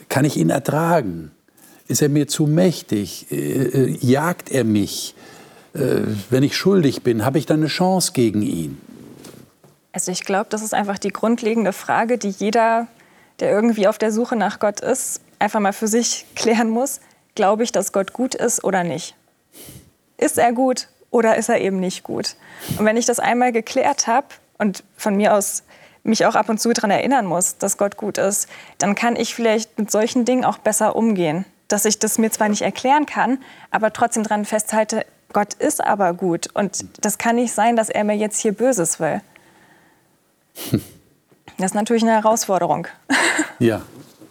Kann 0.09 0.25
ich 0.25 0.37
ihn 0.37 0.51
ertragen? 0.51 1.31
Ist 1.87 2.03
er 2.03 2.09
mir 2.09 2.27
zu 2.27 2.47
mächtig? 2.47 3.27
Äh, 3.31 3.37
äh, 3.37 3.99
jagt 4.01 4.51
er 4.51 4.64
mich? 4.64 5.14
Äh, 5.75 6.01
wenn 6.31 6.42
ich 6.42 6.57
schuldig 6.57 7.03
bin, 7.03 7.25
habe 7.25 7.38
ich 7.38 7.47
dann 7.47 7.61
eine 7.61 7.68
Chance 7.68 8.12
gegen 8.12 8.42
ihn? 8.42 8.81
Also 9.92 10.11
ich 10.11 10.25
glaube, 10.25 10.47
das 10.51 10.62
ist 10.62 10.75
einfach 10.75 10.99
die 10.99 11.11
grundlegende 11.11 11.73
Frage, 11.73 12.18
die 12.18 12.31
jeder, 12.31 12.88
der 13.38 13.51
irgendwie 13.51 13.87
auf 13.87 13.99
der 13.99 14.11
Suche 14.11 14.35
nach 14.35 14.59
Gott 14.59 14.81
ist, 14.81 15.20
einfach 15.38 15.61
mal 15.61 15.73
für 15.73 15.88
sich 15.88 16.27
klären 16.35 16.70
muss. 16.70 17.01
Glaube 17.35 17.64
ich, 17.64 17.72
dass 17.72 17.93
Gott 17.93 18.12
gut 18.12 18.35
ist 18.35 18.64
oder 18.64 18.85
nicht? 18.85 19.14
Ist 20.16 20.39
er 20.39 20.53
gut 20.53 20.89
oder 21.11 21.37
ist 21.37 21.49
er 21.49 21.61
eben 21.61 21.80
nicht 21.80 22.03
gut? 22.03 22.37
Und 22.78 22.85
wenn 22.85 22.97
ich 22.97 23.07
das 23.07 23.20
einmal 23.20 23.53
geklärt 23.53 24.07
habe 24.07 24.28
und 24.59 24.85
von 24.97 25.16
mir 25.16 25.35
aus 25.35 25.64
mich 26.05 26.26
auch 26.26 26.34
ab 26.34 26.48
und 26.48 26.61
zu 26.61 26.72
daran 26.72 26.90
erinnern 26.90 27.26
muss, 27.26 27.59
dass 27.59 27.78
Gott 27.78 27.96
gut 27.96 28.18
ist, 28.18 28.48
dann 28.78 28.94
kann 28.94 29.16
ich 29.16 29.34
vielleicht 29.34 29.78
mit 29.78 29.90
solchen 29.90 30.24
Dingen 30.24 30.44
auch 30.44 30.59
besser 30.59 30.94
umgehen. 30.94 31.44
Dass 31.68 31.86
ich 31.86 31.98
das 31.98 32.18
mir 32.18 32.30
zwar 32.30 32.50
nicht 32.50 32.62
erklären 32.62 33.07
kann, 33.07 33.38
aber 33.70 33.92
trotzdem 33.92 34.22
daran 34.22 34.44
festhalte, 34.44 35.07
Gott 35.32 35.55
ist 35.55 35.82
aber 35.82 36.12
gut. 36.12 36.48
Und 36.55 36.84
das 37.00 37.18
kann 37.18 37.36
nicht 37.36 37.52
sein, 37.52 37.74
dass 37.74 37.88
er 37.88 38.05
mir 38.05 38.16
jetzt 38.16 38.38
hier 38.40 38.52
Böses 38.52 39.00
will. 39.00 39.20
Das 41.57 41.66
ist 41.66 41.74
natürlich 41.74 42.02
eine 42.02 42.12
Herausforderung. 42.12 42.88
Ja, 43.61 43.82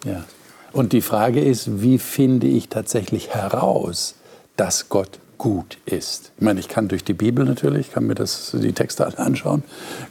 ja. 0.04 0.24
Und 0.72 0.92
die 0.92 1.00
Frage 1.00 1.42
ist, 1.42 1.80
wie 1.80 1.98
finde 1.98 2.46
ich 2.46 2.68
tatsächlich 2.68 3.30
heraus, 3.30 4.16
dass 4.56 4.90
Gott 4.90 5.18
gut 5.38 5.78
ist? 5.86 6.32
Ich 6.36 6.42
meine, 6.42 6.60
ich 6.60 6.68
kann 6.68 6.88
durch 6.88 7.04
die 7.04 7.14
Bibel 7.14 7.46
natürlich, 7.46 7.92
kann 7.92 8.06
mir 8.06 8.14
das, 8.14 8.50
die 8.52 8.72
Texte 8.74 9.06
alle 9.06 9.18
anschauen. 9.18 9.62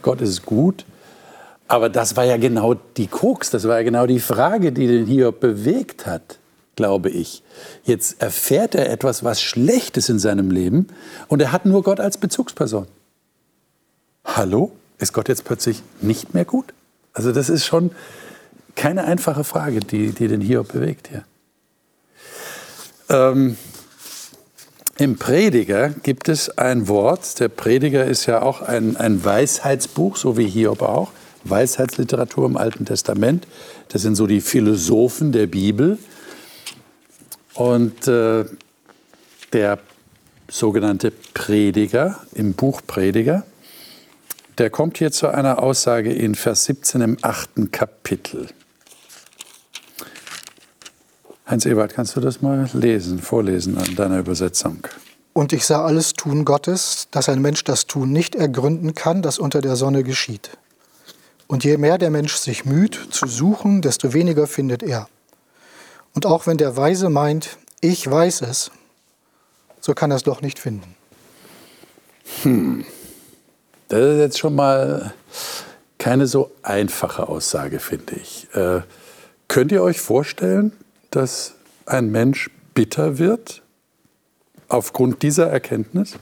Gott 0.01 0.21
ist 0.21 0.45
gut. 0.45 0.85
Aber 1.67 1.89
das 1.89 2.15
war 2.15 2.25
ja 2.25 2.37
genau 2.37 2.75
die 2.97 3.07
Krux, 3.07 3.49
das 3.49 3.67
war 3.67 3.77
ja 3.77 3.83
genau 3.83 4.05
die 4.05 4.19
Frage, 4.19 4.71
die 4.71 4.87
den 4.87 5.05
Hiob 5.05 5.39
bewegt 5.39 6.05
hat. 6.05 6.39
glaube 6.75 7.09
ich. 7.09 7.43
Jetzt 7.83 8.21
erfährt 8.21 8.75
er 8.75 8.89
etwas, 8.89 9.23
was 9.23 9.41
Schlechtes 9.41 10.09
in 10.09 10.19
seinem 10.19 10.49
Leben 10.51 10.87
und 11.27 11.41
er 11.41 11.51
hat 11.51 11.65
nur 11.65 11.83
Gott 11.83 11.99
als 11.99 12.17
Bezugsperson. 12.17 12.87
Hallo? 14.25 14.71
Ist 14.97 15.13
Gott 15.13 15.27
jetzt 15.27 15.43
plötzlich 15.43 15.83
nicht 16.01 16.33
mehr 16.33 16.45
gut? 16.45 16.73
Also 17.13 17.31
das 17.31 17.49
ist 17.49 17.65
schon 17.65 17.91
keine 18.75 19.03
einfache 19.03 19.43
Frage, 19.43 19.81
die, 19.81 20.11
die 20.11 20.27
den 20.27 20.41
Hiob 20.41 20.71
bewegt 20.71 21.09
hier. 21.09 21.23
Ähm, 23.09 23.57
Im 24.97 25.17
Prediger 25.17 25.89
gibt 25.89 26.29
es 26.29 26.57
ein 26.57 26.87
Wort. 26.87 27.39
Der 27.39 27.49
Prediger 27.49 28.05
ist 28.05 28.25
ja 28.25 28.41
auch 28.41 28.61
ein, 28.61 28.97
ein 28.97 29.23
Weisheitsbuch, 29.23 30.15
so 30.17 30.37
wie 30.37 30.47
Hiob 30.47 30.81
auch. 30.81 31.11
Weisheitsliteratur 31.43 32.45
im 32.45 32.57
Alten 32.57 32.85
Testament. 32.85 33.47
Das 33.89 34.01
sind 34.01 34.15
so 34.15 34.27
die 34.27 34.41
Philosophen 34.41 35.31
der 35.31 35.47
Bibel. 35.47 35.97
Und 37.53 38.07
äh, 38.07 38.45
der 39.51 39.79
sogenannte 40.49 41.11
Prediger 41.33 42.19
im 42.33 42.53
Buch 42.53 42.81
Prediger, 42.85 43.43
der 44.57 44.69
kommt 44.69 44.97
hier 44.97 45.11
zu 45.11 45.27
einer 45.27 45.61
Aussage 45.61 46.11
in 46.11 46.35
Vers 46.35 46.65
17 46.65 47.01
im 47.01 47.17
achten 47.21 47.71
Kapitel. 47.71 48.47
Heinz-Ewald, 51.47 51.93
kannst 51.93 52.15
du 52.15 52.21
das 52.21 52.41
mal 52.41 52.69
lesen, 52.73 53.19
vorlesen 53.19 53.77
an 53.77 53.95
deiner 53.95 54.19
Übersetzung? 54.19 54.87
Und 55.33 55.51
ich 55.51 55.65
sah 55.65 55.83
alles 55.83 56.13
Tun 56.13 56.45
Gottes, 56.45 57.07
dass 57.11 57.27
ein 57.27 57.41
Mensch 57.41 57.63
das 57.63 57.87
Tun 57.87 58.11
nicht 58.11 58.35
ergründen 58.35 58.93
kann, 58.93 59.21
das 59.21 59.39
unter 59.39 59.61
der 59.61 59.75
Sonne 59.75 60.03
geschieht. 60.03 60.51
Und 61.47 61.63
je 61.63 61.77
mehr 61.77 61.97
der 61.97 62.09
Mensch 62.09 62.35
sich 62.35 62.65
müht 62.65 62.99
zu 63.11 63.27
suchen, 63.27 63.81
desto 63.81 64.13
weniger 64.13 64.47
findet 64.47 64.83
er. 64.83 65.07
Und 66.13 66.25
auch 66.25 66.47
wenn 66.47 66.57
der 66.57 66.77
Weise 66.77 67.09
meint, 67.09 67.57
ich 67.81 68.09
weiß 68.09 68.41
es, 68.41 68.71
so 69.81 69.93
kann 69.93 70.11
er 70.11 70.17
es 70.17 70.23
doch 70.23 70.41
nicht 70.41 70.59
finden. 70.59 70.95
Hm. 72.43 72.85
Das 73.89 73.99
ist 73.99 74.19
jetzt 74.19 74.39
schon 74.39 74.55
mal 74.55 75.13
keine 75.97 76.27
so 76.27 76.51
einfache 76.63 77.27
Aussage, 77.27 77.79
finde 77.79 78.15
ich. 78.15 78.47
Äh, 78.53 78.81
könnt 79.47 79.71
ihr 79.71 79.83
euch 79.83 80.01
vorstellen, 80.01 80.71
dass 81.11 81.55
ein 81.85 82.11
Mensch 82.11 82.49
bitter 82.73 83.17
wird 83.19 83.61
aufgrund 84.67 85.21
dieser 85.21 85.49
Erkenntnis? 85.49 86.13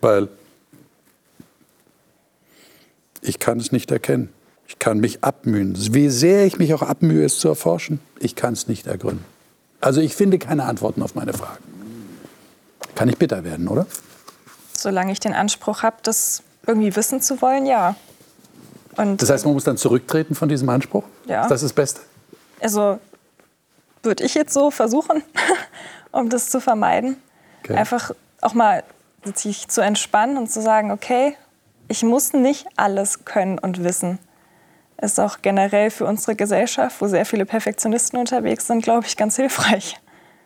Weil 0.00 0.28
ich 3.28 3.38
kann 3.38 3.58
es 3.58 3.72
nicht 3.72 3.90
erkennen. 3.90 4.32
Ich 4.66 4.78
kann 4.78 4.98
mich 4.98 5.24
abmühen. 5.24 5.74
Wie 5.94 6.10
sehr 6.10 6.44
ich 6.46 6.58
mich 6.58 6.74
auch 6.74 6.82
abmühe, 6.82 7.24
es 7.24 7.38
zu 7.38 7.48
erforschen, 7.48 8.00
ich 8.18 8.36
kann 8.36 8.52
es 8.52 8.68
nicht 8.68 8.86
ergründen. 8.86 9.24
Also 9.80 10.00
ich 10.00 10.14
finde 10.14 10.38
keine 10.38 10.64
Antworten 10.64 11.02
auf 11.02 11.14
meine 11.14 11.32
Fragen. 11.32 11.64
Kann 12.94 13.08
ich 13.08 13.16
bitter 13.16 13.44
werden, 13.44 13.68
oder? 13.68 13.86
Solange 14.72 15.12
ich 15.12 15.20
den 15.20 15.32
Anspruch 15.32 15.82
habe, 15.82 15.96
das 16.02 16.42
irgendwie 16.66 16.94
wissen 16.96 17.22
zu 17.22 17.40
wollen, 17.40 17.64
ja. 17.64 17.96
Und 18.96 19.22
das 19.22 19.30
heißt, 19.30 19.44
man 19.44 19.54
muss 19.54 19.64
dann 19.64 19.76
zurücktreten 19.76 20.34
von 20.34 20.48
diesem 20.48 20.68
Anspruch? 20.68 21.04
Ja. 21.26 21.42
Ist 21.42 21.50
das 21.50 21.62
das 21.62 21.72
Beste? 21.72 22.00
Also 22.60 22.98
würde 24.02 24.24
ich 24.24 24.34
jetzt 24.34 24.52
so 24.52 24.70
versuchen, 24.70 25.22
um 26.12 26.28
das 26.28 26.50
zu 26.50 26.60
vermeiden. 26.60 27.16
Okay. 27.62 27.74
Einfach 27.74 28.10
auch 28.40 28.54
mal 28.54 28.82
sich 29.34 29.68
zu 29.68 29.80
entspannen 29.80 30.36
und 30.36 30.50
zu 30.50 30.60
sagen, 30.60 30.90
okay, 30.90 31.36
ich 31.88 32.02
muss 32.02 32.32
nicht 32.32 32.66
alles 32.76 33.24
können 33.24 33.58
und 33.58 33.82
wissen. 33.82 34.18
Ist 35.00 35.18
auch 35.20 35.38
generell 35.42 35.90
für 35.90 36.04
unsere 36.04 36.36
Gesellschaft, 36.36 37.00
wo 37.00 37.06
sehr 37.06 37.24
viele 37.24 37.46
Perfektionisten 37.46 38.18
unterwegs 38.18 38.66
sind, 38.66 38.82
glaube 38.82 39.06
ich, 39.06 39.16
ganz 39.16 39.36
hilfreich. 39.36 39.96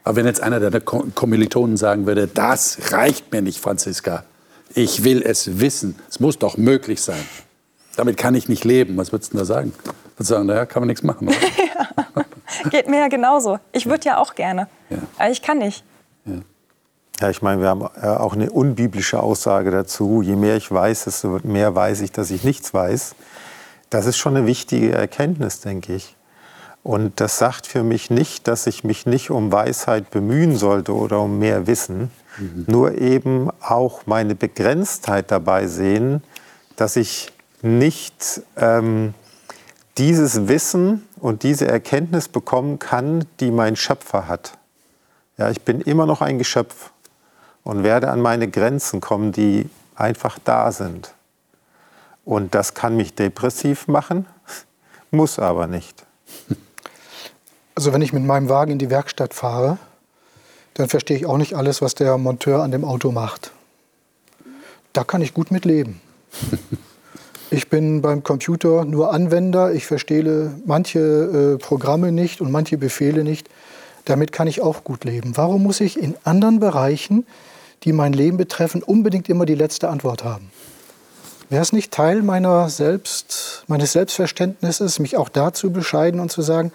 Aber 0.04 0.16
wenn 0.16 0.26
jetzt 0.26 0.42
einer 0.42 0.60
deiner 0.60 0.80
Kommilitonen 0.80 1.76
sagen 1.76 2.06
würde, 2.06 2.26
das 2.26 2.92
reicht 2.92 3.32
mir 3.32 3.40
nicht, 3.40 3.60
Franziska, 3.60 4.24
ich 4.74 5.04
will 5.04 5.22
es 5.22 5.60
wissen, 5.60 5.98
es 6.08 6.20
muss 6.20 6.38
doch 6.38 6.56
möglich 6.56 7.00
sein. 7.02 7.24
Damit 7.96 8.16
kann 8.16 8.34
ich 8.34 8.48
nicht 8.48 8.64
leben. 8.64 8.96
Was 8.96 9.12
würdest 9.12 9.32
du 9.32 9.38
da 9.38 9.44
sagen? 9.44 9.72
Würdest 10.16 10.30
du 10.30 10.34
sagen, 10.34 10.46
naja, 10.46 10.66
kann 10.66 10.82
man 10.82 10.88
nichts 10.88 11.02
machen, 11.02 11.28
ja. 11.34 12.68
Geht 12.70 12.88
mir 12.88 13.00
ja 13.00 13.08
genauso. 13.08 13.58
Ich 13.72 13.86
würde 13.86 14.04
ja. 14.04 14.12
ja. 14.12 14.18
auch 14.18 14.34
gerne, 14.34 14.68
ja. 14.90 14.98
aber 15.18 15.30
ich 15.30 15.42
kann 15.42 15.58
nicht. 15.58 15.84
Ja. 17.22 17.30
Ich 17.30 17.40
meine, 17.40 17.62
wir 17.62 17.68
haben 17.68 17.88
äh, 18.02 18.06
auch 18.06 18.34
eine 18.34 18.50
unbiblische 18.50 19.20
Aussage 19.20 19.70
dazu. 19.70 20.22
Je 20.22 20.34
mehr 20.34 20.56
ich 20.56 20.70
weiß, 20.70 21.04
desto 21.04 21.38
mehr 21.44 21.74
weiß 21.74 22.00
ich, 22.00 22.10
dass 22.10 22.30
ich 22.30 22.42
nichts 22.42 22.74
weiß. 22.74 23.14
Das 23.90 24.06
ist 24.06 24.16
schon 24.16 24.36
eine 24.36 24.46
wichtige 24.46 24.92
Erkenntnis, 24.92 25.60
denke 25.60 25.94
ich. 25.94 26.16
Und 26.82 27.20
das 27.20 27.38
sagt 27.38 27.68
für 27.68 27.84
mich 27.84 28.10
nicht, 28.10 28.48
dass 28.48 28.66
ich 28.66 28.82
mich 28.82 29.06
nicht 29.06 29.30
um 29.30 29.52
Weisheit 29.52 30.10
bemühen 30.10 30.56
sollte 30.56 30.96
oder 30.96 31.20
um 31.20 31.38
mehr 31.38 31.68
Wissen, 31.68 32.10
mhm. 32.38 32.64
nur 32.66 32.98
eben 32.98 33.50
auch 33.60 34.00
meine 34.06 34.34
Begrenztheit 34.34 35.30
dabei 35.30 35.68
sehen, 35.68 36.24
dass 36.74 36.96
ich 36.96 37.30
nicht 37.60 38.42
ähm, 38.56 39.14
dieses 39.96 40.48
Wissen 40.48 41.06
und 41.20 41.44
diese 41.44 41.68
Erkenntnis 41.68 42.26
bekommen 42.26 42.80
kann, 42.80 43.26
die 43.38 43.52
mein 43.52 43.76
Schöpfer 43.76 44.26
hat. 44.26 44.58
Ja, 45.38 45.50
ich 45.50 45.62
bin 45.62 45.80
immer 45.80 46.06
noch 46.06 46.20
ein 46.20 46.38
Geschöpf 46.38 46.91
und 47.64 47.82
werde 47.82 48.10
an 48.10 48.20
meine 48.20 48.48
Grenzen 48.48 49.00
kommen, 49.00 49.32
die 49.32 49.68
einfach 49.94 50.38
da 50.44 50.72
sind. 50.72 51.14
Und 52.24 52.54
das 52.54 52.74
kann 52.74 52.96
mich 52.96 53.14
depressiv 53.14 53.88
machen, 53.88 54.26
muss 55.10 55.38
aber 55.38 55.66
nicht. 55.66 56.04
Also 57.74 57.92
wenn 57.92 58.02
ich 58.02 58.12
mit 58.12 58.24
meinem 58.24 58.48
Wagen 58.48 58.72
in 58.72 58.78
die 58.78 58.90
Werkstatt 58.90 59.34
fahre, 59.34 59.78
dann 60.74 60.88
verstehe 60.88 61.16
ich 61.16 61.26
auch 61.26 61.38
nicht 61.38 61.54
alles, 61.54 61.82
was 61.82 61.94
der 61.94 62.18
Monteur 62.18 62.62
an 62.62 62.70
dem 62.70 62.84
Auto 62.84 63.12
macht. 63.12 63.52
Da 64.92 65.04
kann 65.04 65.22
ich 65.22 65.34
gut 65.34 65.50
mit 65.50 65.64
leben. 65.64 66.00
Ich 67.54 67.68
bin 67.68 68.00
beim 68.00 68.22
Computer 68.22 68.86
nur 68.86 69.12
Anwender, 69.12 69.74
ich 69.74 69.84
verstehe 69.84 70.54
manche 70.64 70.98
äh, 70.98 71.58
Programme 71.58 72.10
nicht 72.10 72.40
und 72.40 72.50
manche 72.50 72.78
Befehle 72.78 73.24
nicht. 73.24 73.46
Damit 74.06 74.32
kann 74.32 74.48
ich 74.48 74.62
auch 74.62 74.84
gut 74.84 75.04
leben. 75.04 75.36
Warum 75.36 75.62
muss 75.62 75.82
ich 75.82 76.00
in 76.00 76.14
anderen 76.24 76.60
Bereichen 76.60 77.26
die 77.84 77.92
mein 77.92 78.12
Leben 78.12 78.36
betreffen, 78.36 78.82
unbedingt 78.82 79.28
immer 79.28 79.46
die 79.46 79.54
letzte 79.54 79.88
Antwort 79.88 80.24
haben. 80.24 80.50
Wäre 81.48 81.62
es 81.62 81.72
nicht 81.72 81.92
Teil 81.92 82.22
meiner 82.22 82.68
Selbst, 82.68 83.64
meines 83.66 83.92
Selbstverständnisses, 83.92 84.98
mich 84.98 85.16
auch 85.16 85.28
dazu 85.28 85.70
bescheiden 85.70 86.20
und 86.20 86.32
zu 86.32 86.42
sagen, 86.42 86.72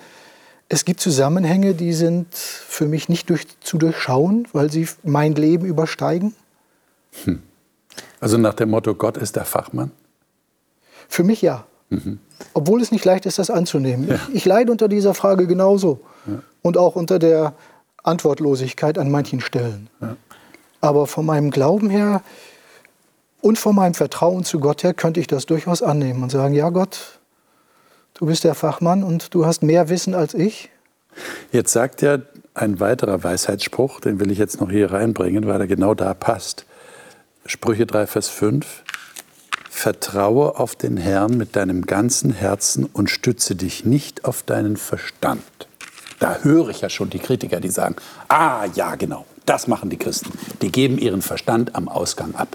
es 0.69 0.85
gibt 0.85 0.99
Zusammenhänge, 0.99 1.73
die 1.73 1.93
sind 1.93 2.27
für 2.35 2.85
mich 2.85 3.09
nicht 3.09 3.29
durch, 3.29 3.47
zu 3.61 3.77
durchschauen, 3.77 4.47
weil 4.53 4.71
sie 4.71 4.87
mein 5.03 5.33
Leben 5.33 5.65
übersteigen? 5.65 6.35
Hm. 7.23 7.41
Also 8.19 8.37
nach 8.37 8.53
dem 8.53 8.69
Motto, 8.69 8.93
Gott 8.93 9.17
ist 9.17 9.35
der 9.35 9.45
Fachmann? 9.45 9.91
Für 11.07 11.23
mich 11.23 11.41
ja. 11.41 11.65
Mhm. 11.89 12.19
Obwohl 12.53 12.81
es 12.81 12.91
nicht 12.91 13.05
leicht 13.05 13.25
ist, 13.25 13.39
das 13.39 13.49
anzunehmen. 13.49 14.07
Ja. 14.07 14.15
Ich, 14.27 14.35
ich, 14.35 14.45
leide 14.45 14.71
unter 14.71 14.87
dieser 14.87 15.13
Frage 15.13 15.47
genauso. 15.47 16.01
Ja. 16.27 16.43
Und 16.61 16.77
auch 16.77 16.95
unter 16.95 17.17
der 17.17 17.53
Antwortlosigkeit 18.03 18.97
an 18.97 19.09
manchen 19.09 19.41
Stellen. 19.41 19.89
Ja. 20.01 20.17
Aber 20.81 21.07
von 21.07 21.25
meinem 21.25 21.51
Glauben 21.51 21.89
her 21.89 22.21
und 23.41 23.57
von 23.57 23.75
meinem 23.75 23.93
Vertrauen 23.93 24.43
zu 24.43 24.59
Gott 24.59 24.83
her 24.83 24.93
könnte 24.93 25.19
ich 25.19 25.27
das 25.27 25.45
durchaus 25.45 25.81
annehmen 25.81 26.23
und 26.23 26.31
sagen, 26.31 26.53
ja 26.53 26.69
Gott, 26.69 27.19
du 28.13 28.25
bist 28.25 28.43
der 28.43 28.55
Fachmann 28.55 29.03
und 29.03 29.33
du 29.33 29.45
hast 29.45 29.63
mehr 29.63 29.89
Wissen 29.89 30.13
als 30.13 30.33
ich. 30.33 30.69
Jetzt 31.51 31.73
sagt 31.73 32.01
ja 32.01 32.19
ein 32.53 32.79
weiterer 32.79 33.23
Weisheitsspruch, 33.23 33.99
den 33.99 34.19
will 34.19 34.31
ich 34.31 34.37
jetzt 34.37 34.59
noch 34.59 34.69
hier 34.69 34.91
reinbringen, 34.91 35.47
weil 35.47 35.61
er 35.61 35.67
genau 35.67 35.93
da 35.93 36.13
passt. 36.13 36.65
Sprüche 37.45 37.85
3, 37.85 38.07
Vers 38.07 38.29
5. 38.29 38.83
Vertraue 39.69 40.57
auf 40.57 40.75
den 40.75 40.97
Herrn 40.97 41.37
mit 41.37 41.55
deinem 41.55 41.85
ganzen 41.85 42.31
Herzen 42.31 42.85
und 42.85 43.09
stütze 43.09 43.55
dich 43.55 43.85
nicht 43.85 44.25
auf 44.25 44.41
deinen 44.41 44.75
Verstand. 44.75 45.43
Da 46.19 46.39
höre 46.41 46.69
ich 46.69 46.81
ja 46.81 46.89
schon 46.89 47.11
die 47.11 47.19
Kritiker, 47.19 47.59
die 47.59 47.69
sagen, 47.69 47.95
ah 48.27 48.65
ja, 48.73 48.95
genau, 48.95 49.25
das 49.47 49.67
machen 49.67 49.89
die 49.89 49.97
Christen. 49.97 50.37
Die 50.61 50.71
geben 50.71 50.97
ihren 50.97 51.21
Verstand 51.21 51.75
am 51.75 51.87
Ausgang 51.87 52.35
ab. 52.35 52.49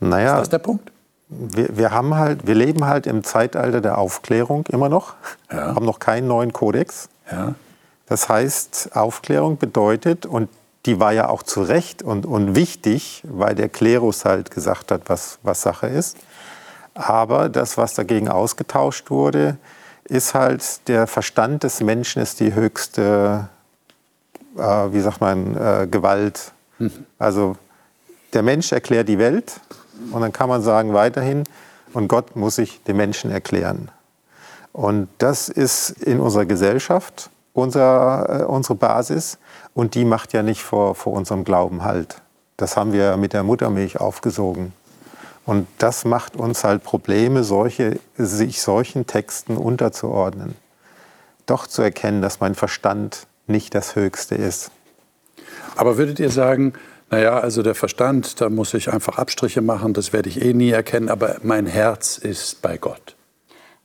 Naja, 0.00 0.34
ist 0.34 0.40
das 0.42 0.48
der 0.50 0.58
Punkt? 0.58 0.92
Wir, 1.28 1.76
wir, 1.76 1.90
haben 1.90 2.14
halt, 2.14 2.46
wir 2.46 2.54
leben 2.54 2.84
halt 2.84 3.06
im 3.06 3.24
Zeitalter 3.24 3.80
der 3.80 3.98
Aufklärung 3.98 4.66
immer 4.68 4.88
noch, 4.88 5.14
ja. 5.50 5.74
haben 5.74 5.86
noch 5.86 5.98
keinen 5.98 6.28
neuen 6.28 6.52
Kodex. 6.52 7.08
Ja. 7.30 7.54
Das 8.06 8.28
heißt, 8.28 8.90
Aufklärung 8.94 9.56
bedeutet, 9.56 10.26
und 10.26 10.50
die 10.84 11.00
war 11.00 11.12
ja 11.12 11.28
auch 11.30 11.42
zu 11.42 11.62
Recht 11.62 12.02
und, 12.02 12.26
und 12.26 12.54
wichtig, 12.54 13.22
weil 13.26 13.54
der 13.54 13.70
Klerus 13.70 14.26
halt 14.26 14.50
gesagt 14.50 14.92
hat, 14.92 15.02
was, 15.06 15.38
was 15.42 15.62
Sache 15.62 15.86
ist. 15.86 16.18
Aber 16.92 17.48
das, 17.48 17.78
was 17.78 17.94
dagegen 17.94 18.28
ausgetauscht 18.28 19.10
wurde, 19.10 19.56
ist 20.04 20.34
halt, 20.34 20.86
der 20.88 21.06
Verstand 21.06 21.62
des 21.62 21.80
Menschen 21.80 22.20
ist 22.20 22.40
die 22.40 22.54
höchste 22.54 23.48
äh, 24.56 24.92
wie 24.92 25.00
sagt 25.00 25.20
man, 25.20 25.56
äh, 25.56 25.86
Gewalt. 25.90 26.52
Mhm. 26.78 27.06
Also 27.18 27.56
der 28.32 28.42
Mensch 28.42 28.72
erklärt 28.72 29.08
die 29.08 29.18
Welt 29.18 29.60
und 30.10 30.20
dann 30.20 30.32
kann 30.32 30.48
man 30.48 30.62
sagen 30.62 30.92
weiterhin, 30.94 31.44
und 31.92 32.08
Gott 32.08 32.34
muss 32.34 32.56
sich 32.56 32.82
dem 32.82 32.96
Menschen 32.96 33.30
erklären. 33.30 33.90
Und 34.72 35.08
das 35.18 35.48
ist 35.48 35.90
in 35.90 36.18
unserer 36.18 36.46
Gesellschaft 36.46 37.30
unser, 37.52 38.40
äh, 38.40 38.44
unsere 38.44 38.74
Basis 38.74 39.38
und 39.72 39.94
die 39.94 40.04
macht 40.04 40.32
ja 40.32 40.42
nicht 40.42 40.62
vor, 40.62 40.94
vor 40.94 41.12
unserem 41.12 41.44
Glauben 41.44 41.84
halt. 41.84 42.20
Das 42.56 42.76
haben 42.76 42.92
wir 42.92 43.16
mit 43.16 43.32
der 43.32 43.44
Muttermilch 43.44 44.00
aufgesogen. 44.00 44.72
Und 45.46 45.66
das 45.78 46.04
macht 46.04 46.36
uns 46.36 46.64
halt 46.64 46.82
Probleme, 46.82 47.44
solche, 47.44 48.00
sich 48.16 48.62
solchen 48.62 49.06
Texten 49.06 49.56
unterzuordnen. 49.56 50.56
Doch 51.46 51.66
zu 51.66 51.82
erkennen, 51.82 52.22
dass 52.22 52.40
mein 52.40 52.54
Verstand 52.54 53.26
nicht 53.46 53.74
das 53.74 53.96
Höchste 53.96 54.34
ist. 54.34 54.70
Aber 55.76 55.98
würdet 55.98 56.20
ihr 56.20 56.30
sagen, 56.30 56.74
naja, 57.10 57.38
also 57.38 57.62
der 57.62 57.74
Verstand, 57.74 58.40
da 58.40 58.48
muss 58.48 58.74
ich 58.74 58.92
einfach 58.92 59.18
Abstriche 59.18 59.60
machen, 59.60 59.92
das 59.92 60.12
werde 60.12 60.28
ich 60.28 60.42
eh 60.42 60.54
nie 60.54 60.70
erkennen, 60.70 61.08
aber 61.08 61.36
mein 61.42 61.66
Herz 61.66 62.18
ist 62.18 62.62
bei 62.62 62.76
Gott? 62.78 63.14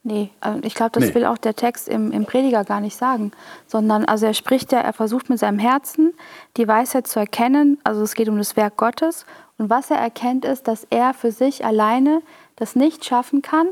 Nee, 0.01 0.29
also 0.39 0.61
ich 0.63 0.75
glaube, 0.75 0.91
das 0.93 1.09
nee. 1.09 1.15
will 1.15 1.25
auch 1.25 1.37
der 1.37 1.55
Text 1.55 1.89
im, 1.89 2.11
im 2.11 2.25
Prediger 2.25 2.63
gar 2.63 2.79
nicht 2.79 2.95
sagen, 2.95 3.31
sondern 3.67 4.05
also 4.05 4.25
er 4.25 4.33
spricht 4.33 4.71
ja, 4.71 4.79
er 4.79 4.93
versucht 4.93 5.29
mit 5.29 5.39
seinem 5.39 5.59
Herzen 5.59 6.13
die 6.55 6.67
Weisheit 6.67 7.05
zu 7.05 7.19
erkennen, 7.19 7.77
also 7.83 8.01
es 8.01 8.15
geht 8.15 8.29
um 8.29 8.37
das 8.37 8.55
Werk 8.55 8.77
Gottes 8.77 9.25
und 9.57 9.69
was 9.69 9.91
er 9.91 9.97
erkennt 9.97 10.45
ist, 10.45 10.67
dass 10.69 10.87
er 10.89 11.13
für 11.13 11.31
sich 11.31 11.65
alleine 11.65 12.21
das 12.55 12.75
nicht 12.75 13.03
schaffen 13.03 13.41
kann, 13.41 13.67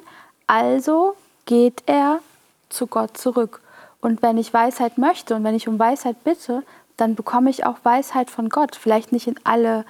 also 0.48 1.16
geht 1.46 1.84
er 1.86 2.20
zu 2.70 2.88
Gott 2.88 3.18
zurück. 3.18 3.62
Und 4.08 4.22
wenn 4.22 4.38
ich 4.38 4.54
Weisheit 4.54 4.98
möchte 4.98 5.36
und 5.36 5.44
wenn 5.44 5.54
ich 5.54 5.68
um 5.68 5.78
Weisheit 5.78 6.24
bitte, 6.24 6.64
dann 6.96 7.16
bekomme 7.16 7.50
ich 7.50 7.66
auch 7.66 7.76
Weisheit 7.84 8.30
von 8.30 8.48
Gott. 8.48 8.78
Vielleicht 8.78 9.12
nicht 9.12 9.28
in 9.28 9.36
alle, 9.44 9.84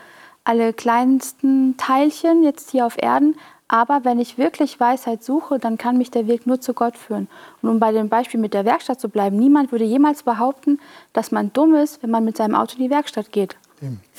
alle 0.43 0.73
kleinsten 0.73 1.77
Teilchen 1.77 2.41
jetzt 2.41 2.71
hier 2.71 2.87
auf 2.87 2.97
Erden, 2.99 3.37
aber 3.67 4.05
wenn 4.05 4.19
ich 4.19 4.39
wirklich 4.39 4.79
Weisheit 4.79 5.23
suche, 5.23 5.59
dann 5.59 5.77
kann 5.77 5.99
mich 5.99 6.09
der 6.09 6.25
Weg 6.25 6.47
nur 6.47 6.59
zu 6.59 6.73
Gott 6.73 6.97
führen. 6.97 7.27
Und 7.61 7.69
um 7.69 7.79
bei 7.79 7.91
dem 7.91 8.09
Beispiel 8.09 8.39
mit 8.39 8.55
der 8.55 8.65
Werkstatt 8.65 8.99
zu 8.99 9.07
bleiben, 9.07 9.37
niemand 9.37 9.71
würde 9.71 9.85
jemals 9.85 10.23
behaupten, 10.23 10.79
dass 11.13 11.31
man 11.31 11.53
dumm 11.53 11.75
ist, 11.75 12.01
wenn 12.01 12.09
man 12.09 12.25
mit 12.25 12.37
seinem 12.37 12.55
Auto 12.55 12.75
in 12.77 12.85
die 12.85 12.89
Werkstatt 12.89 13.31
geht. 13.31 13.55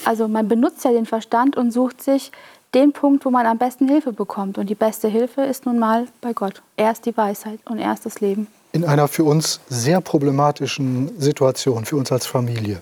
Also 0.04 0.28
man 0.28 0.46
benutzt 0.46 0.84
ja 0.84 0.92
den 0.92 1.06
Verstand 1.06 1.56
und 1.56 1.72
sucht 1.72 2.02
sich 2.02 2.30
den 2.72 2.92
Punkt, 2.92 3.24
wo 3.24 3.30
man 3.30 3.46
am 3.46 3.58
besten 3.58 3.88
Hilfe 3.88 4.12
bekommt. 4.12 4.58
Und 4.58 4.70
die 4.70 4.76
beste 4.76 5.08
Hilfe 5.08 5.42
ist 5.42 5.66
nun 5.66 5.80
mal 5.80 6.06
bei 6.20 6.34
Gott. 6.34 6.62
Er 6.76 6.92
ist 6.92 7.04
die 7.04 7.16
Weisheit 7.16 7.58
und 7.64 7.80
er 7.80 7.92
ist 7.92 8.06
das 8.06 8.20
Leben. 8.20 8.46
In 8.78 8.84
einer 8.84 9.08
für 9.08 9.24
uns 9.24 9.58
sehr 9.68 10.00
problematischen 10.00 11.20
Situation, 11.20 11.84
für 11.84 11.96
uns 11.96 12.12
als 12.12 12.26
Familie, 12.26 12.80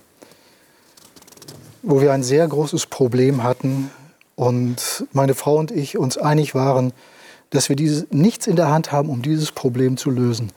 wo 1.83 2.03
wir 2.03 2.13
ein 2.13 2.23
sehr 2.23 2.47
großes 2.47 2.85
Problem 2.85 3.43
hatten 3.43 3.91
und 4.35 5.07
meine 5.15 5.33
Frau 5.33 5.57
und 5.57 5.71
ich 5.71 5.97
uns 5.97 6.19
einig 6.19 6.55
waren, 6.55 6.93
dass 7.49 7.71
wir 7.71 7.77
dieses, 7.77 8.09
nichts 8.11 8.47
in 8.47 8.57
der 8.57 8.69
Hand 8.69 8.93
haben, 8.93 9.09
um 9.09 9.23
dieses 9.23 9.53
Problem 9.53 9.97
zu 9.97 10.11
lösen. 10.11 10.53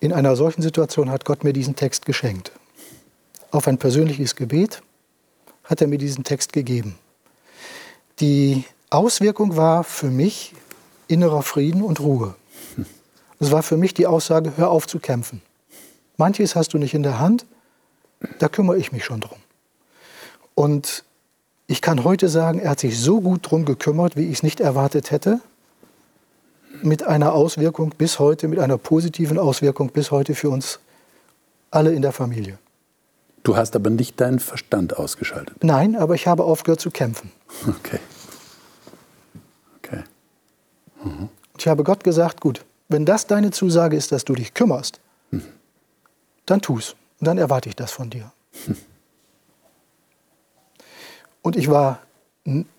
In 0.00 0.12
einer 0.12 0.34
solchen 0.34 0.60
Situation 0.60 1.08
hat 1.08 1.24
Gott 1.24 1.44
mir 1.44 1.52
diesen 1.52 1.76
Text 1.76 2.04
geschenkt. 2.04 2.50
Auf 3.52 3.68
ein 3.68 3.78
persönliches 3.78 4.34
Gebet 4.34 4.82
hat 5.62 5.80
er 5.80 5.86
mir 5.86 5.98
diesen 5.98 6.24
Text 6.24 6.52
gegeben. 6.52 6.96
Die 8.18 8.64
Auswirkung 8.90 9.56
war 9.56 9.84
für 9.84 10.10
mich 10.10 10.52
innerer 11.06 11.42
Frieden 11.44 11.82
und 11.82 12.00
Ruhe. 12.00 12.34
Es 13.40 13.50
war 13.50 13.62
für 13.62 13.78
mich 13.78 13.94
die 13.94 14.06
Aussage, 14.06 14.52
hör 14.56 14.70
auf 14.70 14.86
zu 14.86 14.98
kämpfen. 14.98 15.40
Manches 16.18 16.54
hast 16.54 16.74
du 16.74 16.78
nicht 16.78 16.94
in 16.94 17.02
der 17.02 17.18
Hand, 17.18 17.46
da 18.38 18.48
kümmere 18.48 18.76
ich 18.76 18.92
mich 18.92 19.04
schon 19.04 19.20
drum. 19.20 19.38
Und 20.54 21.04
ich 21.66 21.80
kann 21.80 22.04
heute 22.04 22.28
sagen, 22.28 22.58
er 22.58 22.70
hat 22.70 22.80
sich 22.80 23.00
so 23.00 23.22
gut 23.22 23.50
drum 23.50 23.64
gekümmert, 23.64 24.16
wie 24.16 24.26
ich 24.26 24.34
es 24.34 24.42
nicht 24.42 24.60
erwartet 24.60 25.10
hätte, 25.10 25.40
mit 26.82 27.02
einer 27.02 27.32
Auswirkung 27.32 27.94
bis 27.96 28.18
heute, 28.18 28.46
mit 28.46 28.58
einer 28.58 28.76
positiven 28.76 29.38
Auswirkung 29.38 29.90
bis 29.90 30.10
heute 30.10 30.34
für 30.34 30.50
uns 30.50 30.78
alle 31.70 31.92
in 31.92 32.02
der 32.02 32.12
Familie. 32.12 32.58
Du 33.42 33.56
hast 33.56 33.74
aber 33.74 33.88
nicht 33.88 34.20
deinen 34.20 34.38
Verstand 34.38 34.98
ausgeschaltet. 34.98 35.64
Nein, 35.64 35.96
aber 35.96 36.14
ich 36.14 36.26
habe 36.26 36.44
aufgehört 36.44 36.80
zu 36.80 36.90
kämpfen. 36.90 37.30
Okay. 37.66 38.00
Okay. 39.78 40.04
Mhm. 41.02 41.30
Ich 41.56 41.66
habe 41.68 41.84
Gott 41.84 42.04
gesagt, 42.04 42.40
gut, 42.40 42.64
wenn 42.90 43.06
das 43.06 43.26
deine 43.26 43.50
Zusage 43.52 43.96
ist, 43.96 44.12
dass 44.12 44.24
du 44.24 44.34
dich 44.34 44.52
kümmerst, 44.52 45.00
mhm. 45.30 45.44
dann 46.44 46.60
tu's. 46.60 46.96
Und 47.20 47.26
dann 47.26 47.38
erwarte 47.38 47.68
ich 47.68 47.76
das 47.76 47.92
von 47.92 48.10
dir. 48.10 48.32
Mhm. 48.66 48.76
Und 51.42 51.56
ich 51.56 51.68
war 51.68 52.00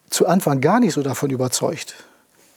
zu 0.09 0.27
Anfang 0.27 0.61
gar 0.61 0.79
nicht 0.79 0.93
so 0.93 1.01
davon 1.01 1.29
überzeugt, 1.29 1.95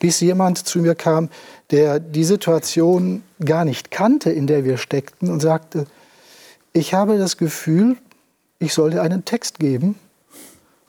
bis 0.00 0.20
jemand 0.20 0.58
zu 0.58 0.80
mir 0.80 0.94
kam, 0.94 1.30
der 1.70 2.00
die 2.00 2.24
Situation 2.24 3.22
gar 3.42 3.64
nicht 3.64 3.90
kannte, 3.90 4.30
in 4.30 4.46
der 4.46 4.64
wir 4.64 4.76
steckten, 4.76 5.30
und 5.30 5.40
sagte, 5.40 5.86
ich 6.72 6.92
habe 6.92 7.16
das 7.16 7.36
Gefühl, 7.36 7.96
ich 8.58 8.74
soll 8.74 8.90
dir 8.90 9.02
einen 9.02 9.24
Text 9.24 9.58
geben. 9.60 9.98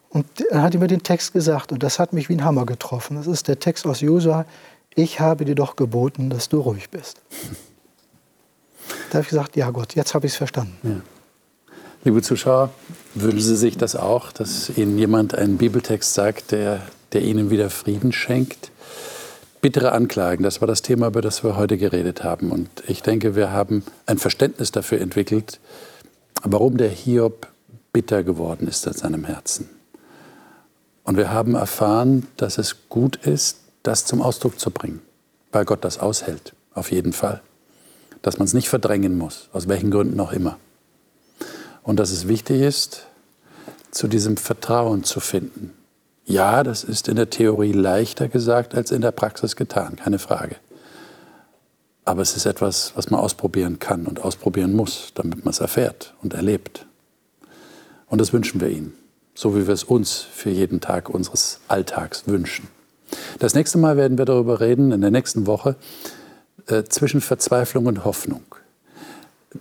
Und 0.10 0.26
er 0.50 0.62
hat 0.62 0.74
mir 0.74 0.88
den 0.88 1.04
Text 1.04 1.34
gesagt 1.34 1.74
und 1.74 1.84
das 1.84 2.00
hat 2.00 2.14
mich 2.14 2.30
wie 2.30 2.36
ein 2.36 2.46
Hammer 2.46 2.66
getroffen. 2.66 3.18
Das 3.18 3.28
ist 3.28 3.50
der 3.50 3.60
Text 3.60 3.86
aus 3.86 4.00
Josua. 4.00 4.46
Ich 4.96 5.20
habe 5.20 5.46
dir 5.46 5.56
doch 5.56 5.76
geboten, 5.76 6.30
dass 6.30 6.50
du 6.50 6.60
ruhig 6.60 6.90
bist. 6.90 7.22
Da 9.10 9.16
habe 9.16 9.24
ich 9.24 9.30
gesagt, 9.30 9.56
ja 9.56 9.70
Gott, 9.72 9.96
jetzt 9.96 10.14
habe 10.14 10.26
ich 10.26 10.34
es 10.34 10.38
verstanden. 10.38 10.78
Ja. 10.84 11.02
Liebe 12.04 12.22
Zuschauer, 12.22 12.72
wünschen 13.14 13.42
Sie 13.42 13.56
sich 13.56 13.78
das 13.78 13.96
auch, 13.96 14.32
dass 14.32 14.70
Ihnen 14.78 14.98
jemand 14.98 15.36
einen 15.36 15.58
Bibeltext 15.58 16.14
sagt, 16.14 16.52
der, 16.52 16.82
der 17.14 17.22
Ihnen 17.22 17.50
wieder 17.50 17.70
Frieden 17.70 18.14
schenkt? 18.14 18.72
bittere 19.66 19.94
Anklagen, 19.94 20.44
das 20.44 20.62
war 20.62 20.68
das 20.68 20.84
Thema, 20.84 21.08
über 21.08 21.24
das 21.24 21.44
wir 21.44 21.58
heute 21.58 21.80
geredet 21.80 22.24
haben. 22.24 22.52
Und 22.52 22.70
ich 22.86 23.02
denke, 23.02 23.36
wir 23.36 23.52
haben 23.52 23.84
ein 24.06 24.20
Verständnis 24.20 24.72
dafür 24.72 25.02
entwickelt, 25.02 25.60
warum 26.44 26.78
der 26.78 26.90
Hiob 26.90 27.48
bitter 27.92 28.22
geworden 28.24 28.68
ist 28.68 28.86
in 28.86 28.94
seinem 28.94 29.26
Herzen. 29.26 29.68
Und 31.04 31.18
wir 31.18 31.32
haben 31.32 31.56
erfahren, 31.56 32.28
dass 32.38 32.60
es 32.60 32.90
gut 32.90 33.16
ist, 33.26 33.58
das 33.88 34.06
zum 34.06 34.22
Ausdruck 34.22 34.60
zu 34.60 34.72
bringen, 34.72 35.02
weil 35.52 35.66
Gott 35.66 35.84
das 35.84 36.00
aushält, 36.00 36.54
auf 36.74 36.92
jeden 36.92 37.14
Fall. 37.14 37.42
Dass 38.22 38.38
man 38.40 38.46
es 38.46 38.54
nicht 38.54 38.70
verdrängen 38.70 39.18
muss, 39.18 39.50
aus 39.54 39.68
welchen 39.68 39.92
Gründen 39.92 40.20
auch 40.20 40.32
immer. 40.32 40.58
Und 41.84 42.00
dass 42.00 42.12
es 42.12 42.28
wichtig 42.28 42.62
ist, 42.62 43.06
zu 43.92 44.08
diesem 44.08 44.38
Vertrauen 44.38 45.04
zu 45.04 45.20
finden, 45.20 45.74
ja, 46.26 46.64
das 46.64 46.84
ist 46.84 47.08
in 47.08 47.18
der 47.18 47.30
Theorie 47.30 47.72
leichter 47.72 48.28
gesagt 48.28 48.74
als 48.74 48.92
in 48.92 49.02
der 49.02 49.12
Praxis 49.12 49.56
getan, 49.56 49.96
keine 49.96 50.18
Frage. 50.18 50.56
Aber 52.04 52.24
es 52.24 52.36
ist 52.36 52.48
etwas, 52.48 52.94
was 52.96 53.12
man 53.12 53.20
ausprobieren 53.20 53.78
kann 53.78 54.08
und 54.08 54.24
ausprobieren 54.24 54.74
muss, 54.74 55.12
damit 55.14 55.46
man 55.46 55.52
es 55.52 55.60
erfährt 55.60 56.16
und 56.24 56.34
erlebt. 56.34 56.88
Und 58.08 58.22
das 58.22 58.34
wünschen 58.34 58.60
wir 58.60 58.70
Ihnen, 58.70 58.94
so 59.36 59.56
wie 59.56 59.68
wir 59.68 59.74
es 59.74 59.84
uns 59.84 60.20
für 60.20 60.50
jeden 60.50 60.82
Tag 60.82 61.10
unseres 61.10 61.60
Alltags 61.68 62.24
wünschen. 62.28 62.68
Das 63.40 63.54
nächste 63.54 63.78
Mal 63.78 63.98
werden 63.98 64.18
wir 64.18 64.26
darüber 64.26 64.60
reden, 64.60 64.92
in 64.92 65.02
der 65.02 65.12
nächsten 65.12 65.48
Woche, 65.48 65.76
äh, 66.68 66.84
zwischen 66.84 67.22
Verzweiflung 67.22 67.86
und 67.86 68.06
Hoffnung. 68.06 68.44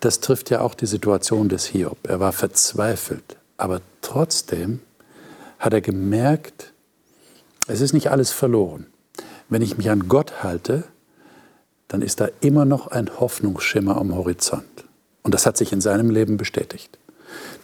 Das 0.00 0.20
trifft 0.20 0.50
ja 0.50 0.60
auch 0.60 0.74
die 0.74 0.86
Situation 0.86 1.48
des 1.48 1.66
Hiob. 1.66 1.98
Er 2.08 2.20
war 2.20 2.32
verzweifelt, 2.32 3.36
aber 3.56 3.80
trotzdem 4.00 4.80
hat 5.58 5.72
er 5.72 5.80
gemerkt, 5.80 6.72
es 7.66 7.80
ist 7.80 7.92
nicht 7.92 8.10
alles 8.10 8.30
verloren. 8.30 8.86
Wenn 9.48 9.62
ich 9.62 9.76
mich 9.76 9.90
an 9.90 10.08
Gott 10.08 10.42
halte, 10.42 10.84
dann 11.88 12.02
ist 12.02 12.20
da 12.20 12.28
immer 12.40 12.64
noch 12.64 12.88
ein 12.88 13.20
Hoffnungsschimmer 13.20 13.96
am 13.96 14.14
Horizont. 14.14 14.84
Und 15.22 15.32
das 15.32 15.46
hat 15.46 15.56
sich 15.56 15.72
in 15.72 15.80
seinem 15.80 16.10
Leben 16.10 16.36
bestätigt. 16.36 16.98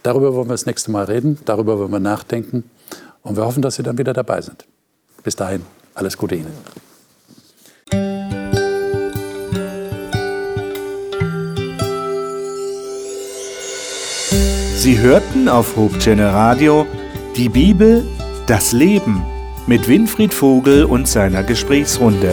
Darüber 0.03 0.35
wollen 0.35 0.49
wir 0.49 0.55
das 0.55 0.66
nächste 0.66 0.91
Mal 0.91 1.05
reden, 1.05 1.39
darüber 1.45 1.78
wollen 1.78 1.91
wir 1.91 2.01
nachdenken 2.01 2.64
und 3.22 3.37
wir 3.37 3.45
hoffen, 3.45 3.62
dass 3.62 3.76
Sie 3.76 3.83
dann 3.83 3.99
wieder 3.99 4.12
dabei 4.12 4.41
sind. 4.41 4.66
Bis 5.22 5.36
dahin, 5.36 5.64
alles 5.94 6.16
Gute 6.16 6.34
Ihnen. 6.36 6.52
Sie 14.76 14.98
hörten 14.98 15.48
auf 15.48 15.76
Hope 15.76 15.98
Channel 15.98 16.30
Radio 16.30 16.86
die 17.36 17.48
Bibel, 17.50 18.06
das 18.46 18.72
Leben 18.72 19.22
mit 19.66 19.86
Winfried 19.88 20.32
Vogel 20.32 20.84
und 20.84 21.06
seiner 21.06 21.42
Gesprächsrunde. 21.42 22.32